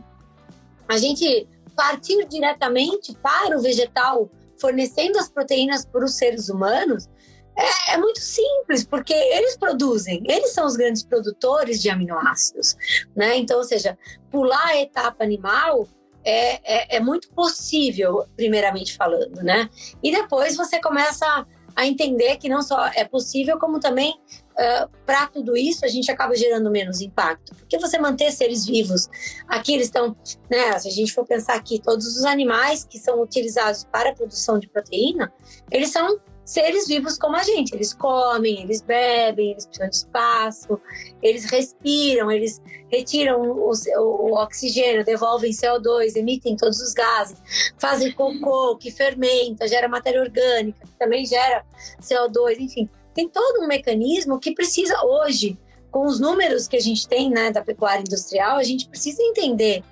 a 0.86 0.98
gente 0.98 1.48
partir 1.74 2.26
diretamente 2.26 3.16
para 3.22 3.56
o 3.56 3.62
vegetal, 3.62 4.28
fornecendo 4.60 5.18
as 5.18 5.30
proteínas 5.30 5.86
para 5.86 6.04
os 6.04 6.14
seres 6.14 6.50
humanos, 6.50 7.08
é, 7.56 7.94
é, 7.94 7.96
muito 7.96 8.20
simples, 8.20 8.84
porque 8.84 9.14
eles 9.14 9.56
produzem, 9.56 10.22
eles 10.28 10.52
são 10.52 10.66
os 10.66 10.76
grandes 10.76 11.02
produtores 11.02 11.80
de 11.80 11.88
aminoácidos, 11.88 12.76
né? 13.16 13.34
Então, 13.36 13.56
ou 13.56 13.64
seja, 13.64 13.96
pular 14.30 14.66
a 14.66 14.80
etapa 14.80 15.24
animal 15.24 15.88
é, 16.24 16.94
é, 16.94 16.96
é, 16.96 17.00
muito 17.00 17.28
possível, 17.30 18.24
primeiramente 18.36 18.96
falando, 18.96 19.42
né? 19.42 19.68
E 20.02 20.10
depois 20.10 20.56
você 20.56 20.80
começa 20.80 21.26
a, 21.74 21.86
entender 21.86 22.36
que 22.36 22.48
não 22.48 22.62
só 22.62 22.86
é 22.94 23.04
possível, 23.04 23.58
como 23.58 23.80
também 23.80 24.12
uh, 24.52 24.88
para 25.06 25.26
tudo 25.26 25.56
isso 25.56 25.84
a 25.84 25.88
gente 25.88 26.10
acaba 26.10 26.36
gerando 26.36 26.70
menos 26.70 27.00
impacto. 27.00 27.54
Porque 27.56 27.78
você 27.78 27.98
manter 27.98 28.30
seres 28.30 28.66
vivos, 28.66 29.08
aqui 29.48 29.74
eles 29.74 29.86
estão, 29.86 30.16
né? 30.50 30.78
Se 30.78 30.88
a 30.88 30.92
gente 30.92 31.12
for 31.12 31.26
pensar 31.26 31.54
aqui, 31.54 31.80
todos 31.80 32.06
os 32.06 32.24
animais 32.24 32.84
que 32.84 32.98
são 32.98 33.20
utilizados 33.20 33.84
para 33.84 34.10
a 34.10 34.14
produção 34.14 34.58
de 34.58 34.68
proteína, 34.68 35.32
eles 35.70 35.90
são 35.90 36.20
seres 36.52 36.86
vivos 36.86 37.16
como 37.16 37.36
a 37.36 37.42
gente. 37.42 37.74
Eles 37.74 37.94
comem, 37.94 38.62
eles 38.62 38.82
bebem, 38.82 39.52
eles 39.52 39.64
precisam 39.64 39.88
de 39.88 39.96
espaço, 39.96 40.80
eles 41.22 41.44
respiram, 41.44 42.30
eles 42.30 42.60
retiram 42.90 43.40
o, 43.40 43.70
o, 43.70 44.34
oxigênio, 44.34 45.04
devolvem 45.04 45.50
CO2, 45.50 46.14
emitem 46.14 46.56
todos 46.56 46.80
os 46.80 46.92
gases, 46.92 47.38
fazem 47.78 48.12
cocô, 48.12 48.76
que 48.76 48.90
fermenta, 48.90 49.66
gera 49.66 49.88
matéria 49.88 50.20
orgânica, 50.20 50.86
que 50.86 50.98
também 50.98 51.24
gera 51.24 51.64
CO2, 52.00 52.58
enfim. 52.58 52.88
Tem 53.14 53.28
todo 53.28 53.64
um 53.64 53.66
mecanismo 53.66 54.38
que 54.38 54.52
precisa 54.52 55.02
hoje, 55.04 55.58
com 55.90 56.06
os 56.06 56.20
números 56.20 56.68
que 56.68 56.76
a 56.76 56.80
gente 56.80 57.08
tem 57.08 57.30
né, 57.30 57.50
da 57.50 57.62
pecuária 57.62 58.00
industrial, 58.00 58.56
a 58.58 58.62
gente 58.62 58.88
precisa 58.88 59.22
entender 59.22 59.82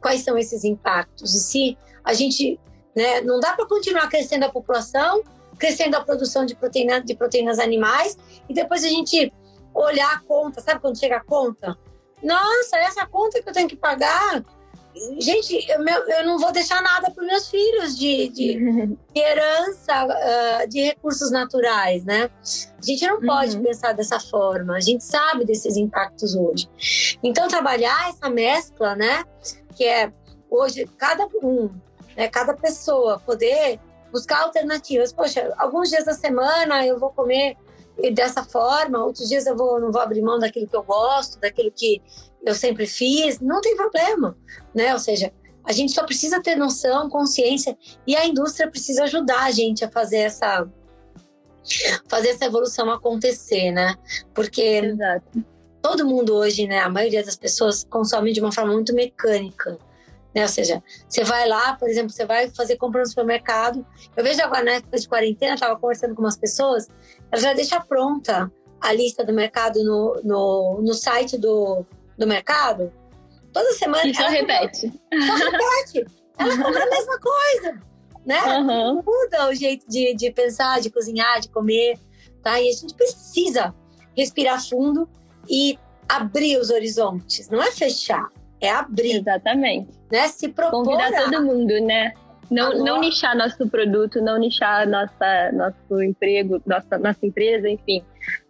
quais 0.00 0.22
são 0.22 0.36
esses 0.36 0.64
impactos. 0.64 1.34
E 1.34 1.40
se 1.40 1.78
a 2.04 2.14
gente 2.14 2.58
né, 2.94 3.20
não 3.20 3.40
dá 3.40 3.52
para 3.52 3.66
continuar 3.66 4.08
crescendo 4.08 4.44
a 4.44 4.48
população 4.48 5.22
crescendo 5.60 5.94
a 5.94 6.00
produção 6.00 6.44
de, 6.44 6.56
proteína, 6.56 7.00
de 7.00 7.14
proteínas 7.14 7.58
animais 7.58 8.16
e 8.48 8.54
depois 8.54 8.82
a 8.82 8.88
gente 8.88 9.32
olhar 9.74 10.12
a 10.12 10.20
conta, 10.20 10.60
sabe 10.60 10.80
quando 10.80 10.98
chega 10.98 11.18
a 11.18 11.24
conta? 11.24 11.78
Nossa, 12.22 12.76
essa 12.78 13.06
conta 13.06 13.40
que 13.40 13.48
eu 13.48 13.52
tenho 13.52 13.68
que 13.68 13.76
pagar, 13.76 14.42
gente, 15.18 15.54
eu, 15.70 15.80
eu 15.80 16.26
não 16.26 16.38
vou 16.38 16.50
deixar 16.50 16.82
nada 16.82 17.10
para 17.10 17.22
os 17.22 17.26
meus 17.26 17.48
filhos 17.48 17.96
de, 17.96 18.28
de, 18.28 18.96
de 19.14 19.20
herança 19.20 20.06
uh, 20.06 20.68
de 20.68 20.80
recursos 20.80 21.30
naturais, 21.30 22.04
né? 22.04 22.30
A 22.42 22.84
gente 22.84 23.06
não 23.06 23.20
pode 23.20 23.56
uhum. 23.56 23.62
pensar 23.62 23.92
dessa 23.92 24.18
forma, 24.18 24.76
a 24.76 24.80
gente 24.80 25.04
sabe 25.04 25.44
desses 25.44 25.76
impactos 25.76 26.34
hoje. 26.34 26.68
Então, 27.22 27.46
trabalhar 27.48 28.08
essa 28.08 28.28
mescla, 28.28 28.96
né? 28.96 29.24
Que 29.76 29.84
é 29.84 30.12
hoje 30.50 30.84
cada 30.98 31.28
um 31.42 31.70
né? 32.16 32.28
Cada 32.28 32.54
pessoa 32.54 33.18
poder 33.20 33.80
buscar 34.10 34.42
alternativas. 34.42 35.12
Poxa, 35.12 35.52
alguns 35.58 35.90
dias 35.90 36.04
da 36.04 36.14
semana 36.14 36.86
eu 36.86 36.98
vou 36.98 37.10
comer 37.10 37.56
dessa 38.12 38.42
forma, 38.44 39.04
outros 39.04 39.28
dias 39.28 39.46
eu 39.46 39.56
vou, 39.56 39.78
não 39.78 39.92
vou 39.92 40.00
abrir 40.00 40.22
mão 40.22 40.38
daquilo 40.38 40.66
que 40.66 40.76
eu 40.76 40.82
gosto, 40.82 41.38
daquilo 41.38 41.70
que 41.70 42.00
eu 42.44 42.54
sempre 42.54 42.86
fiz, 42.86 43.40
não 43.40 43.60
tem 43.60 43.76
problema, 43.76 44.36
né? 44.74 44.92
Ou 44.94 44.98
seja, 44.98 45.32
a 45.64 45.72
gente 45.72 45.92
só 45.92 46.04
precisa 46.04 46.42
ter 46.42 46.56
noção, 46.56 47.10
consciência 47.10 47.76
e 48.06 48.16
a 48.16 48.26
indústria 48.26 48.70
precisa 48.70 49.04
ajudar 49.04 49.44
a 49.44 49.50
gente 49.50 49.84
a 49.84 49.90
fazer 49.90 50.18
essa 50.18 50.66
fazer 52.08 52.30
essa 52.30 52.46
evolução 52.46 52.90
acontecer, 52.90 53.70
né? 53.70 53.94
Porque 54.34 54.62
Exato. 54.62 55.44
todo 55.82 56.06
mundo 56.06 56.34
hoje, 56.34 56.66
né, 56.66 56.78
a 56.78 56.88
maioria 56.88 57.22
das 57.22 57.36
pessoas 57.36 57.84
consome 57.84 58.32
de 58.32 58.40
uma 58.40 58.50
forma 58.50 58.72
muito 58.72 58.94
mecânica. 58.94 59.78
Né? 60.34 60.42
Ou 60.42 60.48
seja, 60.48 60.82
você 61.08 61.24
vai 61.24 61.48
lá, 61.48 61.74
por 61.74 61.88
exemplo, 61.88 62.10
você 62.10 62.24
vai 62.24 62.50
fazer 62.50 62.76
compra 62.76 63.00
no 63.00 63.06
supermercado. 63.06 63.84
Eu 64.16 64.22
vejo 64.22 64.40
agora 64.42 64.62
na 64.62 64.70
época 64.72 64.96
de 64.96 65.08
quarentena, 65.08 65.54
estava 65.54 65.78
conversando 65.78 66.14
com 66.14 66.22
umas 66.22 66.36
pessoas, 66.36 66.88
ela 67.30 67.42
já 67.42 67.52
deixa 67.52 67.80
pronta 67.80 68.50
a 68.80 68.92
lista 68.92 69.24
do 69.24 69.32
mercado 69.32 69.82
no, 69.84 70.20
no, 70.24 70.80
no 70.82 70.94
site 70.94 71.36
do, 71.36 71.84
do 72.16 72.26
mercado. 72.26 72.92
Toda 73.52 73.72
semana. 73.72 74.06
E 74.06 74.14
só 74.14 74.28
repete. 74.28 74.92
só 75.26 75.34
repete. 75.34 76.06
Ela 76.38 76.56
compra 76.56 76.84
a 76.84 76.90
mesma 76.90 77.18
coisa. 77.18 77.80
Né? 78.24 78.40
Uhum. 78.58 79.02
Muda 79.04 79.48
o 79.48 79.54
jeito 79.54 79.88
de, 79.88 80.14
de 80.14 80.30
pensar, 80.30 80.80
de 80.80 80.90
cozinhar, 80.90 81.40
de 81.40 81.48
comer. 81.48 81.98
Tá? 82.42 82.60
E 82.60 82.68
a 82.68 82.72
gente 82.72 82.94
precisa 82.94 83.74
respirar 84.16 84.64
fundo 84.66 85.08
e 85.48 85.78
abrir 86.08 86.58
os 86.58 86.70
horizontes. 86.70 87.48
Não 87.48 87.62
é 87.62 87.70
fechar, 87.70 88.28
é 88.60 88.70
abrir. 88.70 89.16
Exatamente. 89.16 89.90
Né? 90.10 90.28
Se 90.28 90.48
propor. 90.48 90.84
Convidar 90.84 91.08
a... 91.08 91.24
todo 91.24 91.44
mundo, 91.44 91.80
né? 91.80 92.12
Não, 92.50 92.76
não 92.78 93.00
nichar 93.00 93.36
nosso 93.36 93.68
produto, 93.68 94.20
não 94.20 94.36
nichar 94.36 94.88
nossa, 94.88 95.52
nosso 95.52 96.02
emprego, 96.02 96.60
nossa, 96.66 96.98
nossa 96.98 97.24
empresa, 97.24 97.68
enfim. 97.68 98.02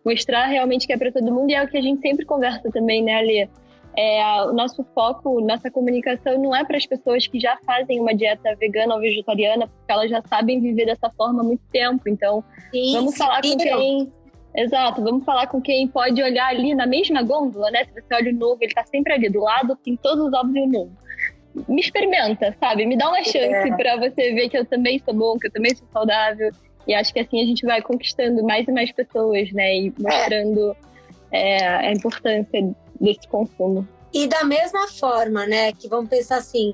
Mostrar 0.04 0.46
realmente 0.46 0.86
que 0.86 0.92
é 0.94 0.96
para 0.96 1.12
todo 1.12 1.30
mundo 1.30 1.50
e 1.50 1.54
é 1.54 1.62
o 1.62 1.68
que 1.68 1.76
a 1.76 1.82
gente 1.82 2.00
sempre 2.00 2.24
conversa 2.24 2.70
também, 2.72 3.04
né, 3.04 3.18
Alê? 3.18 3.48
É, 3.96 4.42
o 4.44 4.52
nosso 4.52 4.84
foco, 4.94 5.40
nossa 5.40 5.70
comunicação 5.70 6.40
não 6.40 6.54
é 6.54 6.64
para 6.64 6.76
as 6.76 6.86
pessoas 6.86 7.26
que 7.26 7.38
já 7.38 7.58
fazem 7.66 8.00
uma 8.00 8.14
dieta 8.14 8.54
vegana 8.56 8.94
ou 8.94 9.00
vegetariana, 9.00 9.66
porque 9.66 9.92
elas 9.92 10.08
já 10.08 10.22
sabem 10.22 10.60
viver 10.60 10.86
dessa 10.86 11.10
forma 11.10 11.42
há 11.42 11.44
muito 11.44 11.62
tempo. 11.70 12.08
Então, 12.08 12.42
sim, 12.70 12.92
vamos 12.94 13.16
falar 13.16 13.44
sim. 13.44 13.52
com 13.52 13.58
quem. 13.58 14.12
Exato, 14.54 15.02
vamos 15.02 15.24
falar 15.24 15.46
com 15.46 15.60
quem 15.60 15.86
pode 15.86 16.20
olhar 16.22 16.48
ali 16.48 16.74
na 16.74 16.86
mesma 16.86 17.22
gôndola, 17.22 17.70
né? 17.70 17.84
Se 17.84 17.92
você 17.92 18.14
olha 18.14 18.32
o 18.32 18.34
novo, 18.34 18.58
ele 18.60 18.70
está 18.70 18.84
sempre 18.84 19.12
ali 19.12 19.28
do 19.28 19.40
lado, 19.40 19.76
tem 19.76 19.96
todos 19.96 20.26
os 20.26 20.32
ovos 20.32 20.54
e 20.54 20.60
o 20.60 20.66
novo 20.66 20.90
me 21.68 21.80
experimenta, 21.80 22.54
sabe? 22.60 22.86
Me 22.86 22.96
dá 22.96 23.08
uma 23.08 23.22
chance 23.24 23.38
é. 23.38 23.76
para 23.76 23.96
você 23.96 24.32
ver 24.32 24.48
que 24.48 24.56
eu 24.56 24.64
também 24.64 25.00
sou 25.04 25.14
bom, 25.14 25.36
que 25.38 25.48
eu 25.48 25.52
também 25.52 25.74
sou 25.74 25.86
saudável. 25.92 26.50
E 26.86 26.94
acho 26.94 27.12
que 27.12 27.20
assim 27.20 27.42
a 27.42 27.44
gente 27.44 27.64
vai 27.66 27.82
conquistando 27.82 28.42
mais 28.42 28.66
e 28.66 28.72
mais 28.72 28.92
pessoas, 28.92 29.50
né? 29.52 29.76
E 29.76 29.92
mostrando 29.98 30.76
é. 31.30 31.58
É, 31.58 31.66
a 31.88 31.92
importância 31.92 32.74
desse 33.00 33.28
consumo. 33.28 33.86
E 34.12 34.26
da 34.26 34.44
mesma 34.44 34.88
forma, 34.88 35.46
né? 35.46 35.72
Que 35.72 35.88
vamos 35.88 36.08
pensar 36.08 36.36
assim, 36.36 36.72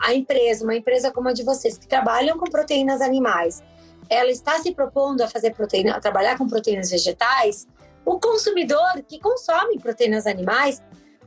a 0.00 0.14
empresa, 0.14 0.64
uma 0.64 0.74
empresa 0.74 1.12
como 1.12 1.28
a 1.28 1.32
de 1.32 1.44
vocês, 1.44 1.76
que 1.76 1.86
trabalham 1.86 2.38
com 2.38 2.46
proteínas 2.46 3.00
animais, 3.00 3.62
ela 4.08 4.30
está 4.30 4.58
se 4.58 4.72
propondo 4.72 5.22
a 5.22 5.28
fazer 5.28 5.54
proteína, 5.54 5.96
a 5.96 6.00
trabalhar 6.00 6.38
com 6.38 6.46
proteínas 6.46 6.90
vegetais. 6.90 7.66
O 8.04 8.18
consumidor 8.20 9.02
que 9.06 9.18
consome 9.18 9.78
proteínas 9.78 10.26
animais 10.26 10.82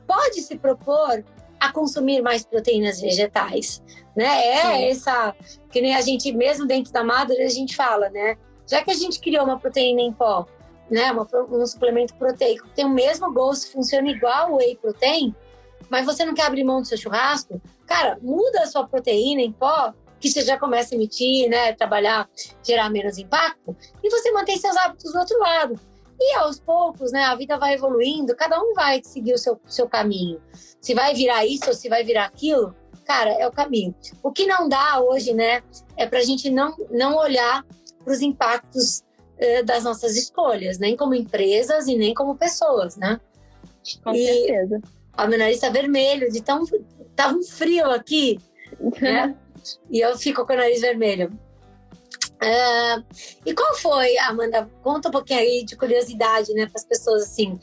pode 0.07 0.41
se 0.41 0.57
propor 0.57 1.23
a 1.59 1.71
consumir 1.71 2.21
mais 2.21 2.45
proteínas 2.45 3.01
vegetais, 3.01 3.83
né? 4.15 4.47
É 4.47 4.61
Sim. 4.61 4.83
essa 4.85 5.35
que 5.69 5.81
nem 5.81 5.95
a 5.95 6.01
gente 6.01 6.31
mesmo 6.31 6.65
dentro 6.65 6.91
da 6.93 7.03
Madre 7.03 7.43
a 7.43 7.49
gente 7.49 7.75
fala, 7.75 8.09
né? 8.09 8.37
Já 8.65 8.83
que 8.83 8.91
a 8.91 8.93
gente 8.93 9.19
criou 9.19 9.43
uma 9.43 9.59
proteína 9.59 10.01
em 10.01 10.13
pó, 10.13 10.47
né? 10.89 11.11
Uma, 11.11 11.27
um 11.51 11.65
suplemento 11.65 12.15
proteico 12.15 12.65
que 12.67 12.75
tem 12.75 12.85
o 12.85 12.89
mesmo 12.89 13.31
gosto, 13.33 13.71
funciona 13.71 14.09
igual 14.09 14.53
o 14.53 14.55
whey 14.57 14.77
protein, 14.77 15.35
mas 15.89 16.05
você 16.05 16.23
não 16.23 16.33
quer 16.33 16.45
abrir 16.45 16.63
mão 16.63 16.81
do 16.81 16.87
seu 16.87 16.97
churrasco, 16.97 17.61
cara, 17.85 18.17
muda 18.21 18.61
a 18.61 18.67
sua 18.67 18.87
proteína 18.87 19.41
em 19.41 19.51
pó 19.51 19.93
que 20.19 20.29
você 20.29 20.41
já 20.41 20.57
começa 20.57 20.93
a 20.93 20.95
emitir, 20.95 21.49
né? 21.49 21.73
Trabalhar, 21.73 22.29
gerar 22.63 22.89
menos 22.89 23.17
impacto 23.17 23.75
e 24.03 24.09
você 24.09 24.31
mantém 24.31 24.57
seus 24.57 24.75
hábitos 24.77 25.11
do 25.11 25.19
outro 25.19 25.39
lado. 25.39 25.79
E 26.19 26.35
aos 26.35 26.59
poucos, 26.59 27.13
né, 27.13 27.23
a 27.23 27.35
vida 27.35 27.57
vai 27.57 27.75
evoluindo, 27.75 28.35
cada 28.35 28.61
um 28.61 28.73
vai 28.73 29.01
seguir 29.01 29.33
o 29.33 29.37
seu, 29.37 29.59
seu 29.65 29.87
caminho. 29.87 30.41
Se 30.81 30.93
vai 30.93 31.13
virar 31.13 31.45
isso 31.45 31.69
ou 31.69 31.73
se 31.73 31.87
vai 31.87 32.03
virar 32.03 32.25
aquilo, 32.25 32.75
cara, 33.05 33.31
é 33.31 33.47
o 33.47 33.51
caminho. 33.51 33.95
O 34.21 34.29
que 34.29 34.45
não 34.45 34.67
dá 34.67 34.99
hoje, 34.99 35.33
né, 35.33 35.63
é 35.95 36.05
para 36.05 36.19
a 36.19 36.23
gente 36.23 36.49
não, 36.49 36.75
não 36.91 37.15
olhar 37.15 37.65
para 38.03 38.11
os 38.11 38.21
impactos 38.21 39.01
eh, 39.37 39.63
das 39.63 39.85
nossas 39.85 40.17
escolhas, 40.17 40.77
nem 40.77 40.97
como 40.97 41.15
empresas 41.15 41.87
e 41.87 41.95
nem 41.95 42.13
como 42.13 42.35
pessoas, 42.35 42.97
né? 42.97 43.21
Com 44.03 44.13
e 44.13 44.25
certeza. 44.25 44.81
A 45.13 45.27
meu 45.27 45.39
nariz 45.39 45.55
está 45.55 45.69
vermelho, 45.69 46.29
de 46.29 46.41
tão. 46.41 46.65
Tava 47.15 47.35
um 47.35 47.43
frio 47.43 47.89
aqui, 47.89 48.37
né? 49.01 49.37
E 49.89 49.99
eu 49.99 50.17
fico 50.17 50.45
com 50.45 50.53
o 50.53 50.57
nariz 50.57 50.81
vermelho. 50.81 51.31
Uh, 52.41 53.03
e 53.45 53.53
qual 53.53 53.75
foi, 53.75 54.17
Amanda? 54.19 54.69
Conta 54.81 55.09
um 55.09 55.11
pouquinho 55.11 55.39
aí 55.39 55.65
de 55.65 55.75
curiosidade, 55.75 56.53
né, 56.53 56.65
para 56.67 56.79
as 56.79 56.85
pessoas 56.85 57.23
assim, 57.23 57.59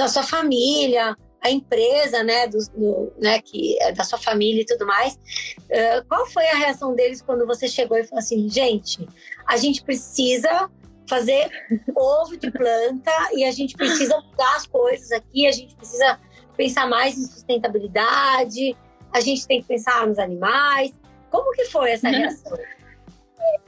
a 0.00 0.08
sua 0.08 0.24
família, 0.24 1.16
a 1.40 1.50
empresa, 1.50 2.24
né, 2.24 2.48
do, 2.48 2.58
do, 2.74 3.12
né, 3.18 3.40
que 3.40 3.80
é 3.80 3.92
da 3.92 4.02
sua 4.02 4.18
família 4.18 4.62
e 4.62 4.66
tudo 4.66 4.84
mais. 4.84 5.14
Uh, 5.14 6.06
qual 6.08 6.26
foi 6.26 6.44
a 6.48 6.56
reação 6.56 6.94
deles 6.94 7.22
quando 7.22 7.46
você 7.46 7.68
chegou 7.68 7.96
e 7.96 8.04
falou 8.04 8.18
assim, 8.18 8.48
gente, 8.48 9.06
a 9.46 9.56
gente 9.56 9.82
precisa 9.82 10.68
fazer 11.08 11.48
ovo 11.94 12.36
de 12.36 12.50
planta 12.50 13.12
e 13.32 13.44
a 13.44 13.52
gente 13.52 13.76
precisa 13.76 14.20
mudar 14.20 14.56
as 14.56 14.66
coisas 14.66 15.12
aqui, 15.12 15.46
a 15.46 15.52
gente 15.52 15.76
precisa 15.76 16.18
pensar 16.56 16.88
mais 16.88 17.16
em 17.16 17.24
sustentabilidade, 17.24 18.76
a 19.12 19.20
gente 19.20 19.46
tem 19.46 19.60
que 19.60 19.68
pensar 19.68 20.06
nos 20.06 20.18
animais. 20.18 20.92
Como 21.30 21.52
que 21.52 21.64
foi 21.66 21.92
essa 21.92 22.08
reação? 22.08 22.56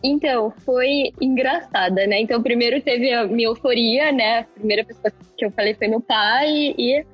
Então, 0.02 0.52
foi 0.64 1.12
engraçada, 1.20 2.06
né? 2.06 2.20
Então, 2.20 2.42
primeiro 2.42 2.80
teve 2.80 3.12
a 3.12 3.26
minha 3.26 3.48
euforia, 3.48 4.12
né? 4.12 4.40
A 4.40 4.44
primeira 4.44 4.84
pessoa 4.84 5.12
que 5.36 5.44
eu 5.44 5.50
falei 5.50 5.74
foi 5.74 5.88
meu 5.88 6.00
pai 6.00 6.74
e 6.78 7.04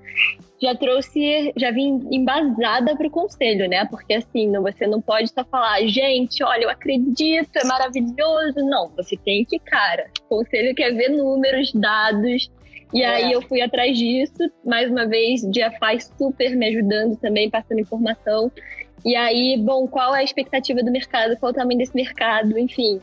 já 0.61 0.75
trouxe, 0.75 1.53
já 1.57 1.71
vim 1.71 2.07
embasada 2.11 2.97
para 2.97 3.07
o 3.07 3.11
conselho, 3.11 3.69
né? 3.69 3.87
Porque 3.87 4.15
assim, 4.15 4.49
não, 4.49 4.63
você 4.63 4.87
não 4.87 5.01
pode 5.01 5.31
só 5.31 5.45
falar, 5.45 5.81
gente, 5.87 6.43
olha, 6.43 6.65
eu 6.65 6.71
acredito, 6.71 7.57
é 7.57 7.65
maravilhoso. 7.65 8.57
Não, 8.57 8.91
você 8.97 9.17
tem 9.17 9.45
que, 9.45 9.59
cara, 9.59 10.11
o 10.27 10.39
conselho 10.39 10.75
quer 10.75 10.93
ver 10.93 11.09
números, 11.09 11.73
dados. 11.73 12.51
E 12.93 13.03
é. 13.03 13.07
aí 13.07 13.33
eu 13.33 13.43
fui 13.43 13.61
atrás 13.61 13.97
disso, 13.99 14.51
mais 14.65 14.91
uma 14.91 15.07
vez, 15.07 15.41
dia 15.51 15.71
faz 15.79 16.11
super 16.17 16.55
me 16.55 16.69
ajudando 16.69 17.17
também, 17.17 17.51
passando 17.51 17.81
informação. 17.81 18.51
E 19.05 19.15
aí, 19.15 19.57
bom, 19.59 19.87
qual 19.87 20.15
é 20.15 20.21
a 20.21 20.25
expectativa 20.25 20.83
do 20.83 20.91
mercado, 20.91 21.37
qual 21.37 21.53
o 21.53 21.55
tamanho 21.55 21.79
desse 21.79 21.95
mercado, 21.95 22.59
enfim. 22.59 23.01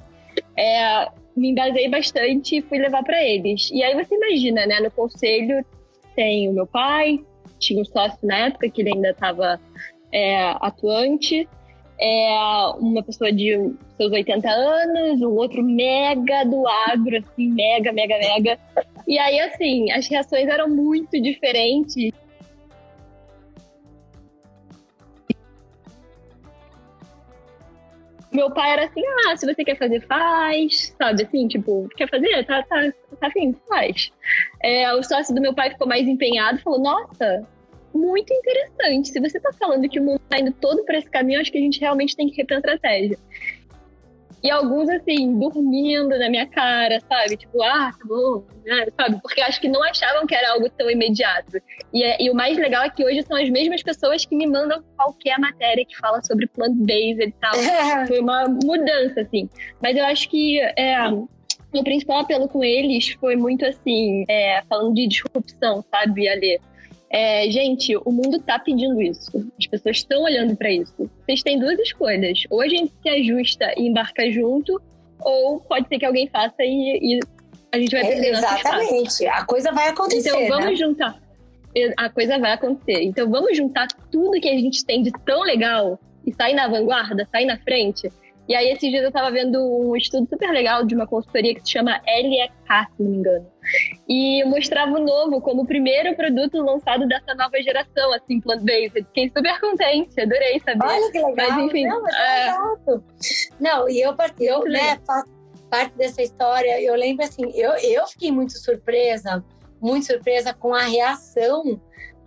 É, 0.58 1.08
me 1.36 1.52
embasei 1.52 1.90
bastante 1.90 2.58
e 2.58 2.62
fui 2.62 2.80
levar 2.80 3.04
para 3.04 3.24
eles. 3.24 3.70
E 3.72 3.84
aí 3.84 3.94
você 3.94 4.16
imagina, 4.16 4.66
né? 4.66 4.80
No 4.80 4.92
conselho 4.92 5.64
tem 6.16 6.50
o 6.50 6.54
meu 6.54 6.68
pai, 6.68 7.20
tinha 7.60 7.82
um 7.82 7.86
sócio 7.86 8.20
na 8.24 8.48
época 8.48 8.70
que 8.70 8.82
ele 8.82 8.94
ainda 8.94 9.12
estava 9.12 9.60
é, 10.12 10.56
atuante, 10.60 11.48
é, 12.00 12.36
uma 12.80 13.04
pessoa 13.04 13.32
de 13.32 13.74
seus 13.96 14.12
80 14.12 14.50
anos, 14.50 15.22
um 15.22 15.36
outro 15.36 15.64
mega 15.64 16.44
do 16.44 16.68
agro, 16.68 17.18
assim, 17.18 17.50
mega, 17.52 17.94
mega, 17.94 18.18
mega. 18.18 18.60
E 19.08 19.20
aí, 19.20 19.40
assim, 19.40 19.92
as 19.92 20.08
reações 20.08 20.48
eram 20.48 20.68
muito 20.68 21.22
diferentes. 21.22 22.12
Meu 28.32 28.50
pai 28.52 28.72
era 28.72 28.86
assim, 28.86 29.02
ah, 29.28 29.36
se 29.36 29.46
você 29.46 29.64
quer 29.64 29.78
fazer, 29.78 30.02
faz, 30.08 30.96
sabe, 30.98 31.24
assim, 31.24 31.48
tipo, 31.48 31.90
quer 31.98 32.10
fazer? 32.10 32.46
Tá, 32.46 32.64
tá, 32.64 32.92
tá 33.20 33.28
afim, 33.28 33.56
faz. 33.68 34.12
É, 34.64 34.94
o 34.94 35.04
sócio 35.04 35.36
do 35.36 35.42
meu 35.42 35.54
pai 35.54 35.72
ficou 35.72 35.88
mais 35.88 36.08
empenhado, 36.08 36.60
falou, 36.60 36.80
nossa, 36.80 37.46
muito 37.94 38.34
interessante, 38.34 39.10
se 39.10 39.20
você 39.20 39.40
tá 39.40 39.52
falando 39.54 39.90
que 39.90 40.00
o 40.00 40.04
mundo 40.04 40.22
tá 40.30 40.40
indo 40.40 40.52
todo 40.54 40.84
para 40.86 40.98
esse 40.98 41.10
caminho, 41.10 41.42
acho 41.42 41.52
que 41.52 41.58
a 41.58 41.62
gente 41.62 41.80
realmente 41.80 42.16
tem 42.16 42.30
que 42.30 42.38
repensar 42.38 42.72
a 42.72 42.76
estratégia. 42.76 43.18
E 44.44 44.50
alguns, 44.50 44.90
assim, 44.90 45.38
dormindo 45.38 46.18
na 46.18 46.30
minha 46.30 46.48
cara, 46.48 47.00
sabe? 47.02 47.38
Tipo, 47.38 47.62
ah, 47.62 47.92
tá 47.92 48.06
bom, 48.06 48.44
né? 48.66 48.88
sabe? 49.00 49.22
Porque 49.22 49.40
acho 49.40 49.62
que 49.62 49.68
não 49.68 49.84
achavam 49.84 50.26
que 50.26 50.34
era 50.34 50.54
algo 50.54 50.68
tão 50.70 50.90
imediato. 50.90 51.58
E, 51.94 52.04
é, 52.04 52.18
e, 52.20 52.30
o 52.30 52.34
mais 52.34 52.58
legal 52.58 52.84
é 52.84 52.90
que 52.90 53.06
hoje 53.06 53.22
são 53.24 53.38
as 53.38 53.50
mesmas 53.50 53.84
pessoas 53.84 54.26
que 54.26 54.36
me 54.36 54.48
mandam 54.48 54.84
qualquer 54.98 55.38
matéria 55.38 55.86
que 55.86 55.96
fala 55.98 56.24
sobre 56.24 56.48
plant-based 56.48 57.22
e 57.22 57.32
tal. 57.34 57.56
É. 57.56 58.06
Foi 58.08 58.20
uma 58.20 58.46
mudança, 58.48 59.22
assim. 59.22 59.48
Mas 59.82 59.96
eu 59.96 60.06
acho 60.06 60.28
que 60.28 60.60
é, 60.60 60.98
o 61.74 61.84
principal 61.84 62.20
apelo 62.20 62.48
com 62.48 62.64
eles 62.64 63.16
foi 63.20 63.36
muito 63.36 63.66
assim, 63.66 64.26
é, 64.28 64.62
falando 64.68 64.94
de 64.94 65.08
disrupção, 65.08 65.84
sabe, 65.90 66.28
Ali? 66.28 66.60
É, 67.14 67.50
gente, 67.52 67.96
o 67.98 68.12
mundo 68.12 68.40
tá 68.40 68.58
pedindo 68.58 69.02
isso. 69.02 69.30
As 69.60 69.68
pessoas 69.68 69.98
estão 69.98 70.24
olhando 70.24 70.56
para 70.56 70.72
isso. 70.72 71.10
Vocês 71.26 71.44
têm 71.44 71.60
duas 71.60 71.78
escolhas. 71.80 72.44
Ou 72.50 72.62
a 72.62 72.70
gente 72.70 72.94
se 73.02 73.10
ajusta 73.10 73.74
e 73.78 73.88
embarca 73.88 74.32
junto, 74.32 74.82
ou 75.20 75.60
pode 75.60 75.90
ser 75.90 76.00
que 76.00 76.06
alguém 76.06 76.28
faça 76.28 76.56
e, 76.60 77.18
e 77.18 77.20
a 77.72 77.78
gente 77.78 77.92
vai 77.92 78.06
perder 78.06 78.28
é, 78.28 78.32
Exatamente. 78.32 79.28
A 79.28 79.46
coisa 79.46 79.72
vai 79.74 79.90
acontecer. 79.90 80.30
Então 80.30 80.48
vamos 80.48 80.66
né? 80.72 80.76
juntar. 80.76 81.16
A 81.98 82.10
coisa 82.10 82.40
vai 82.40 82.54
acontecer. 82.54 83.04
Então 83.04 83.30
vamos 83.30 83.58
juntar 83.58 83.88
tudo 84.10 84.40
que 84.40 84.50
a 84.50 84.58
gente 84.58 84.86
tem 84.86 85.04
de 85.04 85.12
tão 85.26 85.42
legal 85.42 86.00
e 86.26 86.34
sair 86.34 86.54
na 86.54 86.68
vanguarda, 86.70 87.28
sair 87.30 87.46
na 87.46 87.58
frente. 87.58 88.10
E 88.48 88.56
aí, 88.56 88.70
esses 88.70 88.90
dias 88.90 89.04
eu 89.04 89.12
tava 89.12 89.32
vendo 89.32 89.60
um 89.60 89.96
estudo 89.96 90.28
super 90.28 90.52
legal 90.52 90.86
de 90.86 90.96
uma 90.96 91.08
consultoria 91.08 91.54
que 91.54 91.62
se 91.62 91.72
chama 91.72 92.02
LEK, 92.06 92.52
se 92.96 93.04
não 93.04 93.12
me 93.12 93.18
engano. 93.18 93.48
E 94.10 94.44
mostrava 94.46 94.92
o 94.92 95.00
novo 95.00 95.40
como 95.42 95.62
o 95.62 95.66
primeiro 95.66 96.16
produto 96.16 96.58
lançado 96.58 97.08
dessa 97.08 97.34
nova 97.36 97.62
geração, 97.62 98.14
assim, 98.14 98.42
plant-based. 98.42 99.06
Fiquei 99.06 99.32
super 99.36 99.60
contente, 99.60 100.20
adorei 100.20 100.60
saber. 100.60 100.86
Olha 100.86 101.12
que 101.12 101.20
legal. 101.20 101.52
Mas, 101.52 101.66
enfim, 101.66 101.86
não, 101.86 102.02
mas 102.02 102.16
é... 102.16 102.48
exato. 102.50 103.04
Não, 103.60 103.90
e 103.90 104.02
eu, 104.02 104.16
eu 104.40 104.64
né, 104.66 105.00
faço 105.06 105.30
parte 105.70 105.96
dessa 105.96 106.22
história. 106.22 106.82
Eu 106.82 106.96
lembro, 106.96 107.24
assim, 107.24 107.50
eu, 107.54 107.72
eu 107.74 108.08
fiquei 108.08 108.32
muito 108.32 108.58
surpresa, 108.58 109.44
muito 109.80 110.08
surpresa 110.08 110.54
com 110.54 110.74
a 110.74 110.82
reação 110.82 111.80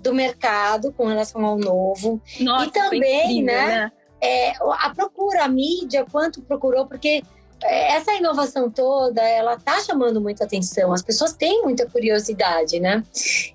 do 0.04 0.14
mercado 0.14 0.92
com 0.92 1.06
relação 1.06 1.44
ao 1.44 1.58
novo. 1.58 2.20
Nossa, 2.40 2.66
e 2.66 2.70
também, 2.70 3.24
incrível, 3.24 3.44
né? 3.46 3.66
né? 3.66 3.92
É, 4.24 4.52
a 4.80 4.90
procura, 4.94 5.44
a 5.44 5.48
mídia, 5.48 6.06
quanto 6.10 6.42
procurou, 6.42 6.86
porque 6.86 7.22
é, 7.62 7.92
essa 7.96 8.12
inovação 8.14 8.70
toda, 8.70 9.22
ela 9.22 9.58
tá 9.58 9.80
chamando 9.80 10.20
muita 10.20 10.44
atenção, 10.44 10.92
as 10.92 11.02
pessoas 11.02 11.32
têm 11.32 11.62
muita 11.62 11.88
curiosidade, 11.88 12.80
né? 12.80 13.02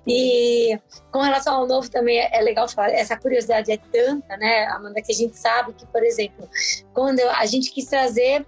E 0.06 0.78
com 1.12 1.20
relação 1.20 1.54
ao 1.54 1.66
novo 1.66 1.90
também 1.90 2.18
é, 2.18 2.30
é 2.32 2.40
legal 2.40 2.68
falar, 2.68 2.90
essa 2.90 3.16
curiosidade 3.16 3.70
é 3.70 3.76
tanta, 3.76 4.36
né, 4.36 4.66
Amanda, 4.66 5.00
que 5.02 5.12
a 5.12 5.14
gente 5.14 5.36
sabe 5.36 5.72
que, 5.74 5.86
por 5.86 6.02
exemplo, 6.02 6.48
quando 6.92 7.20
a 7.20 7.46
gente 7.46 7.70
quis 7.70 7.86
trazer 7.86 8.46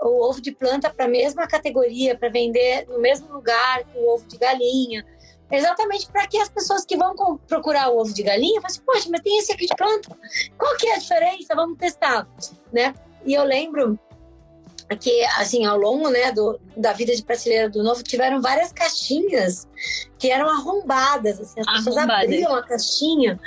o 0.00 0.28
ovo 0.28 0.40
de 0.40 0.52
planta 0.52 0.90
para 0.90 1.06
a 1.06 1.08
mesma 1.08 1.46
categoria, 1.46 2.16
para 2.16 2.28
vender 2.28 2.86
no 2.88 3.00
mesmo 3.00 3.32
lugar 3.32 3.84
que 3.84 3.98
o 3.98 4.14
ovo 4.14 4.26
de 4.26 4.36
galinha, 4.36 5.04
Exatamente 5.50 6.08
para 6.10 6.26
que 6.26 6.38
as 6.38 6.48
pessoas 6.48 6.84
que 6.84 6.96
vão 6.96 7.14
procurar 7.46 7.90
o 7.90 7.98
ovo 7.98 8.12
de 8.12 8.22
galinha 8.22 8.60
falam 8.60 8.66
assim, 8.66 8.82
poxa, 8.84 9.08
mas 9.10 9.20
tem 9.20 9.38
esse 9.38 9.52
aqui 9.52 9.66
de 9.66 9.74
planta. 9.76 10.16
Qual 10.58 10.76
que 10.76 10.88
é 10.88 10.94
a 10.94 10.98
diferença? 10.98 11.54
Vamos 11.54 11.78
testar, 11.78 12.26
né? 12.72 12.94
E 13.24 13.34
eu 13.34 13.44
lembro 13.44 13.98
que, 15.00 15.24
assim, 15.38 15.64
ao 15.64 15.78
longo 15.78 16.10
né, 16.10 16.30
do, 16.32 16.60
da 16.76 16.92
vida 16.92 17.14
de 17.14 17.22
prateleira 17.22 17.68
do 17.70 17.82
Novo, 17.82 18.02
tiveram 18.02 18.40
várias 18.40 18.72
caixinhas 18.72 19.66
que 20.18 20.30
eram 20.30 20.48
arrombadas, 20.48 21.40
assim, 21.40 21.60
as 21.60 21.84
pessoas 21.84 21.96
abriam 21.96 22.54
a 22.54 22.62
caixinha, 22.62 23.40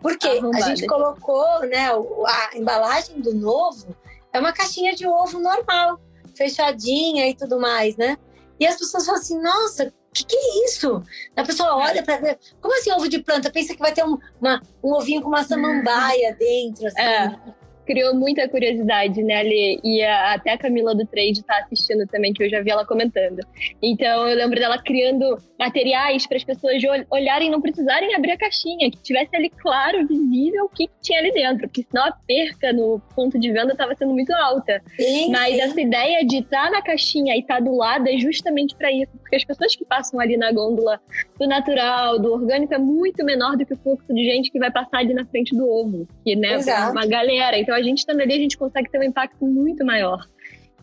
porque 0.00 0.28
a 0.28 0.60
gente 0.60 0.86
colocou, 0.86 1.60
né, 1.66 1.88
a 2.26 2.56
embalagem 2.56 3.20
do 3.20 3.34
Novo 3.34 3.94
é 4.32 4.38
uma 4.38 4.52
caixinha 4.52 4.94
de 4.94 5.06
ovo 5.06 5.40
normal, 5.40 6.00
fechadinha 6.36 7.28
e 7.28 7.34
tudo 7.34 7.58
mais, 7.58 7.96
né? 7.96 8.16
E 8.58 8.66
as 8.66 8.76
pessoas 8.76 9.04
falam 9.04 9.20
assim, 9.20 9.40
nossa, 9.40 9.92
que 10.14 10.24
que 10.24 10.36
é 10.36 10.64
isso? 10.64 11.02
A 11.36 11.42
pessoa 11.42 11.76
olha 11.76 12.02
para 12.02 12.18
ver, 12.18 12.38
como 12.60 12.74
assim 12.78 12.92
ovo 12.92 13.08
de 13.08 13.18
planta? 13.18 13.50
Pensa 13.50 13.74
que 13.74 13.80
vai 13.80 13.92
ter 13.92 14.04
um, 14.04 14.16
uma, 14.40 14.62
um 14.82 14.94
ovinho 14.94 15.20
com 15.20 15.28
uma 15.28 15.42
samambaia 15.42 16.34
dentro, 16.38 16.86
assim. 16.86 17.00
É 17.00 17.36
criou 17.84 18.14
muita 18.14 18.48
curiosidade, 18.48 19.22
né, 19.22 19.36
Ali? 19.36 19.80
E 19.82 20.02
a, 20.02 20.34
até 20.34 20.52
a 20.52 20.58
Camila 20.58 20.94
do 20.94 21.06
Trade 21.06 21.42
tá 21.44 21.58
assistindo 21.58 22.06
também, 22.06 22.32
que 22.32 22.42
eu 22.42 22.50
já 22.50 22.62
vi 22.62 22.70
ela 22.70 22.86
comentando. 22.86 23.40
Então 23.82 24.28
eu 24.28 24.36
lembro 24.36 24.58
dela 24.58 24.78
criando 24.82 25.38
materiais 25.58 26.26
para 26.26 26.36
as 26.36 26.44
pessoas 26.44 26.82
olharem, 27.10 27.50
não 27.50 27.60
precisarem 27.60 28.14
abrir 28.14 28.32
a 28.32 28.38
caixinha, 28.38 28.90
que 28.90 29.02
tivesse 29.02 29.34
ali 29.34 29.50
claro, 29.50 30.06
visível 30.06 30.64
o 30.64 30.68
que, 30.68 30.86
que 30.86 30.92
tinha 31.02 31.18
ali 31.18 31.32
dentro, 31.32 31.68
porque 31.68 31.84
senão 31.90 32.06
a 32.06 32.12
perca 32.26 32.72
no 32.72 33.00
ponto 33.14 33.38
de 33.38 33.52
venda 33.52 33.72
estava 33.72 33.94
sendo 33.94 34.12
muito 34.12 34.32
alta. 34.32 34.82
Sim, 34.96 35.30
Mas 35.30 35.54
sim. 35.54 35.60
essa 35.60 35.80
ideia 35.80 36.24
de 36.24 36.38
estar 36.38 36.64
tá 36.64 36.70
na 36.70 36.82
caixinha 36.82 37.34
e 37.34 37.40
estar 37.40 37.56
tá 37.56 37.60
do 37.60 37.76
lado 37.76 38.08
é 38.08 38.18
justamente 38.18 38.74
para 38.74 38.90
isso, 38.92 39.12
porque 39.18 39.36
as 39.36 39.44
pessoas 39.44 39.74
que 39.76 39.84
passam 39.84 40.20
ali 40.20 40.36
na 40.36 40.52
gôndola 40.52 41.00
do 41.38 41.46
natural, 41.46 42.18
do 42.18 42.32
orgânico, 42.32 42.74
é 42.74 42.78
muito 42.78 43.24
menor 43.24 43.56
do 43.56 43.64
que 43.64 43.74
o 43.74 43.76
fluxo 43.76 44.12
de 44.12 44.24
gente 44.24 44.50
que 44.50 44.58
vai 44.58 44.70
passar 44.70 44.98
ali 44.98 45.14
na 45.14 45.24
frente 45.26 45.54
do 45.56 45.68
ovo, 45.68 46.06
que 46.24 46.34
né, 46.36 46.54
é 46.54 46.90
uma 46.90 47.06
galera. 47.06 47.58
Então 47.58 47.73
então, 47.74 47.76
a 47.76 47.82
gente 47.82 47.98
estando 47.98 48.20
ali, 48.20 48.34
a 48.34 48.38
gente 48.38 48.56
consegue 48.56 48.90
ter 48.90 48.98
um 48.98 49.02
impacto 49.02 49.44
muito 49.44 49.84
maior. 49.84 50.26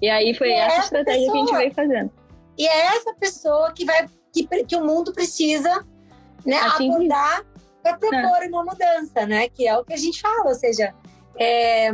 E 0.02 0.10
aí 0.10 0.34
foi 0.34 0.50
e 0.50 0.54
essa, 0.54 0.76
essa 0.76 0.84
estratégia 0.86 1.22
pessoa, 1.22 1.32
que 1.32 1.38
a 1.38 1.46
gente 1.46 1.58
veio 1.58 1.74
fazendo. 1.74 2.12
E 2.58 2.68
é 2.68 2.86
essa 2.96 3.14
pessoa 3.16 3.72
que 3.74 3.86
vai 3.86 4.08
que, 4.34 4.48
que 4.66 4.76
o 4.76 4.86
mundo 4.86 5.14
precisa 5.14 5.86
né, 6.46 6.58
abordar 6.58 7.44
para 7.84 7.98
propor 7.98 8.44
é. 8.44 8.48
uma 8.48 8.64
mudança, 8.64 9.26
né? 9.26 9.50
Que 9.50 9.68
é 9.68 9.78
o 9.78 9.84
que 9.84 9.94
a 9.94 9.98
gente 9.98 10.22
fala, 10.22 10.48
ou 10.48 10.56
seja, 10.56 10.94
é, 11.38 11.90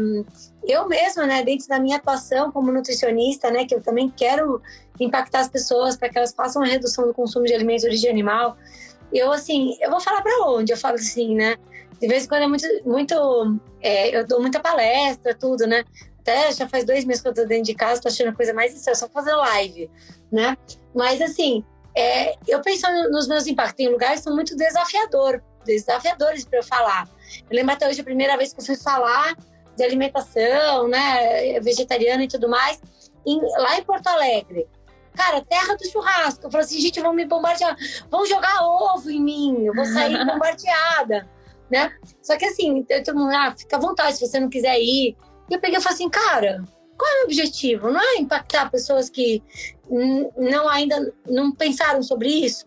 eu 0.67 0.87
mesma, 0.87 1.25
né, 1.25 1.43
dentro 1.43 1.67
da 1.67 1.79
minha 1.79 1.97
atuação 1.97 2.51
como 2.51 2.71
nutricionista, 2.71 3.49
né, 3.49 3.65
que 3.65 3.73
eu 3.73 3.81
também 3.81 4.09
quero 4.09 4.61
impactar 4.99 5.39
as 5.39 5.49
pessoas 5.49 5.95
para 5.95 6.09
que 6.09 6.17
elas 6.17 6.33
façam 6.33 6.61
a 6.61 6.65
redução 6.65 7.07
do 7.07 7.13
consumo 7.13 7.45
de 7.45 7.53
alimentos 7.53 7.81
de 7.83 7.87
origem 7.87 8.09
animal. 8.09 8.57
Eu 9.11 9.31
assim, 9.31 9.77
eu 9.81 9.89
vou 9.89 9.99
falar 9.99 10.21
para 10.21 10.45
onde? 10.47 10.71
Eu 10.71 10.77
falo 10.77 10.95
assim, 10.95 11.35
né? 11.35 11.55
De 11.99 12.07
vez 12.07 12.25
em 12.25 12.27
quando 12.27 12.43
é 12.43 12.47
muito. 12.47 12.65
muito 12.85 13.59
é, 13.81 14.15
eu 14.15 14.25
dou 14.25 14.39
muita 14.39 14.59
palestra, 14.59 15.33
tudo, 15.33 15.65
né? 15.65 15.83
Até 16.19 16.51
já 16.51 16.67
faz 16.67 16.85
dois 16.85 17.05
meses 17.05 17.21
que 17.21 17.27
eu 17.27 17.33
tô 17.33 17.45
dentro 17.45 17.65
de 17.65 17.73
casa, 17.73 18.01
tô 18.01 18.07
achando 18.07 18.29
a 18.29 18.33
coisa 18.33 18.53
mais 18.53 18.75
estranha, 18.75 18.95
só 18.95 19.07
fazer 19.07 19.33
live, 19.33 19.89
né? 20.31 20.57
Mas 20.93 21.21
assim, 21.21 21.63
é, 21.95 22.35
eu 22.47 22.61
penso 22.61 22.85
nos 23.09 23.27
meus 23.27 23.47
impactos. 23.47 23.75
Tem 23.75 23.89
lugares 23.89 24.19
que 24.19 24.23
são 24.25 24.35
muito 24.35 24.55
desafiador, 24.55 25.41
desafiadores 25.65 26.45
para 26.45 26.59
eu 26.59 26.63
falar. 26.63 27.09
Eu 27.49 27.55
lembro 27.55 27.73
até 27.73 27.87
hoje 27.87 28.01
a 28.01 28.03
primeira 28.03 28.37
vez 28.37 28.53
que 28.53 28.59
eu 28.59 28.65
fui 28.65 28.75
falar 28.75 29.35
de 29.75 29.83
alimentação, 29.83 30.87
né, 30.87 31.59
vegetariana 31.59 32.23
e 32.23 32.27
tudo 32.27 32.49
mais, 32.49 32.81
em, 33.25 33.39
lá 33.59 33.77
em 33.77 33.83
Porto 33.83 34.07
Alegre. 34.07 34.67
Cara, 35.15 35.41
terra 35.41 35.75
do 35.75 35.87
churrasco. 35.87 36.45
Eu 36.45 36.51
falei 36.51 36.65
assim, 36.65 36.79
gente, 36.79 36.99
vão 36.99 37.13
me 37.13 37.25
bombardear, 37.25 37.75
vão 38.09 38.25
jogar 38.25 38.63
ovo 38.63 39.09
em 39.09 39.21
mim, 39.21 39.65
eu 39.65 39.73
vou 39.73 39.85
sair 39.85 40.17
bombardeada 40.25 41.27
né? 41.69 41.91
Só 42.21 42.37
que 42.37 42.45
assim, 42.45 42.83
todo 43.05 43.17
mundo, 43.17 43.33
ah, 43.33 43.53
fica 43.57 43.77
à 43.77 43.79
vontade 43.79 44.17
se 44.17 44.27
você 44.27 44.39
não 44.39 44.49
quiser 44.49 44.79
ir. 44.79 45.15
E 45.49 45.53
eu 45.53 45.59
peguei 45.59 45.77
e 45.77 45.81
falei 45.81 45.95
assim, 45.95 46.09
cara, 46.09 46.63
qual 46.97 47.11
é 47.11 47.21
o 47.21 47.25
objetivo? 47.25 47.91
Não 47.91 48.01
é 48.01 48.17
impactar 48.17 48.69
pessoas 48.71 49.09
que 49.09 49.43
não 50.35 50.67
ainda 50.67 51.13
não 51.25 51.51
pensaram 51.51 52.01
sobre 52.01 52.29
isso? 52.29 52.65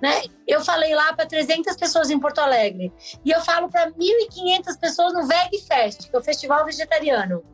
Né? 0.00 0.22
Eu 0.46 0.62
falei 0.62 0.94
lá 0.94 1.12
para 1.12 1.26
300 1.26 1.76
pessoas 1.76 2.10
em 2.10 2.18
Porto 2.18 2.38
Alegre 2.38 2.90
e 3.22 3.30
eu 3.30 3.40
falo 3.42 3.68
para 3.68 3.90
1.500 3.90 4.80
pessoas 4.80 5.12
no 5.12 5.26
Veg 5.26 5.58
Fest, 5.66 6.08
que 6.08 6.16
é 6.16 6.18
o 6.18 6.22
festival 6.22 6.64
vegetariano. 6.64 7.44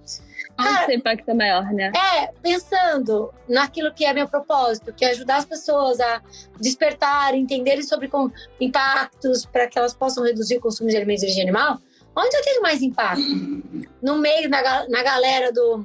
Cara, 0.56 0.84
Onde 0.84 0.94
impacta 0.94 1.34
maior, 1.34 1.64
né? 1.72 1.90
É, 1.96 2.28
pensando 2.40 3.32
naquilo 3.48 3.92
que 3.92 4.04
é 4.04 4.12
meu 4.12 4.28
propósito, 4.28 4.92
que 4.92 5.04
é 5.04 5.10
ajudar 5.10 5.36
as 5.36 5.44
pessoas 5.44 5.98
a 6.00 6.22
despertar, 6.60 7.34
entenderem 7.34 7.82
sobre 7.82 8.08
impactos 8.60 9.44
para 9.46 9.66
que 9.66 9.78
elas 9.78 9.94
possam 9.94 10.22
reduzir 10.24 10.58
o 10.58 10.60
consumo 10.60 10.88
de 10.88 10.96
alimentos 10.96 11.22
de 11.22 11.26
origem 11.26 11.42
animal. 11.42 11.78
Onde 12.16 12.36
eu 12.36 12.42
tenho 12.42 12.62
mais 12.62 12.82
impacto? 12.82 13.22
No 14.00 14.18
meio, 14.18 14.50
na, 14.50 14.86
na 14.88 15.02
galera 15.02 15.50
do, 15.50 15.84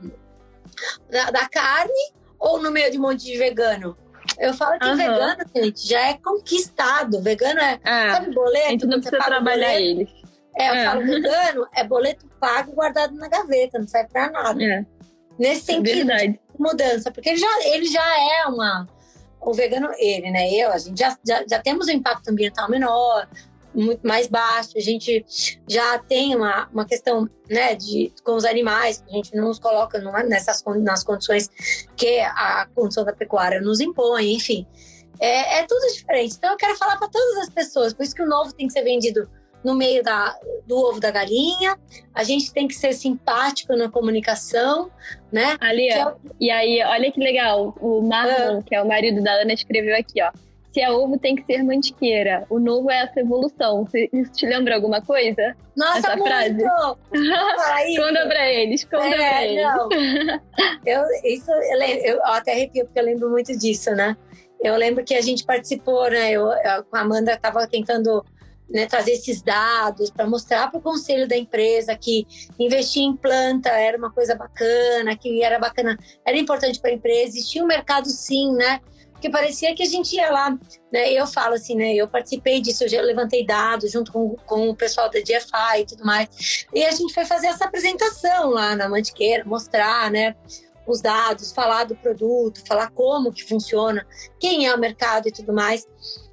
da, 1.10 1.32
da 1.32 1.48
carne 1.48 2.12
ou 2.38 2.62
no 2.62 2.70
meio 2.70 2.92
de 2.92 2.98
um 2.98 3.02
monte 3.02 3.24
de 3.24 3.38
vegano? 3.38 3.98
Eu 4.38 4.54
falo 4.54 4.78
que 4.78 4.88
uhum. 4.88 4.98
vegano, 4.98 5.44
gente, 5.56 5.88
já 5.88 6.10
é 6.10 6.14
conquistado. 6.16 7.22
Vegano 7.22 7.60
é, 7.60 7.80
é. 7.84 8.12
sabe, 8.12 8.34
boleto? 8.34 8.68
A 8.68 8.72
gente 8.72 8.86
não 8.86 9.00
precisa 9.00 9.24
trabalhar 9.24 9.70
boleto? 9.70 9.82
eles. 9.82 10.10
É, 10.58 10.70
eu 10.70 10.74
é. 10.74 10.86
falo 10.86 11.06
vegano, 11.06 11.68
é 11.74 11.84
boleto 11.86 12.29
pago 12.40 12.72
guardado 12.72 13.16
na 13.16 13.28
gaveta, 13.28 13.80
não 13.80 13.88
serve 13.88 14.10
pra 14.10 14.30
nada. 14.30 14.64
É. 14.64 14.86
Nesse 15.38 15.62
sentido, 15.62 16.12
é 16.12 16.38
mudança, 16.58 17.12
porque 17.12 17.30
ele 17.30 17.38
já, 17.38 17.48
ele 17.66 17.86
já 17.86 18.42
é 18.42 18.46
uma. 18.48 18.88
O 19.40 19.54
vegano, 19.54 19.90
ele, 19.98 20.30
né? 20.30 20.52
Eu, 20.54 20.72
a 20.72 20.78
gente 20.78 21.00
já, 21.00 21.18
já, 21.26 21.46
já 21.50 21.60
temos 21.60 21.88
um 21.88 21.92
impacto 21.92 22.30
ambiental 22.30 22.70
menor, 22.70 23.26
muito 23.74 24.06
mais 24.06 24.28
baixo. 24.28 24.72
A 24.76 24.82
gente 24.82 25.26
já 25.68 25.98
tem 26.00 26.36
uma, 26.36 26.68
uma 26.74 26.86
questão 26.86 27.30
né, 27.50 27.74
de, 27.74 28.12
com 28.24 28.36
os 28.36 28.44
animais, 28.44 29.02
a 29.08 29.12
gente 29.12 29.34
não 29.36 29.48
nos 29.48 29.60
coloca 29.60 29.98
numa, 30.00 30.24
nessas 30.24 30.62
nas 30.82 31.06
condições 31.06 31.50
que 31.96 32.20
a 32.20 32.68
condição 32.76 33.06
da 33.06 33.14
pecuária 33.14 33.62
nos 33.62 33.80
impõe, 33.80 34.34
enfim. 34.34 34.68
É, 35.22 35.60
é 35.60 35.64
tudo 35.66 35.94
diferente. 35.94 36.36
Então 36.38 36.52
eu 36.52 36.58
quero 36.58 36.76
falar 36.78 36.98
para 36.98 37.08
todas 37.08 37.38
as 37.38 37.50
pessoas, 37.50 37.94
por 37.94 38.04
isso 38.04 38.16
que 38.16 38.24
o 38.24 38.28
novo 38.28 38.54
tem 38.54 38.68
que 38.68 38.74
ser 38.74 38.84
vendido 38.84 39.30
no 39.64 39.76
meio 39.76 40.04
da, 40.04 40.36
do 40.66 40.78
ovo 40.78 41.00
da 41.00 41.12
galinha. 41.12 41.78
A 42.14 42.24
gente 42.24 42.54
tem 42.54 42.68
que 42.68 42.76
ser 42.76 42.94
simpático 42.94 43.76
na 43.76 43.90
comunicação, 43.90 44.90
né? 45.32 45.58
Ali, 45.60 45.90
é... 45.90 46.14
E 46.40 46.50
aí, 46.50 46.84
olha 46.84 47.12
que 47.12 47.20
legal. 47.20 47.76
O 47.80 48.02
Marlon, 48.02 48.60
ah. 48.60 48.64
que 48.66 48.76
é 48.76 48.82
o 48.82 48.88
marido 48.88 49.22
da 49.24 49.34
Ana, 49.34 49.54
escreveu 49.54 49.96
aqui, 49.96 50.22
ó. 50.22 50.32
Se 50.74 50.82
é 50.82 50.92
ovo, 50.92 51.18
tem 51.18 51.36
que 51.36 51.44
ser 51.46 51.64
mantiqueira. 51.64 52.46
O 52.48 52.60
novo 52.60 52.92
é 52.92 53.02
essa 53.04 53.20
evolução. 53.20 53.88
Isso 54.14 54.32
te 54.34 54.46
lembra 54.46 54.76
alguma 54.76 55.02
coisa? 55.02 55.56
Nossa, 55.76 55.98
essa 55.98 56.16
muito! 56.16 56.30
frase? 56.30 57.98
conta 57.98 58.28
pra 58.28 58.52
eles, 58.52 58.84
conta 58.84 59.08
é, 59.08 59.16
pra 59.16 59.46
eles. 59.46 59.64
Não. 59.64 59.90
eu, 60.86 61.04
isso, 61.24 61.52
eu, 61.52 61.82
eu 61.82 62.26
até 62.26 62.52
arrepio, 62.52 62.86
porque 62.86 63.00
eu 63.00 63.04
lembro 63.04 63.30
muito 63.32 63.58
disso, 63.58 63.92
né? 63.92 64.16
Eu 64.62 64.76
lembro 64.76 65.04
que 65.04 65.16
a 65.16 65.22
gente 65.22 65.44
participou, 65.44 66.10
né? 66.12 66.32
Eu, 66.32 66.50
com 66.90 66.98
a 66.98 67.00
Amanda 67.00 67.34
estava 67.34 67.66
tentando 67.66 68.24
né, 68.70 68.86
trazer 68.86 69.14
esses 69.14 69.42
dados, 69.42 70.10
para 70.10 70.28
mostrar 70.28 70.70
para 70.70 70.80
o 70.80 70.82
conselho 70.82 71.28
da 71.28 71.36
empresa 71.36 71.96
que 71.96 72.26
investir 72.60 73.02
em 73.02 73.16
planta 73.16 73.70
era 73.70 73.98
uma 73.98 74.12
coisa 74.12 74.36
bacana, 74.36 75.18
que 75.18 75.44
era 75.44 75.58
bacana, 75.58 75.98
era 76.26 76.38
importante 76.38 76.80
para 76.80 76.92
a 76.92 76.94
empresa, 76.94 77.38
existia 77.38 77.64
um 77.64 77.68
mercado 77.68 78.08
sim, 78.08 78.54
né? 78.54 78.80
Porque 79.20 79.30
parecia 79.30 79.76
que 79.76 79.84
a 79.84 79.86
gente 79.86 80.16
ia 80.16 80.32
lá, 80.32 80.58
né? 80.92 81.12
Eu 81.12 81.28
falo 81.28 81.56
assim, 81.56 81.76
né? 81.76 81.94
Eu 81.94 82.08
participei 82.08 82.62
disso, 82.62 82.86
eu 82.86 83.04
levantei 83.04 83.46
dados 83.46 83.92
junto 83.92 84.14
com, 84.14 84.36
com 84.46 84.70
o 84.70 84.76
pessoal 84.76 85.10
da 85.10 85.20
DFI 85.20 85.82
e 85.82 85.86
tudo 85.86 86.06
mais. 86.06 86.66
E 86.74 86.86
a 86.86 86.92
gente 86.92 87.14
foi 87.14 87.26
fazer 87.26 87.48
essa 87.48 87.66
apresentação 87.66 88.52
lá 88.52 88.78
na 88.78 88.88
Mantiqueira, 88.88 89.44
mostrar, 89.44 90.10
né? 90.10 90.36
Os 90.88 91.02
dados, 91.02 91.52
falar 91.52 91.84
do 91.84 91.98
produto, 91.98 92.66
falar 92.66 92.92
como 92.92 93.34
que 93.34 93.44
funciona, 93.44 94.08
quem 94.40 94.66
é 94.66 94.74
o 94.74 94.80
mercado 94.80 95.28
e 95.28 95.32
tudo 95.34 95.52
mais, 95.52 95.86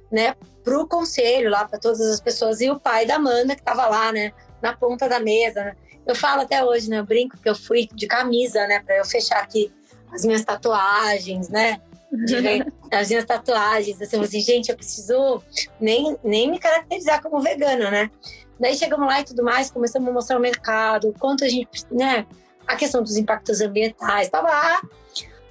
né? 0.09 0.33
Para 0.67 0.81
o 0.81 0.85
conselho 0.85 1.49
lá, 1.49 1.65
para 1.65 1.79
todas 1.79 2.01
as 2.01 2.19
pessoas. 2.19 2.59
E 2.59 2.69
o 2.69 2.77
pai 2.77 3.05
da 3.05 3.15
Amanda, 3.15 3.55
que 3.55 3.61
estava 3.61 3.87
lá, 3.87 4.11
né? 4.11 4.33
Na 4.61 4.75
ponta 4.75 5.07
da 5.07 5.17
mesa, 5.17 5.63
né? 5.63 5.75
Eu 6.05 6.13
falo 6.13 6.41
até 6.41 6.61
hoje, 6.61 6.89
né? 6.89 6.99
Eu 6.99 7.05
brinco 7.05 7.37
que 7.37 7.47
eu 7.47 7.55
fui 7.55 7.87
de 7.93 8.05
camisa, 8.05 8.67
né? 8.67 8.81
Para 8.81 8.97
eu 8.97 9.05
fechar 9.05 9.41
aqui 9.41 9.71
as 10.11 10.25
minhas 10.25 10.43
tatuagens, 10.43 11.47
né? 11.47 11.79
as 12.91 13.07
minhas 13.07 13.23
tatuagens. 13.23 14.01
Assim, 14.01 14.19
assim, 14.19 14.41
gente, 14.41 14.69
eu 14.69 14.75
preciso 14.75 15.41
nem, 15.79 16.17
nem 16.21 16.51
me 16.51 16.59
caracterizar 16.59 17.21
como 17.21 17.39
vegana, 17.39 17.89
né? 17.89 18.11
Daí 18.59 18.75
chegamos 18.75 19.07
lá 19.07 19.21
e 19.21 19.23
tudo 19.23 19.43
mais, 19.43 19.71
começamos 19.71 20.09
a 20.09 20.11
mostrar 20.11 20.37
o 20.37 20.41
mercado, 20.41 21.15
quanto 21.17 21.45
a 21.45 21.47
gente, 21.47 21.85
né? 21.89 22.27
A 22.67 22.75
questão 22.75 23.01
dos 23.01 23.15
impactos 23.15 23.61
ambientais, 23.61 24.27
tava 24.27 24.49
lá. 24.49 24.81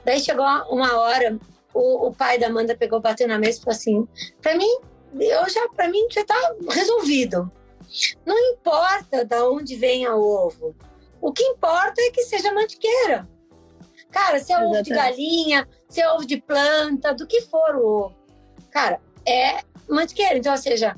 Daí 0.05 0.21
chegou 0.21 0.45
uma 0.45 0.99
hora, 0.99 1.39
o, 1.73 2.09
o 2.09 2.15
pai 2.15 2.39
da 2.39 2.49
Amanda 2.49 2.77
pegou, 2.77 3.01
bateu 3.01 3.27
na 3.27 3.39
mesa 3.39 3.59
e 3.59 3.63
falou 3.63 3.77
assim: 3.77 4.09
para 4.43 4.57
mim, 4.57 4.79
eu 5.21 5.49
já, 5.49 5.69
para 5.69 5.89
mim 5.89 6.07
já 6.11 6.25
tá 6.25 6.35
resolvido. 6.71 7.51
Não 8.25 8.37
importa 8.53 9.25
de 9.25 9.41
onde 9.43 9.77
venha 9.77 10.15
o 10.15 10.23
ovo. 10.23 10.75
O 11.21 11.33
que 11.33 11.43
importa 11.43 12.01
é 12.01 12.11
que 12.11 12.25
seja 12.25 12.53
mantiqueira. 12.53 13.29
Cara, 14.11 14.39
se 14.39 14.53
é 14.53 14.59
ovo 14.59 14.83
de 14.83 14.91
galinha, 14.91 15.69
se 15.89 16.01
é 16.01 16.11
ovo 16.11 16.27
de 16.27 16.41
planta, 16.41 17.15
do 17.15 17.27
que 17.27 17.43
for 17.43 17.77
o 17.77 17.87
ovo. 17.87 18.17
Cara, 18.71 19.01
é 19.27 19.61
mantiqueira. 19.89 20.39
Então, 20.39 20.53
ou 20.53 20.59
seja, 20.59 20.95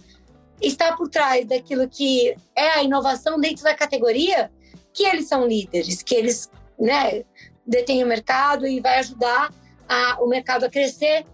está 0.60 0.96
por 0.96 1.08
trás 1.08 1.46
daquilo 1.46 1.88
que 1.88 2.36
é 2.54 2.70
a 2.70 2.82
inovação 2.82 3.40
dentro 3.40 3.64
da 3.64 3.74
categoria, 3.74 4.50
que 4.92 5.04
eles 5.04 5.28
são 5.28 5.46
líderes, 5.46 6.02
que 6.02 6.14
eles 6.14 6.50
né, 6.78 7.24
detêm 7.66 8.02
o 8.02 8.06
mercado 8.06 8.66
e 8.66 8.80
vai 8.80 8.98
ajudar 8.98 9.52
a, 9.88 10.18
o 10.20 10.26
mercado 10.26 10.64
a 10.64 10.70
crescer. 10.70 11.24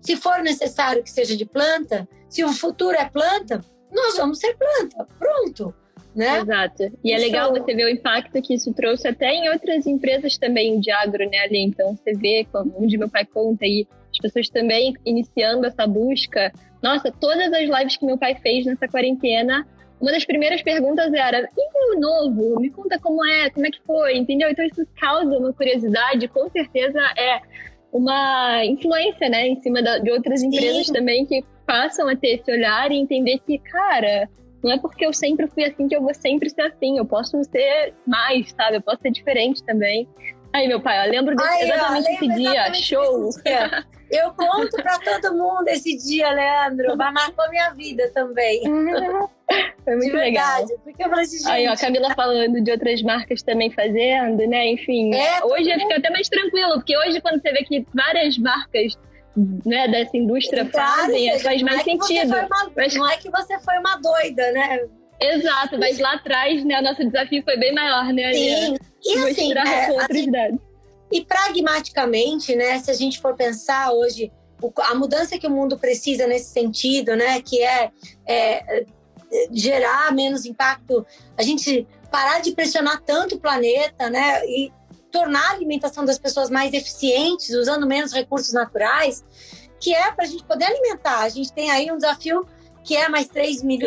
Se 0.00 0.16
for 0.16 0.40
necessário 0.40 1.02
que 1.02 1.10
seja 1.10 1.36
de 1.36 1.44
planta, 1.44 2.08
se 2.28 2.44
o 2.44 2.52
futuro 2.52 2.96
é 2.96 3.08
planta, 3.08 3.60
nós 3.92 4.16
vamos 4.16 4.38
ser 4.38 4.56
planta. 4.56 5.06
Pronto 5.18 5.74
né? 6.18 6.40
Exato. 6.40 6.82
E 7.04 7.12
é 7.12 7.16
isso... 7.16 7.24
é 7.24 7.26
legal 7.28 7.52
você 7.52 7.74
ver 7.74 7.84
o 7.84 7.88
impacto 7.88 8.42
que 8.42 8.54
isso 8.54 8.74
trouxe 8.74 9.06
até 9.06 9.30
em 9.30 9.48
outras 9.50 9.86
empresas 9.86 10.36
também 10.36 10.80
de 10.80 10.90
agro, 10.90 11.24
né, 11.30 11.38
ali. 11.44 11.62
Então 11.62 11.96
você 11.96 12.12
vê, 12.12 12.46
como 12.50 12.74
onde 12.76 12.98
meu 12.98 13.08
pai 13.08 13.24
conta 13.24 13.64
aí, 13.64 13.86
as 14.10 14.18
pessoas 14.18 14.48
também 14.48 14.94
iniciando 15.06 15.64
essa 15.64 15.86
busca. 15.86 16.52
Nossa, 16.82 17.12
todas 17.12 17.52
as 17.52 17.68
lives 17.68 17.96
que 17.96 18.04
meu 18.04 18.18
pai 18.18 18.34
fez 18.34 18.66
nessa 18.66 18.88
quarentena, 18.88 19.64
uma 20.00 20.10
das 20.10 20.24
primeiras 20.24 20.60
perguntas 20.60 21.12
era: 21.12 21.48
e 21.56 21.96
o 21.96 22.00
novo? 22.00 22.60
Me 22.60 22.70
conta 22.70 22.98
como 22.98 23.24
é, 23.24 23.50
como 23.50 23.66
é 23.66 23.70
que 23.70 23.80
foi, 23.86 24.16
entendeu? 24.16 24.50
Então 24.50 24.64
isso 24.64 24.84
causa 25.00 25.38
uma 25.38 25.52
curiosidade, 25.52 26.26
com 26.26 26.48
certeza 26.50 27.00
é 27.16 27.40
uma 27.92 28.64
influência, 28.64 29.28
né, 29.28 29.48
em 29.48 29.60
cima 29.60 29.80
de 29.82 30.10
outras 30.10 30.40
Sim. 30.40 30.48
empresas 30.48 30.88
também 30.88 31.24
que 31.24 31.42
passam 31.68 32.08
a 32.08 32.16
ter 32.16 32.40
esse 32.40 32.50
olhar 32.50 32.90
e 32.90 32.96
entender 32.96 33.38
que, 33.46 33.58
cara, 33.58 34.26
não 34.64 34.72
é 34.72 34.78
porque 34.78 35.04
eu 35.04 35.12
sempre 35.12 35.46
fui 35.48 35.64
assim 35.64 35.86
que 35.86 35.94
eu 35.94 36.00
vou 36.00 36.14
sempre 36.14 36.48
ser 36.48 36.62
assim. 36.62 36.96
Eu 36.96 37.04
posso 37.04 37.44
ser 37.44 37.92
mais, 38.06 38.50
sabe? 38.52 38.78
Eu 38.78 38.82
posso 38.82 39.02
ser 39.02 39.10
diferente 39.10 39.62
também. 39.62 40.08
Aí, 40.50 40.66
meu 40.66 40.80
pai, 40.80 41.06
eu 41.06 41.10
lembro 41.10 41.36
desse, 41.36 41.46
Ai, 41.46 41.62
exatamente 41.62 42.10
esse 42.10 42.28
dia. 42.28 42.72
Show! 42.72 43.30
Dia. 43.44 43.84
Eu 44.10 44.32
conto 44.32 44.74
pra 44.82 44.98
todo 44.98 45.36
mundo 45.36 45.68
esse 45.68 45.94
dia, 45.98 46.32
Leandro. 46.32 46.96
Vai 46.96 47.12
marcar 47.12 47.50
minha 47.50 47.70
vida 47.74 48.10
também. 48.14 48.62
Foi 49.84 49.96
muito 49.96 50.16
legal. 50.16 50.66
Porque 50.82 51.04
eu 51.04 51.10
falei 51.10 51.24
assim, 51.24 51.38
gente... 51.38 51.50
Aí, 51.50 51.68
ó, 51.68 51.72
a 51.72 51.76
Camila 51.76 52.14
falando 52.14 52.62
de 52.62 52.70
outras 52.70 53.02
marcas 53.02 53.42
também 53.42 53.70
fazendo, 53.70 54.46
né? 54.46 54.68
Enfim, 54.68 55.14
é, 55.14 55.44
hoje 55.44 55.70
fica 55.74 55.96
até 55.96 56.08
mais 56.08 56.28
tranquilo, 56.30 56.74
porque 56.76 56.96
hoje, 56.96 57.20
quando 57.20 57.42
você 57.42 57.52
vê 57.52 57.62
que 57.64 57.86
várias 57.94 58.38
marcas 58.38 58.96
né, 59.64 59.88
dessa 59.88 60.16
indústria 60.16 60.64
claro, 60.64 61.02
fazem, 61.02 61.30
seja, 61.30 61.44
faz 61.44 61.62
mais 61.62 61.80
é 61.80 61.84
sentido. 61.84 62.34
Uma, 62.34 62.70
mas... 62.76 62.94
Não 62.94 63.08
é 63.08 63.16
que 63.16 63.30
você 63.30 63.58
foi 63.60 63.78
uma 63.78 63.96
doida, 63.96 64.52
né? 64.52 64.80
Exato, 65.20 65.78
mas 65.78 65.98
lá 65.98 66.14
atrás, 66.14 66.64
né, 66.64 66.78
o 66.78 66.82
nosso 66.82 67.04
desafio 67.04 67.42
foi 67.42 67.56
bem 67.56 67.74
maior, 67.74 68.12
né? 68.12 68.32
Sim, 68.32 68.76
e 69.04 69.18
assim, 69.18 69.52
é, 69.52 69.86
assim 69.96 70.58
e 71.10 71.24
pragmaticamente, 71.24 72.54
né, 72.54 72.78
se 72.78 72.90
a 72.90 72.94
gente 72.94 73.20
for 73.20 73.34
pensar 73.34 73.92
hoje, 73.92 74.30
a 74.90 74.94
mudança 74.94 75.38
que 75.38 75.46
o 75.46 75.50
mundo 75.50 75.78
precisa 75.78 76.26
nesse 76.26 76.52
sentido, 76.52 77.16
né, 77.16 77.40
que 77.40 77.62
é, 77.62 77.90
é 78.26 78.84
gerar 79.50 80.12
menos 80.12 80.44
impacto, 80.44 81.06
a 81.36 81.42
gente 81.42 81.86
parar 82.10 82.40
de 82.40 82.52
pressionar 82.52 83.02
tanto 83.02 83.36
o 83.36 83.40
planeta, 83.40 84.10
né, 84.10 84.44
e 84.46 84.70
tornar 85.10 85.50
a 85.50 85.52
alimentação 85.52 86.04
das 86.04 86.18
pessoas 86.18 86.50
mais 86.50 86.72
eficientes, 86.72 87.50
usando 87.50 87.86
menos 87.86 88.12
recursos 88.12 88.52
naturais, 88.52 89.24
que 89.80 89.94
é 89.94 90.10
para 90.12 90.24
a 90.24 90.28
gente 90.28 90.44
poder 90.44 90.64
alimentar. 90.66 91.20
A 91.20 91.28
gente 91.28 91.52
tem 91.52 91.70
aí 91.70 91.90
um 91.90 91.96
desafio 91.96 92.46
que 92.88 92.96
é 92.96 93.06
mais 93.06 93.28
3, 93.28 93.62
mil, 93.64 93.80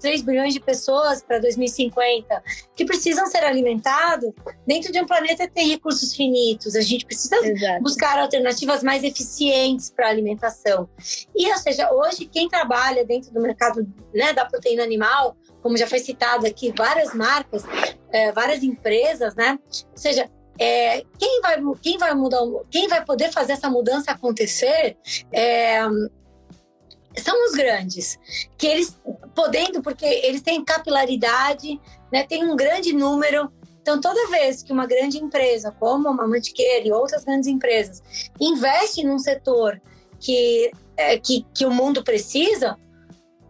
3 0.00 0.22
bilhões 0.22 0.54
de 0.54 0.60
pessoas 0.60 1.20
para 1.20 1.40
2050, 1.40 2.42
que 2.76 2.84
precisam 2.84 3.26
ser 3.26 3.42
alimentados 3.42 4.30
dentro 4.64 4.92
de 4.92 5.00
um 5.00 5.04
planeta 5.04 5.48
que 5.48 5.52
tem 5.52 5.68
recursos 5.68 6.14
finitos. 6.14 6.76
A 6.76 6.80
gente 6.80 7.04
precisa 7.04 7.34
Exato. 7.44 7.82
buscar 7.82 8.20
alternativas 8.20 8.84
mais 8.84 9.02
eficientes 9.02 9.90
para 9.90 10.06
a 10.06 10.10
alimentação. 10.10 10.88
E, 11.34 11.50
ou 11.50 11.58
seja, 11.58 11.92
hoje, 11.92 12.24
quem 12.26 12.48
trabalha 12.48 13.04
dentro 13.04 13.32
do 13.32 13.40
mercado 13.40 13.84
né, 14.14 14.32
da 14.32 14.44
proteína 14.44 14.84
animal, 14.84 15.36
como 15.60 15.76
já 15.76 15.88
foi 15.88 15.98
citado 15.98 16.46
aqui, 16.46 16.72
várias 16.76 17.12
marcas, 17.12 17.64
é, 18.12 18.30
várias 18.30 18.62
empresas, 18.62 19.34
né? 19.34 19.58
Ou 19.90 19.96
seja, 19.96 20.30
é, 20.60 21.02
quem, 21.18 21.40
vai, 21.40 21.56
quem 21.80 21.96
vai 21.96 22.14
mudar, 22.14 22.40
quem 22.70 22.86
vai 22.86 23.02
poder 23.02 23.32
fazer 23.32 23.52
essa 23.52 23.70
mudança 23.70 24.10
acontecer 24.10 24.98
é, 25.32 25.80
são 27.16 27.46
os 27.46 27.52
grandes, 27.52 28.18
que 28.58 28.66
eles 28.66 29.00
podendo, 29.34 29.80
porque 29.80 30.04
eles 30.04 30.42
têm 30.42 30.62
capilaridade, 30.62 31.80
né, 32.12 32.24
tem 32.24 32.44
um 32.44 32.54
grande 32.54 32.92
número. 32.92 33.50
Então, 33.80 33.98
toda 34.02 34.28
vez 34.28 34.62
que 34.62 34.70
uma 34.70 34.86
grande 34.86 35.16
empresa, 35.16 35.74
como 35.80 36.08
a 36.08 36.28
Mantiqueira 36.28 36.86
e 36.86 36.92
outras 36.92 37.24
grandes 37.24 37.48
empresas, 37.48 38.02
investe 38.38 39.02
num 39.02 39.18
setor 39.18 39.80
que, 40.18 40.70
é, 40.94 41.18
que, 41.18 41.46
que 41.54 41.64
o 41.64 41.70
mundo 41.70 42.04
precisa, 42.04 42.78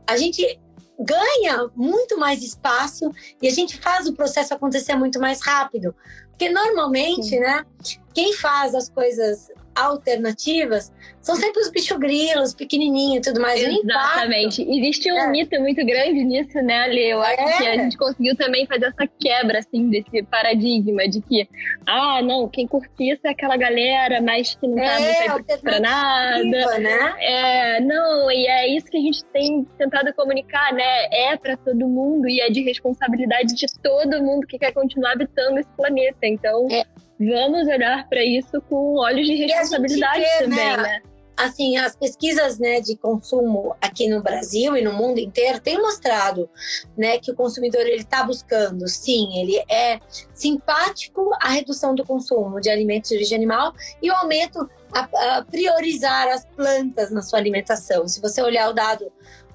a 0.07 0.17
gente 0.17 0.61
ganha 1.01 1.69
muito 1.75 2.19
mais 2.19 2.43
espaço 2.43 3.11
e 3.41 3.49
a 3.49 3.51
gente 3.51 3.79
faz 3.79 4.07
o 4.07 4.13
processo 4.13 4.53
acontecer 4.53 4.95
muito 4.95 5.19
mais 5.19 5.41
rápido. 5.41 5.95
Porque 6.41 6.55
normalmente, 6.55 7.39
né, 7.39 7.67
quem 8.15 8.33
faz 8.33 8.75
as 8.75 8.89
coisas 8.89 9.51
alternativas 9.75 10.93
são 11.21 11.37
sempre 11.37 11.61
os 11.61 11.71
bicho 11.71 11.99
grilos, 11.99 12.55
pequenininhos 12.55 13.27
e 13.27 13.31
tudo 13.31 13.43
mais. 13.43 13.63
Exatamente. 13.63 14.63
Existe 14.63 15.13
um 15.13 15.19
é. 15.19 15.29
mito 15.29 15.61
muito 15.61 15.85
grande 15.85 16.25
nisso, 16.25 16.63
né, 16.63 16.85
Ale? 16.85 17.11
Eu 17.11 17.21
acho 17.21 17.41
é. 17.41 17.57
que 17.59 17.67
a 17.67 17.77
gente 17.77 17.97
conseguiu 17.99 18.35
também 18.37 18.67
fazer 18.67 18.87
essa 18.87 19.07
quebra, 19.21 19.59
assim, 19.59 19.91
desse 19.91 20.23
paradigma 20.23 21.07
de 21.07 21.21
que, 21.21 21.47
ah, 21.87 22.23
não, 22.23 22.49
quem 22.49 22.67
curte 22.67 22.91
isso 23.01 23.21
é 23.27 23.31
aquela 23.31 23.57
galera 23.57 24.23
mais 24.23 24.55
que 24.55 24.67
não 24.67 24.79
é, 24.79 25.27
tá 25.27 25.33
muito 25.35 25.59
pra 25.61 25.81
nada. 25.81 26.79
Né? 26.79 27.15
É, 27.19 27.81
não, 27.81 28.31
e 28.31 28.47
é 28.47 28.69
isso 28.75 28.87
que 28.87 28.97
a 28.97 29.01
gente 29.01 29.23
tem 29.27 29.65
tentado 29.77 30.15
comunicar, 30.15 30.73
né? 30.73 31.07
É 31.13 31.37
para 31.37 31.57
todo 31.57 31.87
mundo 31.87 32.29
e 32.29 32.41
é 32.41 32.49
de 32.49 32.63
responsabilidade 32.63 33.55
de 33.55 33.67
todo 33.83 34.23
mundo 34.23 34.47
que 34.47 34.59
quer 34.59 34.73
continuar 34.73 35.13
habitando 35.13 35.59
esse 35.59 35.71
planeta. 35.77 36.19
Então, 36.23 36.67
é 36.71 36.85
vamos 37.21 37.69
olhar 37.69 38.09
para 38.09 38.25
isso 38.25 38.61
com 38.69 38.99
olhos 38.99 39.27
de 39.27 39.35
responsabilidade 39.35 40.21
vê, 40.21 40.45
também, 40.45 40.57
né? 40.57 40.77
né? 40.77 41.03
Assim, 41.37 41.79
as 41.79 41.97
pesquisas 41.97 42.59
né, 42.59 42.83
de 42.83 42.97
consumo 42.97 43.75
aqui 43.81 44.07
no 44.09 44.23
Brasil 44.23 44.77
e 44.77 44.83
no 44.83 44.93
mundo 44.93 45.19
inteiro 45.19 45.59
têm 45.59 45.81
mostrado 45.81 46.51
né, 46.97 47.19
que 47.19 47.31
o 47.31 47.35
consumidor 47.35 47.87
está 47.87 48.23
buscando, 48.23 48.87
sim, 48.87 49.39
ele 49.39 49.57
é 49.71 49.99
simpático 50.35 51.31
à 51.41 51.49
redução 51.49 51.95
do 51.95 52.05
consumo 52.05 52.61
de 52.61 52.69
alimentos 52.69 53.09
de 53.09 53.17
origem 53.17 53.39
animal 53.39 53.73
e 54.03 54.11
o 54.11 54.15
aumento 54.15 54.69
a, 54.93 55.39
a 55.39 55.43
priorizar 55.43 56.29
as 56.29 56.45
plantas 56.45 57.11
na 57.11 57.23
sua 57.23 57.39
alimentação. 57.39 58.07
Se 58.07 58.21
você 58.21 58.43
olhar 58.43 58.69
o 58.69 58.75
dado 58.75 59.11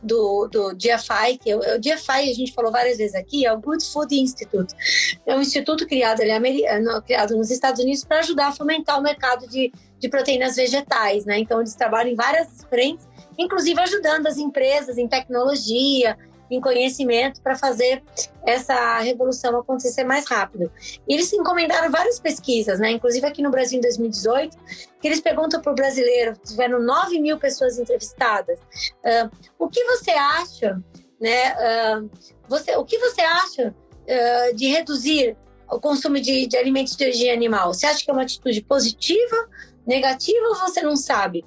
do, 0.06 0.48
do 0.48 0.76
GFI, 0.76 1.38
que 1.42 1.52
é 1.52 1.56
o 1.56 1.80
GFI 1.80 2.32
a 2.32 2.34
gente 2.34 2.54
falou 2.54 2.72
várias 2.72 2.98
vezes 2.98 3.16
aqui, 3.16 3.46
é 3.46 3.52
o 3.52 3.60
Good 3.60 3.84
Food 3.92 4.16
Institute. 4.16 4.74
É 5.26 5.36
um 5.36 5.42
instituto 5.42 5.86
criado, 5.88 6.22
ele 6.22 6.32
é 6.32 7.02
criado 7.02 7.36
nos 7.36 7.50
Estados 7.50 7.82
Unidos 7.82 8.04
para 8.04 8.20
ajudar 8.20 8.48
a 8.48 8.52
fomentar 8.52 9.00
o 9.00 9.02
mercado 9.02 9.48
de, 9.48 9.72
de 10.00 10.10
proteínas 10.10 10.56
vegetais, 10.56 11.26
né? 11.26 11.40
Então 11.40 11.60
eles 11.60 11.76
trabalham 11.76 12.12
em 12.12 12.16
várias 12.16 12.64
frentes, 12.70 13.08
inclusive 13.38 13.80
ajudando 13.82 14.28
as 14.28 14.38
empresas 14.38 14.98
em 14.98 15.08
tecnologia 15.08 16.18
em 16.50 16.62
conhecimento 16.62 17.42
para 17.42 17.56
fazer 17.56 18.04
essa 18.46 19.00
revolução 19.00 19.58
acontecer 19.58 20.04
mais 20.04 20.28
rápido. 20.28 20.72
E 21.08 21.14
eles 21.14 21.32
encomendaram 21.34 21.92
várias 21.92 22.20
pesquisas, 22.20 22.80
né? 22.80 22.92
Inclusive 22.92 23.26
aqui 23.26 23.42
no 23.42 23.50
Brasil 23.50 23.80
em 23.80 23.82
2018, 23.82 24.58
que 25.02 25.08
eles 25.08 25.20
perguntam 25.20 25.62
para 25.62 25.72
o 25.72 25.76
brasileiro, 25.76 26.38
tiveram 26.46 26.82
9 26.82 27.20
mil 27.20 27.38
pessoas 27.38 27.80
entrevistadas, 27.80 28.60
uh, 28.60 29.30
o 29.58 29.68
que 29.68 29.84
você 29.86 30.12
acha, 30.12 30.82
né? 31.20 31.54
Uh, 31.54 32.10
você, 32.48 32.76
o 32.76 32.86
que 32.86 32.98
você 33.00 33.22
acha 33.22 33.74
uh, 33.74 34.56
de 34.56 34.68
reduzir 34.68 35.36
o 35.70 35.80
consumo 35.80 36.20
de, 36.20 36.48
de 36.48 36.58
alimentos 36.58 36.96
de 36.96 37.04
origem 37.04 37.32
animal? 37.32 37.74
Você 37.74 37.86
acha 37.86 38.04
que 38.04 38.10
é 38.10 38.14
uma 38.14 38.24
atitude 38.24 38.62
positiva, 38.62 39.50
negativa 39.86 40.48
ou 40.48 40.56
você 40.56 40.82
não 40.82 40.96
sabe? 40.96 41.46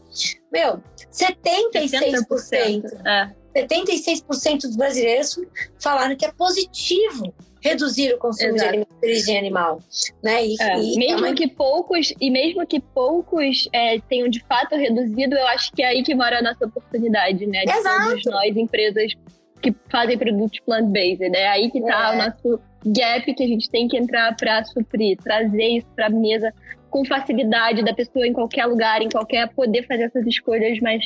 Meu, 0.53 0.83
76%. 1.13 2.27
70%. 2.29 3.07
É. 3.07 3.35
76% 3.63 4.63
dos 4.63 4.77
brasileiros 4.77 5.39
falaram 5.79 6.17
que 6.17 6.25
é 6.25 6.33
positivo 6.33 7.33
reduzir 7.61 8.15
o 8.15 8.19
consumo 8.19 8.55
Exato. 8.55 8.63
de 8.63 8.69
alimentos 8.69 8.97
de 9.01 9.07
origem 9.07 9.39
animal, 9.39 9.81
né? 10.23 10.47
E, 10.47 10.57
é, 10.61 10.79
e 10.79 10.97
mesmo 10.97 11.27
é 11.27 11.31
uma... 11.31 11.35
que 11.35 11.49
poucos 11.49 12.15
e 12.21 12.31
mesmo 12.31 12.67
que 12.67 12.81
poucos 12.81 13.69
é, 13.73 13.99
tenham 14.09 14.29
de 14.29 14.41
fato 14.45 14.77
reduzido, 14.77 15.35
eu 15.35 15.47
acho 15.49 15.73
que 15.73 15.83
é 15.83 15.89
aí 15.89 16.03
que 16.03 16.15
mora 16.15 16.39
a 16.39 16.43
nossa 16.43 16.67
oportunidade, 16.67 17.47
né? 17.47 17.65
De 17.65 17.73
Exato. 17.73 18.11
todos 18.11 18.25
nós 18.27 18.57
empresas 18.57 19.13
que 19.61 19.75
fazem 19.91 20.17
produtos 20.17 20.59
plant-based, 20.61 21.29
né? 21.29 21.47
Aí 21.49 21.71
que 21.71 21.81
tá 21.81 22.13
é. 22.13 22.15
o 22.15 22.19
nosso 22.19 22.61
gap 22.87 23.35
que 23.35 23.43
a 23.43 23.47
gente 23.47 23.69
tem 23.71 23.89
que 23.89 23.97
entrar 23.97 24.37
para 24.37 24.65
suprir, 24.65 25.19
trazer 25.19 25.69
isso 25.79 25.87
para 25.97 26.09
mesa 26.09 26.53
com 26.91 27.05
facilidade 27.05 27.85
da 27.85 27.93
pessoa 27.93 28.27
em 28.27 28.33
qualquer 28.33 28.67
lugar, 28.67 29.03
em 29.03 29.09
qualquer 29.09 29.49
poder 29.51 29.87
fazer 29.87 30.05
essas 30.05 30.27
escolhas 30.27 30.79
mais 30.81 31.05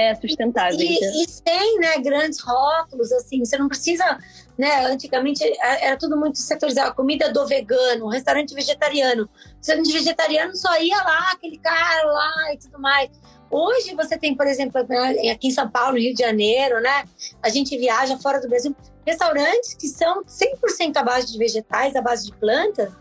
é, 0.00 0.14
sustentáveis. 0.14 0.80
E, 0.80 1.00
né? 1.00 1.12
e 1.14 1.28
sem 1.28 1.78
né, 1.78 1.98
grandes 1.98 2.40
rótulos, 2.40 3.12
assim, 3.12 3.44
você 3.44 3.58
não 3.58 3.68
precisa, 3.68 4.18
né? 4.56 4.86
Antigamente 4.86 5.44
era 5.60 5.96
tudo 5.98 6.16
muito 6.16 6.38
setorizado, 6.38 6.94
comida 6.94 7.30
do 7.30 7.46
vegano, 7.46 8.08
restaurante 8.08 8.54
vegetariano. 8.54 9.28
Restaurante 9.58 9.92
vegetariano 9.92 10.56
só 10.56 10.80
ia 10.80 10.96
lá, 10.96 11.32
aquele 11.32 11.58
cara 11.58 12.04
lá 12.10 12.54
e 12.54 12.58
tudo 12.58 12.80
mais. 12.80 13.10
Hoje 13.50 13.94
você 13.94 14.16
tem, 14.16 14.34
por 14.34 14.46
exemplo, 14.46 14.80
aqui 14.80 15.48
em 15.48 15.50
São 15.50 15.68
Paulo, 15.68 15.98
Rio 15.98 16.14
de 16.14 16.22
Janeiro, 16.22 16.80
né? 16.80 17.04
A 17.42 17.50
gente 17.50 17.76
viaja 17.76 18.16
fora 18.16 18.40
do 18.40 18.48
Brasil, 18.48 18.74
restaurantes 19.04 19.74
que 19.74 19.88
são 19.88 20.22
100% 20.24 20.96
à 20.96 21.02
base 21.02 21.32
de 21.32 21.36
vegetais, 21.36 21.94
à 21.96 22.00
base 22.00 22.26
de 22.26 22.36
plantas, 22.36 22.92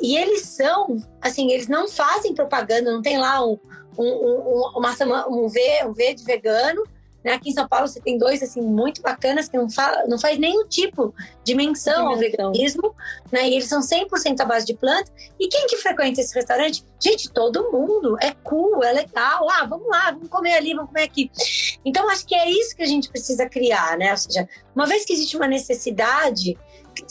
e 0.00 0.16
eles 0.16 0.46
são, 0.46 0.96
assim, 1.20 1.52
eles 1.52 1.68
não 1.68 1.88
fazem 1.88 2.34
propaganda, 2.34 2.90
não 2.90 3.02
tem 3.02 3.18
lá 3.18 3.44
um, 3.46 3.58
um, 3.98 4.04
um, 4.04 4.72
uma, 4.76 5.28
um, 5.28 5.48
v, 5.48 5.84
um 5.86 5.92
V 5.92 6.14
de 6.14 6.24
vegano. 6.24 6.82
Né? 7.24 7.32
Aqui 7.32 7.50
em 7.50 7.52
São 7.52 7.68
Paulo 7.68 7.86
você 7.86 8.00
tem 8.00 8.18
dois 8.18 8.42
assim 8.42 8.60
muito 8.60 9.00
bacanas 9.00 9.48
que 9.48 9.56
não, 9.56 9.70
fa 9.70 10.04
não 10.08 10.18
faz 10.18 10.38
nenhum 10.38 10.66
tipo 10.66 11.14
de 11.44 11.54
menção 11.54 12.08
ao 12.08 12.16
veganismo, 12.16 12.94
né? 13.30 13.48
E 13.48 13.54
eles 13.54 13.68
são 13.68 13.80
100% 13.80 14.40
à 14.40 14.44
base 14.44 14.66
de 14.66 14.74
planta. 14.74 15.10
E 15.38 15.48
quem 15.48 15.66
que 15.68 15.76
frequenta 15.76 16.20
esse 16.20 16.34
restaurante? 16.34 16.84
Gente, 17.00 17.30
todo 17.30 17.70
mundo. 17.70 18.16
É 18.20 18.32
cool, 18.42 18.82
é 18.82 18.92
legal. 18.92 19.48
Ah, 19.50 19.64
vamos 19.66 19.88
lá, 19.88 20.10
vamos 20.10 20.28
comer 20.28 20.54
ali, 20.54 20.74
vamos 20.74 20.90
comer 20.90 21.04
aqui. 21.04 21.30
Então 21.84 22.08
acho 22.10 22.26
que 22.26 22.34
é 22.34 22.50
isso 22.50 22.74
que 22.74 22.82
a 22.82 22.86
gente 22.86 23.08
precisa 23.08 23.48
criar, 23.48 23.96
né? 23.96 24.10
Ou 24.10 24.16
seja, 24.16 24.48
uma 24.74 24.86
vez 24.86 25.04
que 25.04 25.12
existe 25.12 25.36
uma 25.36 25.46
necessidade 25.46 26.58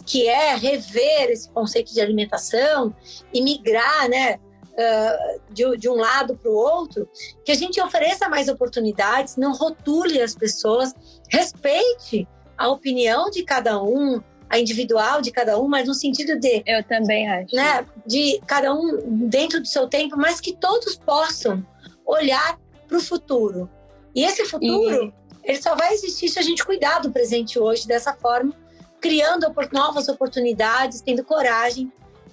que 0.06 0.28
é 0.28 0.56
rever 0.56 1.32
esse 1.32 1.50
conceito 1.50 1.94
de 1.94 2.02
alimentação 2.02 2.94
e 3.34 3.42
migrar, 3.42 4.10
né? 4.10 4.40
Uh, 4.72 5.42
de, 5.54 5.78
de, 5.78 5.90
um 5.90 5.96
lado 5.96 6.36
para 6.36 6.50
o 6.50 6.56
outro, 6.56 7.08
que 7.44 7.52
a 7.52 7.56
gente 7.56 7.80
ofereça 7.82 8.30
mais 8.30 8.48
oportunidades, 8.48 9.36
não 9.36 9.54
rotule 9.54 10.22
as 10.22 10.34
pessoas, 10.34 10.94
respeite 11.30 12.26
a 12.58 12.70
opinião 12.70 13.30
de 13.30 13.44
cada 13.44 13.84
um, 13.84 14.22
a 14.50 14.58
individual 14.58 15.22
de 15.22 15.30
cada 15.30 15.60
um, 15.60 15.68
mas 15.68 15.88
no 15.88 15.94
sentido 15.94 16.40
de. 16.40 16.64
Eu 16.66 16.84
também 16.84 17.30
acho. 17.30 17.56
Né, 17.56 17.86
de 18.06 18.42
cada 18.48 18.74
um 18.74 19.28
dentro 19.28 19.60
do 19.60 19.68
seu 19.68 19.88
tempo, 19.88 20.16
mas 20.18 20.40
que 20.40 20.56
todos 20.56 20.96
possam 20.96 21.66
olhar 22.06 22.58
para 22.88 22.98
o 22.98 23.02
futuro. 23.02 23.70
E 24.16 24.24
esse 24.24 24.46
futuro, 24.46 25.06
e... 25.06 25.50
ele 25.50 25.62
só 25.62 25.76
vai 25.76 25.94
existir 25.94 26.30
se 26.30 26.40
a 26.40 26.42
gente 26.42 26.66
cuidar 26.66 27.00
do 27.00 27.12
presente 27.12 27.60
hoje 27.60 27.88
dessa 27.88 28.14
forma 28.14 28.54
criando 29.02 29.52
novas 29.74 30.08
oportunidades, 30.08 31.02
tendo 31.02 31.24
coragem 31.24 31.92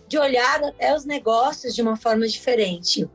de 0.09 0.19
olhar 0.19 0.65
até 0.65 0.95
os 0.95 1.05
negócios 1.05 1.75
de 1.75 1.83
uma 1.83 1.97
forma 1.97 2.27
diferente. 2.27 3.09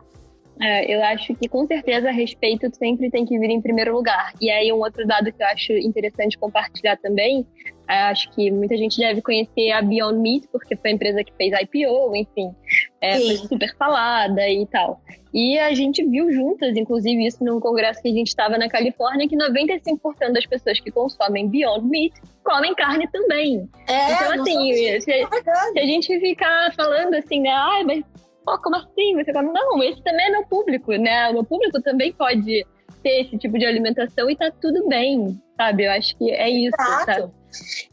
É, 0.61 0.95
eu 0.95 1.03
acho 1.03 1.33
que 1.35 1.49
com 1.49 1.65
certeza 1.65 2.11
respeito 2.11 2.73
sempre 2.75 3.09
tem 3.09 3.25
que 3.25 3.37
vir 3.39 3.49
em 3.49 3.61
primeiro 3.61 3.93
lugar. 3.93 4.33
E 4.39 4.51
aí 4.51 4.71
um 4.71 4.79
outro 4.79 5.05
dado 5.05 5.31
que 5.31 5.41
eu 5.41 5.47
acho 5.47 5.73
interessante 5.73 6.37
compartilhar 6.37 6.95
também, 6.97 7.45
é, 7.89 8.03
acho 8.03 8.31
que 8.31 8.51
muita 8.51 8.77
gente 8.77 8.97
deve 8.97 9.21
conhecer 9.21 9.71
a 9.71 9.81
Beyond 9.81 10.19
Meat, 10.19 10.47
porque 10.51 10.75
foi 10.75 10.91
a 10.91 10.93
empresa 10.93 11.23
que 11.23 11.33
fez 11.33 11.53
IPO, 11.53 12.15
enfim, 12.15 12.55
é, 13.03 13.19
foi 13.19 13.35
super 13.35 13.75
falada 13.75 14.49
e 14.49 14.65
tal. 14.65 15.01
E 15.33 15.59
a 15.59 15.73
gente 15.73 16.03
viu 16.05 16.31
juntas, 16.31 16.77
inclusive 16.77 17.25
isso 17.25 17.43
num 17.43 17.59
congresso 17.59 18.01
que 18.01 18.07
a 18.07 18.13
gente 18.13 18.27
estava 18.27 18.57
na 18.57 18.69
Califórnia, 18.69 19.27
que 19.27 19.35
95% 19.35 20.31
das 20.31 20.45
pessoas 20.45 20.79
que 20.79 20.91
consomem 20.91 21.49
Beyond 21.49 21.87
Meat 21.87 22.13
comem 22.43 22.73
carne 22.75 23.07
também. 23.11 23.67
É, 23.89 24.13
então, 24.13 24.41
assim, 24.41 24.73
se, 24.73 25.01
se, 25.01 25.79
a 25.79 25.85
gente 25.85 26.19
ficar 26.19 26.71
falando 26.75 27.15
assim, 27.15 27.41
né, 27.41 27.49
ah, 27.49 27.81
mas 27.85 28.03
pô, 28.45 28.57
como 28.59 28.75
assim? 28.75 29.15
Você 29.15 29.33
fala, 29.33 29.51
não, 29.51 29.83
esse 29.83 30.01
também 30.03 30.27
é 30.27 30.29
meu 30.29 30.45
público, 30.45 30.91
né? 30.93 31.29
O 31.29 31.33
meu 31.33 31.43
público 31.43 31.81
também 31.81 32.13
pode 32.13 32.65
ter 33.01 33.21
esse 33.21 33.37
tipo 33.37 33.57
de 33.57 33.65
alimentação 33.65 34.29
e 34.29 34.35
tá 34.35 34.51
tudo 34.61 34.87
bem, 34.87 35.41
sabe? 35.57 35.85
Eu 35.85 35.91
acho 35.91 36.15
que 36.17 36.31
é 36.31 36.49
isso, 36.49 36.75
Exato. 36.79 37.05
sabe? 37.05 37.42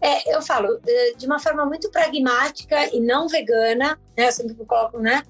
É, 0.00 0.34
eu 0.34 0.42
falo 0.42 0.80
eh, 0.86 1.14
de 1.16 1.26
uma 1.26 1.38
forma 1.38 1.64
muito 1.64 1.90
pragmática 1.90 2.94
e 2.94 3.00
não 3.00 3.28
vegana, 3.28 3.98
né? 4.16 4.28
Eu 4.28 4.32
sempre 4.32 4.54
coloco, 4.54 4.98
né? 4.98 5.22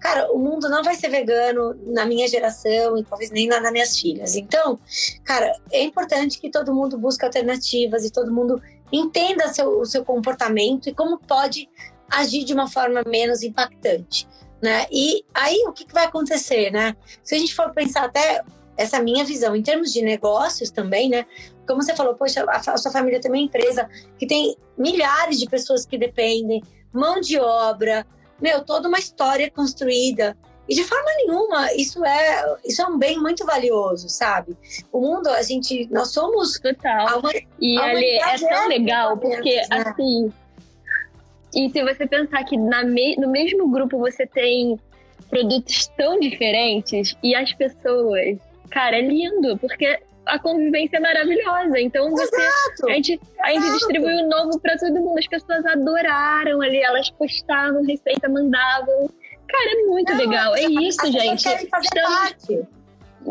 Cara, 0.00 0.30
o 0.32 0.38
mundo 0.38 0.68
não 0.68 0.82
vai 0.84 0.94
ser 0.94 1.08
vegano 1.08 1.74
na 1.86 2.06
minha 2.06 2.28
geração 2.28 2.96
e 2.96 3.04
talvez 3.04 3.30
nem 3.30 3.48
na 3.48 3.58
das 3.58 3.72
minhas 3.72 3.98
filhas. 3.98 4.36
Então, 4.36 4.78
cara, 5.24 5.52
é 5.72 5.82
importante 5.82 6.40
que 6.40 6.50
todo 6.50 6.74
mundo 6.74 6.96
busque 6.96 7.24
alternativas 7.24 8.04
e 8.04 8.10
todo 8.10 8.32
mundo 8.32 8.62
entenda 8.92 9.48
seu, 9.48 9.80
o 9.80 9.84
seu 9.84 10.04
comportamento 10.04 10.88
e 10.88 10.94
como 10.94 11.18
pode 11.18 11.68
agir 12.08 12.44
de 12.44 12.54
uma 12.54 12.68
forma 12.68 13.02
menos 13.06 13.42
impactante 13.42 14.26
né? 14.60 14.86
E 14.90 15.24
aí 15.32 15.64
o 15.66 15.72
que, 15.72 15.84
que 15.84 15.92
vai 15.92 16.06
acontecer, 16.06 16.70
né? 16.70 16.96
Se 17.22 17.34
a 17.34 17.38
gente 17.38 17.54
for 17.54 17.72
pensar 17.72 18.04
até 18.04 18.42
essa 18.76 19.00
minha 19.00 19.24
visão 19.24 19.56
em 19.56 19.62
termos 19.62 19.92
de 19.92 20.02
negócios 20.02 20.70
também, 20.70 21.08
né? 21.08 21.26
Como 21.68 21.82
você 21.82 21.94
falou, 21.94 22.14
poxa, 22.14 22.44
a, 22.48 22.56
a 22.56 22.76
sua 22.76 22.90
família 22.90 23.20
tem 23.20 23.30
uma 23.30 23.38
empresa 23.38 23.88
que 24.18 24.26
tem 24.26 24.56
milhares 24.76 25.38
de 25.38 25.46
pessoas 25.46 25.86
que 25.86 25.96
dependem, 25.96 26.62
mão 26.92 27.20
de 27.20 27.38
obra, 27.38 28.04
meu, 28.40 28.64
toda 28.64 28.88
uma 28.88 28.98
história 28.98 29.50
construída. 29.50 30.36
E 30.68 30.74
de 30.74 30.84
forma 30.84 31.10
nenhuma, 31.16 31.72
isso 31.74 32.04
é, 32.04 32.56
isso 32.64 32.82
é 32.82 32.86
um 32.86 32.98
bem 32.98 33.18
muito 33.18 33.44
valioso, 33.46 34.08
sabe? 34.08 34.56
O 34.92 35.00
mundo, 35.00 35.28
a 35.28 35.42
gente, 35.42 35.88
nós 35.90 36.12
somos. 36.12 36.58
Total. 36.58 37.20
Uma, 37.20 37.30
e 37.58 37.78
ali 37.78 38.18
é 38.18 38.36
tão 38.36 38.68
legal, 38.68 39.16
porque 39.16 39.56
né? 39.56 39.66
assim, 39.70 40.32
e 41.54 41.70
se 41.70 41.82
você 41.82 42.06
pensar 42.06 42.44
que 42.44 42.56
na 42.56 42.84
me, 42.84 43.16
no 43.16 43.30
mesmo 43.30 43.70
grupo 43.70 43.98
você 43.98 44.26
tem 44.26 44.78
produtos 45.30 45.86
tão 45.96 46.20
diferentes 46.20 47.16
e 47.22 47.34
as 47.34 47.52
pessoas, 47.54 48.38
cara, 48.70 48.98
é 48.98 49.00
lindo, 49.00 49.56
porque 49.58 49.98
a 50.28 50.38
convivência 50.38 50.96
é 50.96 51.00
maravilhosa. 51.00 51.80
Então 51.80 52.10
você, 52.10 52.36
Exato. 52.36 52.88
a 52.88 52.92
gente, 52.92 53.20
a 53.42 53.50
gente 53.52 53.72
distribuiu 53.72 54.28
novo 54.28 54.60
para 54.60 54.76
todo 54.76 54.94
mundo. 54.94 55.18
As 55.18 55.26
pessoas 55.26 55.64
adoraram 55.66 56.60
ali, 56.60 56.80
elas 56.80 57.10
postavam 57.10 57.84
receita, 57.84 58.28
mandavam. 58.28 59.10
Cara, 59.48 59.70
é 59.70 59.86
muito 59.86 60.12
Não, 60.12 60.18
legal. 60.18 60.56
É 60.56 60.64
isso, 60.64 61.00
as 61.02 61.12
gente. 61.12 61.42
Querem 61.42 61.68
fazer 61.68 61.86
Estamos... 61.86 62.18
parte 62.18 62.68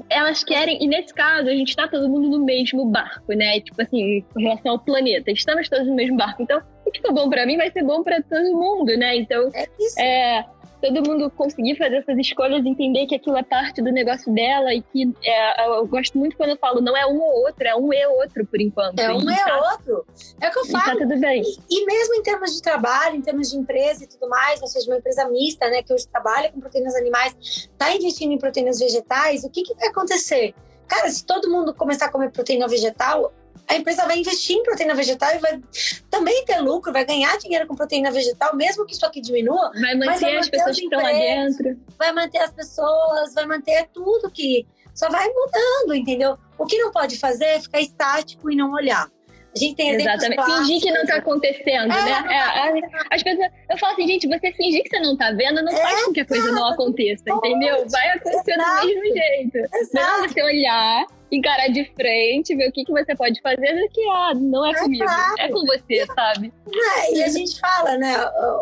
elas 0.10 0.44
querem, 0.44 0.84
e 0.84 0.88
nesse 0.88 1.14
caso, 1.14 1.48
a 1.48 1.54
gente 1.54 1.76
tá 1.76 1.88
todo 1.88 2.08
mundo 2.10 2.30
no 2.30 2.44
mesmo 2.44 2.86
barco, 2.86 3.34
né? 3.34 3.60
Tipo 3.62 3.82
assim, 3.82 4.24
com 4.34 4.40
relação 4.42 4.74
ao 4.74 4.80
planeta. 4.80 5.32
Estamos 5.32 5.68
todos 5.70 5.88
no 5.88 5.96
mesmo 5.96 6.18
barco. 6.18 6.44
Então, 6.44 6.62
o 6.86 6.92
que 6.92 7.02
for 7.02 7.14
bom 7.14 7.30
para 7.30 7.46
mim 7.46 7.58
vai 7.58 7.72
ser 7.72 7.84
bom 7.84 8.04
para 8.04 8.22
todo 8.22 8.54
mundo, 8.54 8.96
né? 8.98 9.16
Então, 9.16 9.50
é, 9.54 9.68
isso. 9.80 10.00
é 10.00 10.46
todo 10.82 11.08
mundo 11.08 11.30
conseguir 11.32 11.76
fazer 11.76 11.98
essas 11.98 12.18
escolhas, 12.18 12.66
entender 12.66 13.06
que 13.08 13.16
aquilo 13.16 13.38
é 13.38 13.44
parte 13.44 13.82
do 13.82 13.92
negócio 13.92 14.34
dela 14.34 14.74
e 14.74 14.82
que 14.82 15.12
é, 15.24 15.68
eu 15.68 15.88
gosto 15.88 16.18
muito 16.18 16.38
quando 16.38 16.52
eu 16.52 16.58
falo 16.58 16.82
não 16.82 16.96
é 16.96 17.06
um 17.06 17.20
ou 17.20 17.46
outro, 17.46 17.68
é 17.68 17.76
um 17.76 17.92
e 17.92 18.08
outro 18.08 18.46
por 18.46 18.62
enquanto. 18.62 19.00
É 19.00 19.12
um 19.12 19.30
e 19.30 19.36
tá, 19.36 19.72
outro. 19.72 20.06
É 20.40 20.50
o 20.50 20.52
que 20.52 20.60
eu 20.60 20.66
falo. 20.66 20.86
Tá 20.86 20.96
tudo 20.98 21.20
bem. 21.20 21.42
E, 21.42 21.82
e, 21.82 21.86
mesmo 21.86 22.16
em 22.16 22.24
termos 22.24 22.56
de 22.56 22.62
trabalho, 22.62 23.16
em 23.16 23.22
termos 23.22 23.50
de 23.50 23.58
empresa 23.58 24.04
e 24.04 24.08
tudo 24.08 24.30
mais, 24.30 24.62
ou 24.62 24.68
seja, 24.68 24.90
uma 24.90 24.98
empresa 24.98 25.28
mista, 25.30 25.70
né, 25.70 25.82
que 25.82 25.94
hoje 25.94 26.08
trabalha 26.08 26.52
com 26.52 26.60
proteínas 26.60 26.96
animais, 26.96 27.36
está 27.40 27.94
investindo 27.94 28.32
em 28.32 28.38
proteínas 28.38 28.80
vegetais, 28.80 29.44
o 29.44 29.50
que, 29.50 29.64
que 29.64 29.74
vai 29.76 29.88
acontecer? 29.88 30.54
Cara, 30.88 31.10
se 31.10 31.26
todo 31.26 31.52
mundo 31.52 31.74
começar 31.74 32.06
a 32.06 32.12
comer 32.12 32.32
proteína 32.32 32.68
vegetal, 32.68 33.34
a 33.68 33.76
empresa 33.76 34.06
vai 34.06 34.20
investir 34.20 34.56
em 34.56 34.64
proteína 34.64 34.96
vegetal 34.96 35.36
e 35.36 35.40
vai 35.40 35.62
também 36.10 36.46
ter 36.46 36.60
lucro, 36.60 36.92
vai 36.92 37.06
ganhar 37.06 37.38
dinheiro 37.38 37.68
com 37.68 37.76
proteína 37.76 38.12
vegetal, 38.12 38.56
mesmo 38.56 38.86
que 38.86 38.94
isso 38.94 39.06
aqui 39.06 39.22
diminua. 39.22 39.72
Vai 39.74 39.96
manter, 39.96 40.20
vai 40.20 40.36
manter 40.36 40.38
as 40.38 40.50
pessoas 40.50 40.78
que 40.78 40.84
estão 40.84 41.02
lá 41.02 41.12
dentro. 41.12 41.80
Vai 41.98 42.12
manter 42.12 42.38
as 42.40 42.52
pessoas, 42.52 43.34
vai 43.34 43.46
manter 43.46 43.88
tudo 43.94 44.32
que 44.32 44.66
só 44.94 45.10
vai 45.10 45.28
mudando, 45.28 45.96
entendeu? 45.96 46.38
O 46.58 46.66
que 46.66 46.78
não 46.78 46.92
pode 46.92 47.20
fazer 47.20 47.46
é 47.46 47.60
ficar 47.60 47.80
estático 47.80 48.50
e 48.52 48.56
não 48.56 48.72
olhar. 48.72 49.10
A 49.56 49.60
gente 49.60 49.76
tem 49.76 49.92
Exatamente. 49.92 50.44
Fingir 50.44 50.82
que 50.82 50.92
não 50.92 51.06
tá 51.06 51.16
acontecendo, 51.16 51.92
é, 51.92 52.06
né? 52.06 52.24
Tá 52.24 52.34
é, 52.34 53.16
as 53.16 53.24
pessoas, 53.24 53.50
eu 53.70 53.78
falo 53.78 53.94
assim, 53.94 54.08
gente, 54.08 54.28
você 54.28 54.52
fingir 54.52 54.84
que 54.84 54.90
você 54.90 55.00
não 55.00 55.18
tá 55.18 55.32
vendo 55.32 55.64
não 55.64 55.72
é, 55.72 55.78
faz 55.78 56.06
com 56.06 56.14
que 56.14 56.20
a 56.20 56.26
coisa 56.26 56.52
não 56.52 56.68
aconteça, 56.68 57.24
entendeu? 57.28 57.86
Vai 57.90 58.10
acontecer 58.10 58.52
Exato. 58.52 58.82
do 58.82 58.88
mesmo 58.88 59.16
jeito. 59.16 59.58
Exato. 59.58 59.90
Melhor 59.94 60.30
você 60.30 60.44
olhar 60.44 61.08
encarar 61.32 61.68
de 61.68 61.86
frente, 61.94 62.56
ver 62.56 62.70
o 62.70 62.72
que, 62.72 62.86
que 62.86 62.92
você 62.92 63.16
pode 63.16 63.42
fazer, 63.42 63.76
do 63.76 63.90
que, 63.90 64.02
ah, 64.10 64.34
não 64.36 64.66
é, 64.66 64.72
é 64.72 64.74
comigo, 64.76 65.04
claro. 65.04 65.36
é 65.40 65.50
com 65.50 65.66
você, 65.66 66.06
sabe? 66.16 66.54
É, 66.74 67.16
e 67.16 67.24
a 67.24 67.28
gente 67.30 67.60
fala, 67.60 67.98
né, 67.98 68.16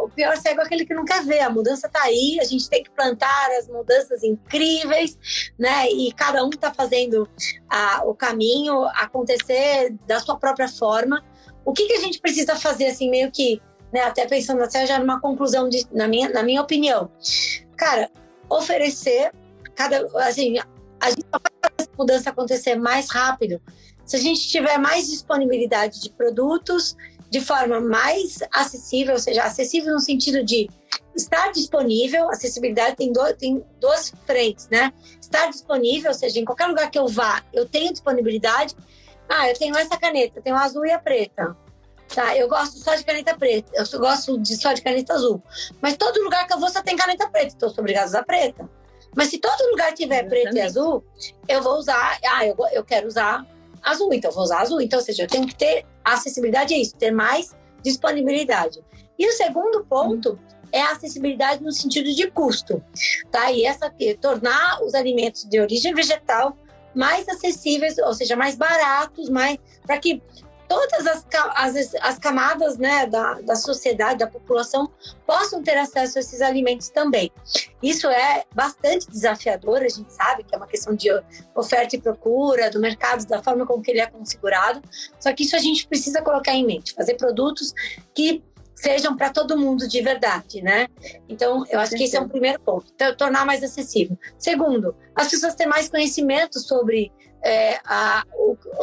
o 0.03 0.09
pior 0.09 0.35
cego 0.37 0.61
é 0.61 0.63
aquele 0.63 0.85
que 0.85 0.93
não 0.93 1.05
quer 1.05 1.23
ver, 1.23 1.41
a 1.41 1.49
mudança 1.49 1.87
tá 1.87 2.01
aí, 2.03 2.39
a 2.39 2.43
gente 2.43 2.69
tem 2.69 2.83
que 2.83 2.89
plantar 2.89 3.49
as 3.59 3.67
mudanças 3.67 4.23
incríveis, 4.23 5.17
né, 5.59 5.87
e 5.89 6.11
cada 6.13 6.43
um 6.43 6.49
tá 6.49 6.73
fazendo 6.73 7.29
o 8.05 8.15
caminho 8.15 8.85
acontecer 8.95 9.93
da 10.07 10.19
sua 10.19 10.37
própria 10.37 10.67
forma. 10.67 11.23
O 11.63 11.73
que, 11.73 11.87
que 11.87 11.93
a 11.93 11.99
gente 11.99 12.19
precisa 12.19 12.55
fazer, 12.55 12.87
assim, 12.87 13.09
meio 13.09 13.31
que, 13.31 13.61
né, 13.91 14.01
até 14.01 14.25
pensando 14.25 14.63
até 14.63 14.85
já 14.85 14.99
numa 14.99 15.19
conclusão, 15.19 15.69
de, 15.69 15.85
na, 15.91 16.07
minha, 16.07 16.29
na 16.29 16.43
minha 16.43 16.61
opinião. 16.61 17.11
Cara, 17.75 18.09
oferecer 18.49 19.31
cada, 19.75 20.07
assim, 20.25 20.55
a 21.05 21.09
gente 21.09 21.25
só 21.31 21.39
vai 21.39 21.51
fazer 21.61 21.75
essa 21.79 21.89
mudança 21.97 22.29
acontecer 22.29 22.75
mais 22.75 23.09
rápido 23.09 23.61
se 24.05 24.15
a 24.15 24.19
gente 24.19 24.47
tiver 24.47 24.77
mais 24.77 25.07
disponibilidade 25.07 25.99
de 25.99 26.09
produtos 26.11 26.95
de 27.29 27.41
forma 27.41 27.81
mais 27.81 28.37
acessível, 28.53 29.13
ou 29.13 29.19
seja, 29.19 29.43
acessível 29.43 29.93
no 29.93 29.99
sentido 29.99 30.43
de 30.43 30.69
estar 31.15 31.51
disponível, 31.51 32.29
acessibilidade 32.29 32.95
tem, 32.95 33.11
do, 33.11 33.33
tem 33.33 33.63
duas 33.79 34.13
frentes, 34.25 34.69
né? 34.69 34.93
Estar 35.19 35.49
disponível, 35.49 36.11
ou 36.11 36.17
seja, 36.17 36.39
em 36.39 36.45
qualquer 36.45 36.67
lugar 36.67 36.89
que 36.91 36.99
eu 36.99 37.07
vá, 37.07 37.43
eu 37.51 37.65
tenho 37.65 37.91
disponibilidade. 37.91 38.75
Ah, 39.27 39.49
eu 39.49 39.57
tenho 39.57 39.75
essa 39.75 39.97
caneta, 39.97 40.39
tenho 40.39 40.55
a 40.55 40.61
azul 40.61 40.85
e 40.85 40.91
a 40.91 40.99
preta. 40.99 41.57
Tá, 42.13 42.37
eu 42.37 42.47
gosto 42.47 42.77
só 42.77 42.93
de 42.93 43.03
caneta 43.03 43.35
preta, 43.35 43.71
eu 43.73 43.99
gosto 43.99 44.37
de 44.39 44.55
só 44.55 44.71
de 44.73 44.81
caneta 44.83 45.13
azul. 45.13 45.41
Mas 45.81 45.97
todo 45.97 46.21
lugar 46.21 46.45
que 46.45 46.53
eu 46.53 46.59
vou 46.59 46.69
só 46.69 46.83
tem 46.83 46.95
caneta 46.95 47.27
preta, 47.27 47.53
então 47.55 47.69
eu 47.69 47.73
sou 47.73 47.81
obrigada 47.81 48.05
a 48.05 48.09
usar 48.09 48.23
preta. 48.23 48.69
Mas 49.15 49.29
se 49.29 49.37
todo 49.37 49.69
lugar 49.71 49.93
tiver 49.93 50.23
preto 50.27 50.55
e 50.55 50.61
azul, 50.61 51.03
eu 51.47 51.61
vou 51.61 51.77
usar. 51.77 52.19
Ah, 52.25 52.45
eu, 52.45 52.55
eu 52.73 52.83
quero 52.83 53.07
usar 53.07 53.45
azul, 53.81 54.13
então 54.13 54.29
eu 54.29 54.35
vou 54.35 54.43
usar 54.43 54.61
azul. 54.61 54.81
Então, 54.81 54.99
ou 54.99 55.05
seja, 55.05 55.23
eu 55.23 55.27
tenho 55.27 55.47
que 55.47 55.55
ter 55.55 55.85
acessibilidade 56.03 56.73
é 56.73 56.77
isso, 56.77 56.95
ter 56.95 57.11
mais 57.11 57.55
disponibilidade. 57.83 58.83
E 59.17 59.27
o 59.27 59.31
segundo 59.31 59.85
ponto 59.85 60.33
hum. 60.33 60.37
é 60.71 60.81
a 60.81 60.91
acessibilidade 60.91 61.63
no 61.63 61.71
sentido 61.71 62.13
de 62.13 62.29
custo, 62.29 62.83
tá? 63.31 63.51
E 63.51 63.63
essa 63.63 63.85
aqui, 63.85 64.15
tornar 64.15 64.83
os 64.83 64.93
alimentos 64.93 65.45
de 65.45 65.59
origem 65.59 65.93
vegetal 65.93 66.57
mais 66.93 67.27
acessíveis, 67.27 67.97
ou 67.97 68.13
seja, 68.13 68.35
mais 68.35 68.55
baratos, 68.55 69.29
mais 69.29 69.57
para 69.85 69.97
que 69.97 70.21
todas 70.67 71.07
as, 71.07 71.25
as, 71.55 71.95
as 71.95 72.19
camadas 72.19 72.77
né, 72.77 73.05
da, 73.07 73.35
da 73.41 73.55
sociedade, 73.55 74.19
da 74.19 74.27
população, 74.27 74.91
possam 75.25 75.61
ter 75.61 75.77
acesso 75.77 76.17
a 76.17 76.21
esses 76.21 76.41
alimentos 76.41 76.89
também. 76.89 77.31
Isso 77.81 78.07
é 78.07 78.43
bastante 78.53 79.09
desafiador, 79.09 79.77
a 79.77 79.89
gente 79.89 80.11
sabe 80.11 80.43
que 80.43 80.53
é 80.53 80.57
uma 80.57 80.67
questão 80.67 80.95
de 80.95 81.09
oferta 81.55 81.95
e 81.95 82.01
procura, 82.01 82.69
do 82.69 82.79
mercado, 82.79 83.25
da 83.25 83.41
forma 83.41 83.65
como 83.65 83.81
que 83.81 83.91
ele 83.91 83.99
é 83.99 84.07
configurado, 84.07 84.81
só 85.19 85.33
que 85.33 85.43
isso 85.43 85.55
a 85.55 85.59
gente 85.59 85.87
precisa 85.87 86.21
colocar 86.21 86.53
em 86.53 86.65
mente, 86.65 86.93
fazer 86.93 87.15
produtos 87.15 87.73
que 88.13 88.43
sejam 88.75 89.15
para 89.15 89.29
todo 89.29 89.57
mundo 89.57 89.87
de 89.87 90.01
verdade, 90.01 90.61
né? 90.61 90.87
Então, 91.29 91.63
eu 91.69 91.79
acho 91.79 91.95
que 91.95 92.03
esse 92.03 92.17
é 92.17 92.19
um 92.19 92.27
primeiro 92.27 92.59
ponto, 92.59 92.91
então, 92.93 93.15
tornar 93.15 93.45
mais 93.45 93.63
acessível. 93.63 94.17
Segundo, 94.37 94.95
as 95.15 95.29
pessoas 95.29 95.55
terem 95.55 95.71
mais 95.71 95.89
conhecimento 95.89 96.59
sobre 96.59 97.11
é, 97.41 97.79
a, 97.85 98.23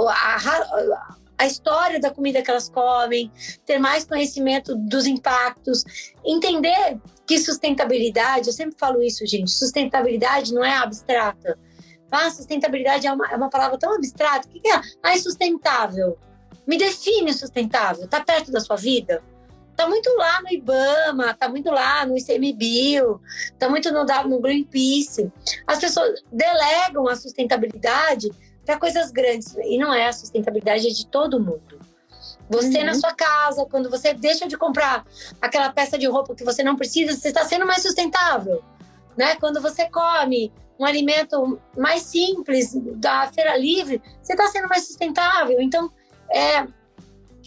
a, 0.08 0.36
a 0.36 1.16
a 1.42 1.46
história 1.46 1.98
da 1.98 2.10
comida 2.10 2.40
que 2.40 2.48
elas 2.48 2.68
comem, 2.68 3.30
ter 3.66 3.76
mais 3.76 4.04
conhecimento 4.04 4.76
dos 4.76 5.06
impactos, 5.06 5.82
entender 6.24 7.00
que 7.26 7.36
sustentabilidade, 7.38 8.46
eu 8.46 8.52
sempre 8.52 8.76
falo 8.78 9.02
isso, 9.02 9.26
gente, 9.26 9.50
sustentabilidade 9.50 10.54
não 10.54 10.64
é 10.64 10.76
abstrata. 10.76 11.58
Ah, 12.10 12.30
sustentabilidade 12.30 13.08
é 13.08 13.12
uma, 13.12 13.28
é 13.28 13.34
uma 13.34 13.50
palavra 13.50 13.76
tão 13.76 13.92
abstrata. 13.94 14.46
O 14.46 14.50
que 14.50 14.68
é? 14.68 14.80
Ah, 15.02 15.14
é 15.14 15.16
sustentável. 15.16 16.16
Me 16.64 16.78
define 16.78 17.32
sustentável. 17.32 18.04
Está 18.04 18.20
perto 18.20 18.52
da 18.52 18.60
sua 18.60 18.76
vida? 18.76 19.20
Está 19.70 19.88
muito 19.88 20.14
lá 20.16 20.42
no 20.42 20.52
IBAMA, 20.52 21.30
está 21.30 21.48
muito 21.48 21.70
lá 21.70 22.06
no 22.06 22.16
ICMBio, 22.16 23.20
está 23.46 23.68
muito 23.68 23.90
no, 23.90 24.04
no 24.04 24.40
Greenpeace. 24.40 25.32
As 25.66 25.80
pessoas 25.80 26.22
delegam 26.30 27.08
a 27.08 27.16
sustentabilidade 27.16 28.30
para 28.64 28.78
coisas 28.78 29.10
grandes. 29.10 29.54
E 29.64 29.78
não 29.78 29.92
é 29.92 30.08
a 30.08 30.12
sustentabilidade 30.12 30.86
é 30.86 30.90
de 30.90 31.06
todo 31.06 31.40
mundo. 31.40 31.80
Você 32.48 32.78
uhum. 32.78 32.84
na 32.84 32.94
sua 32.94 33.14
casa, 33.14 33.66
quando 33.66 33.88
você 33.88 34.12
deixa 34.12 34.46
de 34.46 34.56
comprar 34.56 35.04
aquela 35.40 35.72
peça 35.72 35.98
de 35.98 36.06
roupa 36.06 36.34
que 36.34 36.44
você 36.44 36.62
não 36.62 36.76
precisa, 36.76 37.16
você 37.16 37.28
está 37.28 37.44
sendo 37.44 37.66
mais 37.66 37.82
sustentável. 37.82 38.62
Né? 39.16 39.36
Quando 39.36 39.60
você 39.60 39.88
come 39.88 40.52
um 40.78 40.84
alimento 40.84 41.60
mais 41.76 42.02
simples 42.02 42.72
da 42.96 43.26
feira 43.28 43.56
livre, 43.56 44.02
você 44.20 44.32
está 44.32 44.48
sendo 44.48 44.68
mais 44.68 44.86
sustentável. 44.86 45.60
Então, 45.60 45.90
é, 46.30 46.66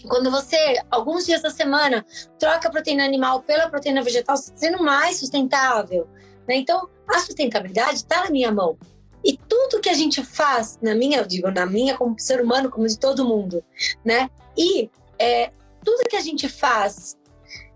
quando 0.08 0.30
você, 0.30 0.56
alguns 0.90 1.26
dias 1.26 1.42
da 1.42 1.50
semana, 1.50 2.04
troca 2.38 2.68
a 2.68 2.70
proteína 2.70 3.04
animal 3.04 3.42
pela 3.42 3.68
proteína 3.68 4.02
vegetal, 4.02 4.36
você 4.36 4.50
está 4.52 4.56
sendo 4.56 4.82
mais 4.82 5.18
sustentável. 5.18 6.08
Né? 6.48 6.56
Então, 6.56 6.88
a 7.08 7.18
sustentabilidade 7.18 7.96
está 7.96 8.24
na 8.24 8.30
minha 8.30 8.50
mão. 8.52 8.78
E 9.26 9.36
tudo 9.36 9.80
que 9.80 9.88
a 9.88 9.94
gente 9.94 10.22
faz, 10.22 10.78
na 10.80 10.94
minha, 10.94 11.18
eu 11.18 11.26
digo, 11.26 11.50
na 11.50 11.66
minha 11.66 11.96
como 11.96 12.16
ser 12.16 12.40
humano, 12.40 12.70
como 12.70 12.86
de 12.86 12.96
todo 12.96 13.24
mundo, 13.24 13.64
né? 14.04 14.30
E 14.56 14.88
é, 15.18 15.50
tudo 15.84 16.08
que 16.08 16.14
a 16.14 16.20
gente 16.20 16.48
faz 16.48 17.18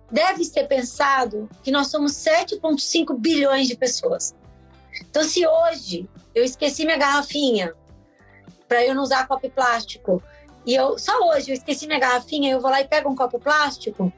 deve 0.09 0.45
ser 0.45 0.69
pensado 0.69 1.51
que 1.65 1.73
nós 1.73 1.89
somos 1.89 2.13
7,5 2.13 3.19
bilhões 3.19 3.67
de 3.67 3.77
pessoas. 3.77 4.33
Então, 5.11 5.25
se 5.25 5.45
hoje 5.45 6.09
eu 6.37 6.45
esqueci 6.45 6.85
minha 6.85 6.97
garrafinha 6.97 7.75
para 8.69 8.87
eu 8.87 8.95
não 8.95 9.03
usar 9.03 9.27
copo 9.27 9.51
plástico, 9.51 10.23
e 10.65 10.73
eu 10.73 10.97
só 10.99 11.19
hoje 11.31 11.51
eu 11.51 11.55
esqueci 11.55 11.85
minha 11.85 11.99
garrafinha, 11.99 12.53
eu 12.53 12.61
vou 12.61 12.71
lá 12.71 12.81
e 12.81 12.87
pego 12.87 13.11
um 13.11 13.17
copo 13.17 13.41
plástico, 13.41 14.13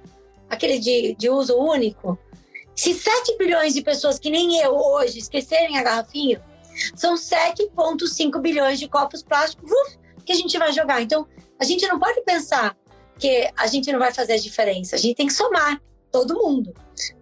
aquele 0.50 0.78
de, 0.78 1.14
de 1.14 1.30
uso 1.30 1.56
único. 1.56 2.18
Se 2.76 2.92
7 2.92 3.38
bilhões 3.38 3.72
de 3.72 3.80
pessoas 3.80 4.18
que 4.18 4.28
nem 4.28 4.58
eu 4.58 4.76
hoje 4.76 5.18
esquecerem 5.18 5.78
a 5.78 5.82
garrafinha, 5.82 6.42
são 6.94 7.14
7,5 7.14 8.40
bilhões 8.40 8.78
de 8.78 8.88
copos 8.88 9.22
plásticos 9.22 9.70
uf, 9.70 9.98
que 10.24 10.32
a 10.32 10.36
gente 10.36 10.56
vai 10.58 10.72
jogar. 10.72 11.02
Então, 11.02 11.26
a 11.60 11.64
gente 11.64 11.86
não 11.86 11.98
pode 11.98 12.22
pensar 12.22 12.76
que 13.18 13.50
a 13.56 13.66
gente 13.66 13.90
não 13.92 13.98
vai 13.98 14.12
fazer 14.12 14.34
a 14.34 14.38
diferença. 14.38 14.96
A 14.96 14.98
gente 14.98 15.16
tem 15.16 15.26
que 15.26 15.32
somar 15.32 15.80
todo 16.10 16.34
mundo. 16.34 16.74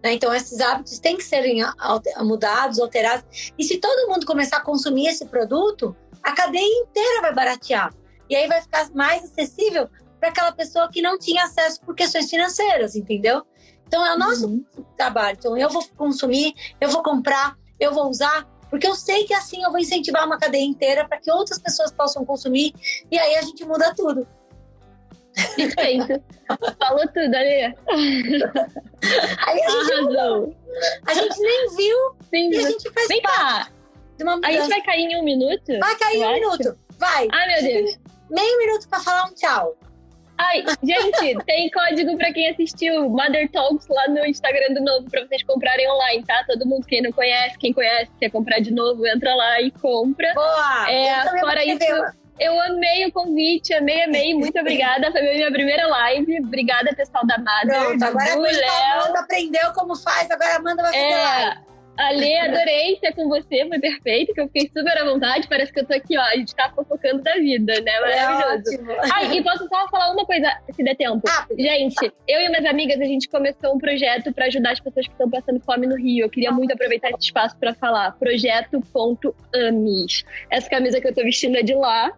Né? 0.02 0.14
Então, 0.14 0.34
esses 0.34 0.60
hábitos 0.60 0.98
têm 0.98 1.16
que 1.16 1.24
serem 1.24 1.62
mudados, 2.18 2.78
alterados. 2.78 3.52
E 3.56 3.64
se 3.64 3.78
todo 3.78 4.08
mundo 4.08 4.26
começar 4.26 4.58
a 4.58 4.62
consumir 4.62 5.08
esse 5.08 5.24
produto, 5.26 5.96
a 6.22 6.32
cadeia 6.32 6.82
inteira 6.82 7.22
vai 7.22 7.34
baratear. 7.34 7.94
E 8.28 8.36
aí 8.36 8.46
vai 8.46 8.60
ficar 8.60 8.88
mais 8.94 9.24
acessível 9.24 9.88
para 10.18 10.28
aquela 10.28 10.52
pessoa 10.52 10.88
que 10.90 11.00
não 11.00 11.18
tinha 11.18 11.44
acesso 11.44 11.80
por 11.80 11.94
questões 11.94 12.28
financeiras, 12.28 12.94
entendeu? 12.94 13.42
Então, 13.86 14.04
é 14.06 14.14
o 14.14 14.18
nosso 14.18 14.46
uhum. 14.46 14.64
trabalho. 14.96 15.36
Então, 15.38 15.56
eu 15.56 15.68
vou 15.68 15.84
consumir, 15.96 16.54
eu 16.80 16.88
vou 16.90 17.02
comprar, 17.02 17.56
eu 17.78 17.92
vou 17.92 18.08
usar, 18.08 18.46
porque 18.70 18.86
eu 18.86 18.94
sei 18.94 19.24
que 19.24 19.34
assim 19.34 19.62
eu 19.62 19.70
vou 19.70 19.80
incentivar 19.80 20.24
uma 20.24 20.38
cadeia 20.38 20.64
inteira 20.64 21.06
para 21.06 21.18
que 21.18 21.30
outras 21.30 21.58
pessoas 21.58 21.92
possam 21.92 22.24
consumir 22.24 22.72
e 23.10 23.18
aí 23.18 23.36
a 23.36 23.42
gente 23.42 23.64
muda 23.64 23.92
tudo. 23.94 24.26
Perfeito. 25.56 26.22
Falou 26.78 27.06
tudo, 27.08 27.34
Ali. 27.34 27.74
Aí 29.46 29.62
a 29.62 29.70
gente, 29.70 29.92
Arrasou. 29.92 30.56
a 31.06 31.14
gente 31.14 31.40
nem 31.40 31.76
viu 31.76 31.96
Sim, 32.28 32.50
e 32.50 32.56
a 32.56 32.70
gente 32.70 32.90
faz 32.92 33.08
Vem 33.08 33.22
cá. 33.22 33.68
De 34.16 34.24
uma 34.24 34.40
a 34.44 34.50
gente 34.50 34.68
vai 34.68 34.82
cair 34.82 35.04
em 35.04 35.20
um 35.20 35.24
minuto? 35.24 35.78
Vai 35.78 35.96
cair 35.96 36.16
em 36.16 36.24
um 36.24 36.28
acho. 36.28 36.40
minuto. 36.40 36.78
Vai. 36.98 37.28
Ai, 37.32 37.46
meu 37.48 37.62
Deus. 37.62 37.98
Meio 38.28 38.58
minuto 38.58 38.88
para 38.88 39.00
falar 39.00 39.24
um 39.24 39.34
tchau. 39.34 39.76
Ai, 40.40 40.64
gente, 40.82 41.44
tem 41.44 41.70
código 41.70 42.16
pra 42.16 42.32
quem 42.32 42.48
assistiu 42.48 43.10
Mother 43.10 43.50
Talks 43.52 43.86
lá 43.88 44.08
no 44.08 44.24
Instagram 44.24 44.72
do 44.72 44.82
Novo 44.82 45.10
pra 45.10 45.26
vocês 45.26 45.42
comprarem 45.42 45.86
online, 45.90 46.24
tá? 46.24 46.42
Todo 46.46 46.66
mundo, 46.66 46.86
quem 46.86 47.02
não 47.02 47.12
conhece, 47.12 47.58
quem 47.58 47.74
conhece, 47.74 48.10
quer 48.18 48.30
comprar 48.30 48.58
de 48.58 48.72
novo, 48.72 49.06
entra 49.06 49.34
lá 49.34 49.60
e 49.60 49.70
compra. 49.70 50.32
Boa! 50.32 50.90
É, 50.90 51.40
fora 51.40 51.62
isso, 51.62 51.84
eu 52.40 52.58
amei 52.58 53.04
o 53.04 53.12
convite, 53.12 53.74
amei, 53.74 54.02
amei. 54.02 54.32
Muito 54.32 54.58
obrigada. 54.58 55.12
Foi 55.12 55.20
a 55.20 55.34
minha 55.34 55.52
primeira 55.52 55.86
live. 55.86 56.40
Obrigada, 56.40 56.94
pessoal 56.96 57.26
da 57.26 57.36
Mother. 57.36 57.84
Pronto, 57.84 58.02
agora 58.02 58.30
a 58.30 58.94
Amanda 58.94 59.20
aprendeu 59.20 59.72
como 59.74 59.94
faz, 59.94 60.30
agora 60.30 60.54
a 60.54 60.56
Amanda 60.56 60.82
vai 60.82 60.92
fazer 60.92 61.04
é, 61.04 61.22
live. 61.22 61.69
Ale, 62.00 62.34
adorei 62.38 62.96
ser 62.96 63.12
com 63.12 63.28
você, 63.28 63.66
foi 63.68 63.78
perfeito, 63.78 64.32
que 64.32 64.40
eu 64.40 64.46
fiquei 64.46 64.70
super 64.74 64.96
à 64.96 65.04
vontade. 65.04 65.46
Parece 65.46 65.70
que 65.70 65.80
eu 65.80 65.86
tô 65.86 65.92
aqui, 65.92 66.16
ó, 66.16 66.22
a 66.22 66.36
gente 66.36 66.54
tá 66.54 66.72
fofocando 66.74 67.22
da 67.22 67.34
vida, 67.34 67.78
né? 67.82 67.92
É 67.92 68.00
Maravilhoso. 68.00 68.90
É 68.90 69.10
Ai, 69.12 69.36
e 69.36 69.42
posso 69.42 69.68
só 69.68 69.86
falar 69.88 70.10
uma 70.12 70.24
coisa, 70.24 70.50
se 70.74 70.82
der 70.82 70.96
tempo. 70.96 71.20
Ah, 71.28 71.46
gente, 71.58 72.10
eu 72.26 72.40
e 72.40 72.48
minhas 72.48 72.64
amigas, 72.64 72.98
a 72.98 73.04
gente 73.04 73.28
começou 73.28 73.74
um 73.74 73.78
projeto 73.78 74.32
para 74.32 74.46
ajudar 74.46 74.72
as 74.72 74.80
pessoas 74.80 75.06
que 75.06 75.12
estão 75.12 75.28
passando 75.28 75.60
fome 75.60 75.86
no 75.86 75.96
Rio. 75.96 76.24
Eu 76.24 76.30
queria 76.30 76.50
muito 76.50 76.72
aproveitar 76.72 77.10
esse 77.10 77.26
espaço 77.26 77.54
para 77.58 77.74
falar. 77.74 78.12
Projeto.amis. 78.12 80.24
Essa 80.50 80.70
camisa 80.70 81.02
que 81.02 81.08
eu 81.08 81.14
tô 81.14 81.22
vestindo 81.22 81.58
é 81.58 81.62
de 81.62 81.74
lá. 81.74 82.10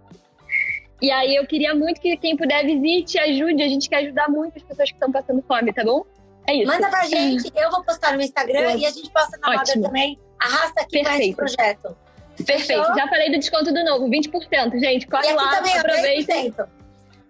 E 1.00 1.10
aí 1.10 1.34
eu 1.34 1.44
queria 1.44 1.74
muito 1.74 2.00
que 2.00 2.16
quem 2.16 2.36
puder 2.36 2.64
visite, 2.64 3.18
ajude. 3.18 3.60
A 3.60 3.68
gente 3.68 3.88
quer 3.88 3.96
ajudar 3.96 4.28
muito 4.28 4.56
as 4.56 4.62
pessoas 4.62 4.88
que 4.88 4.94
estão 4.94 5.10
passando 5.10 5.42
fome, 5.42 5.72
tá 5.72 5.82
bom? 5.82 6.04
É 6.46 6.54
isso. 6.54 6.66
Manda 6.66 6.88
pra 6.88 7.04
gente, 7.04 7.50
eu 7.54 7.70
vou 7.70 7.84
postar 7.84 8.16
no 8.16 8.22
Instagram 8.22 8.74
e 8.76 8.86
a 8.86 8.90
gente 8.90 9.10
posta 9.10 9.38
na 9.40 9.50
Ótimo. 9.50 9.76
moda 9.76 9.88
também. 9.88 10.18
Arrasta 10.40 10.82
aqui 10.82 11.02
para 11.02 11.18
esse 11.18 11.34
projeto. 11.34 11.96
Perfeito. 12.36 12.66
Fechou? 12.66 12.94
Já 12.96 13.08
falei 13.08 13.30
do 13.30 13.38
desconto 13.38 13.72
do 13.72 13.84
novo, 13.84 14.08
20%. 14.08 14.78
Gente, 14.80 15.06
corre 15.06 15.32
lá, 15.32 15.56
também, 15.56 15.78
aproveita. 15.78 16.32
10%. 16.32 16.68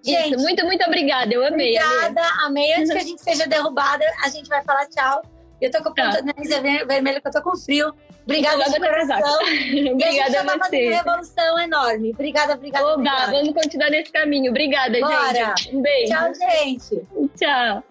Gente, 0.04 0.34
Isso, 0.34 0.42
muito, 0.42 0.64
muito 0.64 0.84
obrigada. 0.84 1.32
Eu 1.32 1.46
amei. 1.46 1.78
Obrigada, 1.78 2.22
amei. 2.44 2.74
Antes 2.74 2.90
que 2.90 2.98
a 2.98 3.02
gente 3.02 3.22
seja 3.22 3.46
derrubada, 3.46 4.04
a 4.22 4.28
gente 4.28 4.48
vai 4.48 4.62
falar 4.64 4.86
tchau. 4.86 5.22
Eu 5.60 5.70
tô 5.70 5.80
com 5.80 5.90
o 5.90 5.94
ponto 5.94 6.24
tá. 6.24 6.32
vermelho, 6.88 7.22
que 7.22 7.28
eu 7.28 7.32
tô 7.32 7.40
com 7.40 7.56
frio. 7.56 7.94
Obrigada 8.24 8.64
de 8.64 8.80
coração. 8.80 9.16
obrigada 9.92 10.40
a 10.40 10.44
tá 10.44 10.58
fazendo 10.58 10.88
uma 10.88 10.96
revolução 10.96 11.58
enorme. 11.60 12.10
Obrigada, 12.10 12.54
obrigada. 12.54 12.84
Oba, 12.84 12.94
obrigada. 12.94 13.32
vamos 13.32 13.54
continuar 13.54 13.90
nesse 13.90 14.10
caminho. 14.10 14.50
Obrigada, 14.50 14.98
Bora. 14.98 15.32
gente. 15.32 15.76
Um 15.76 15.82
beijo. 15.82 16.12
Tchau, 16.12 16.34
gente. 16.34 17.06
Tchau. 17.36 17.84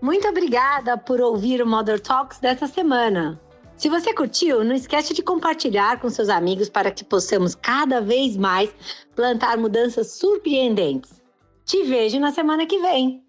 Muito 0.00 0.28
obrigada 0.28 0.96
por 0.98 1.20
ouvir 1.20 1.62
o 1.62 1.66
Mother 1.66 2.00
Talks 2.00 2.38
dessa 2.38 2.66
semana. 2.66 3.40
Se 3.76 3.88
você 3.88 4.14
curtiu, 4.14 4.62
não 4.62 4.74
esquece 4.74 5.12
de 5.12 5.22
compartilhar 5.22 6.00
com 6.00 6.08
seus 6.08 6.28
amigos 6.28 6.68
para 6.68 6.90
que 6.90 7.04
possamos 7.04 7.54
cada 7.54 8.00
vez 8.00 8.36
mais 8.36 8.70
plantar 9.16 9.56
mudanças 9.56 10.12
surpreendentes. 10.12 11.22
Te 11.64 11.82
vejo 11.82 12.20
na 12.20 12.30
semana 12.30 12.66
que 12.66 12.78
vem. 12.78 13.23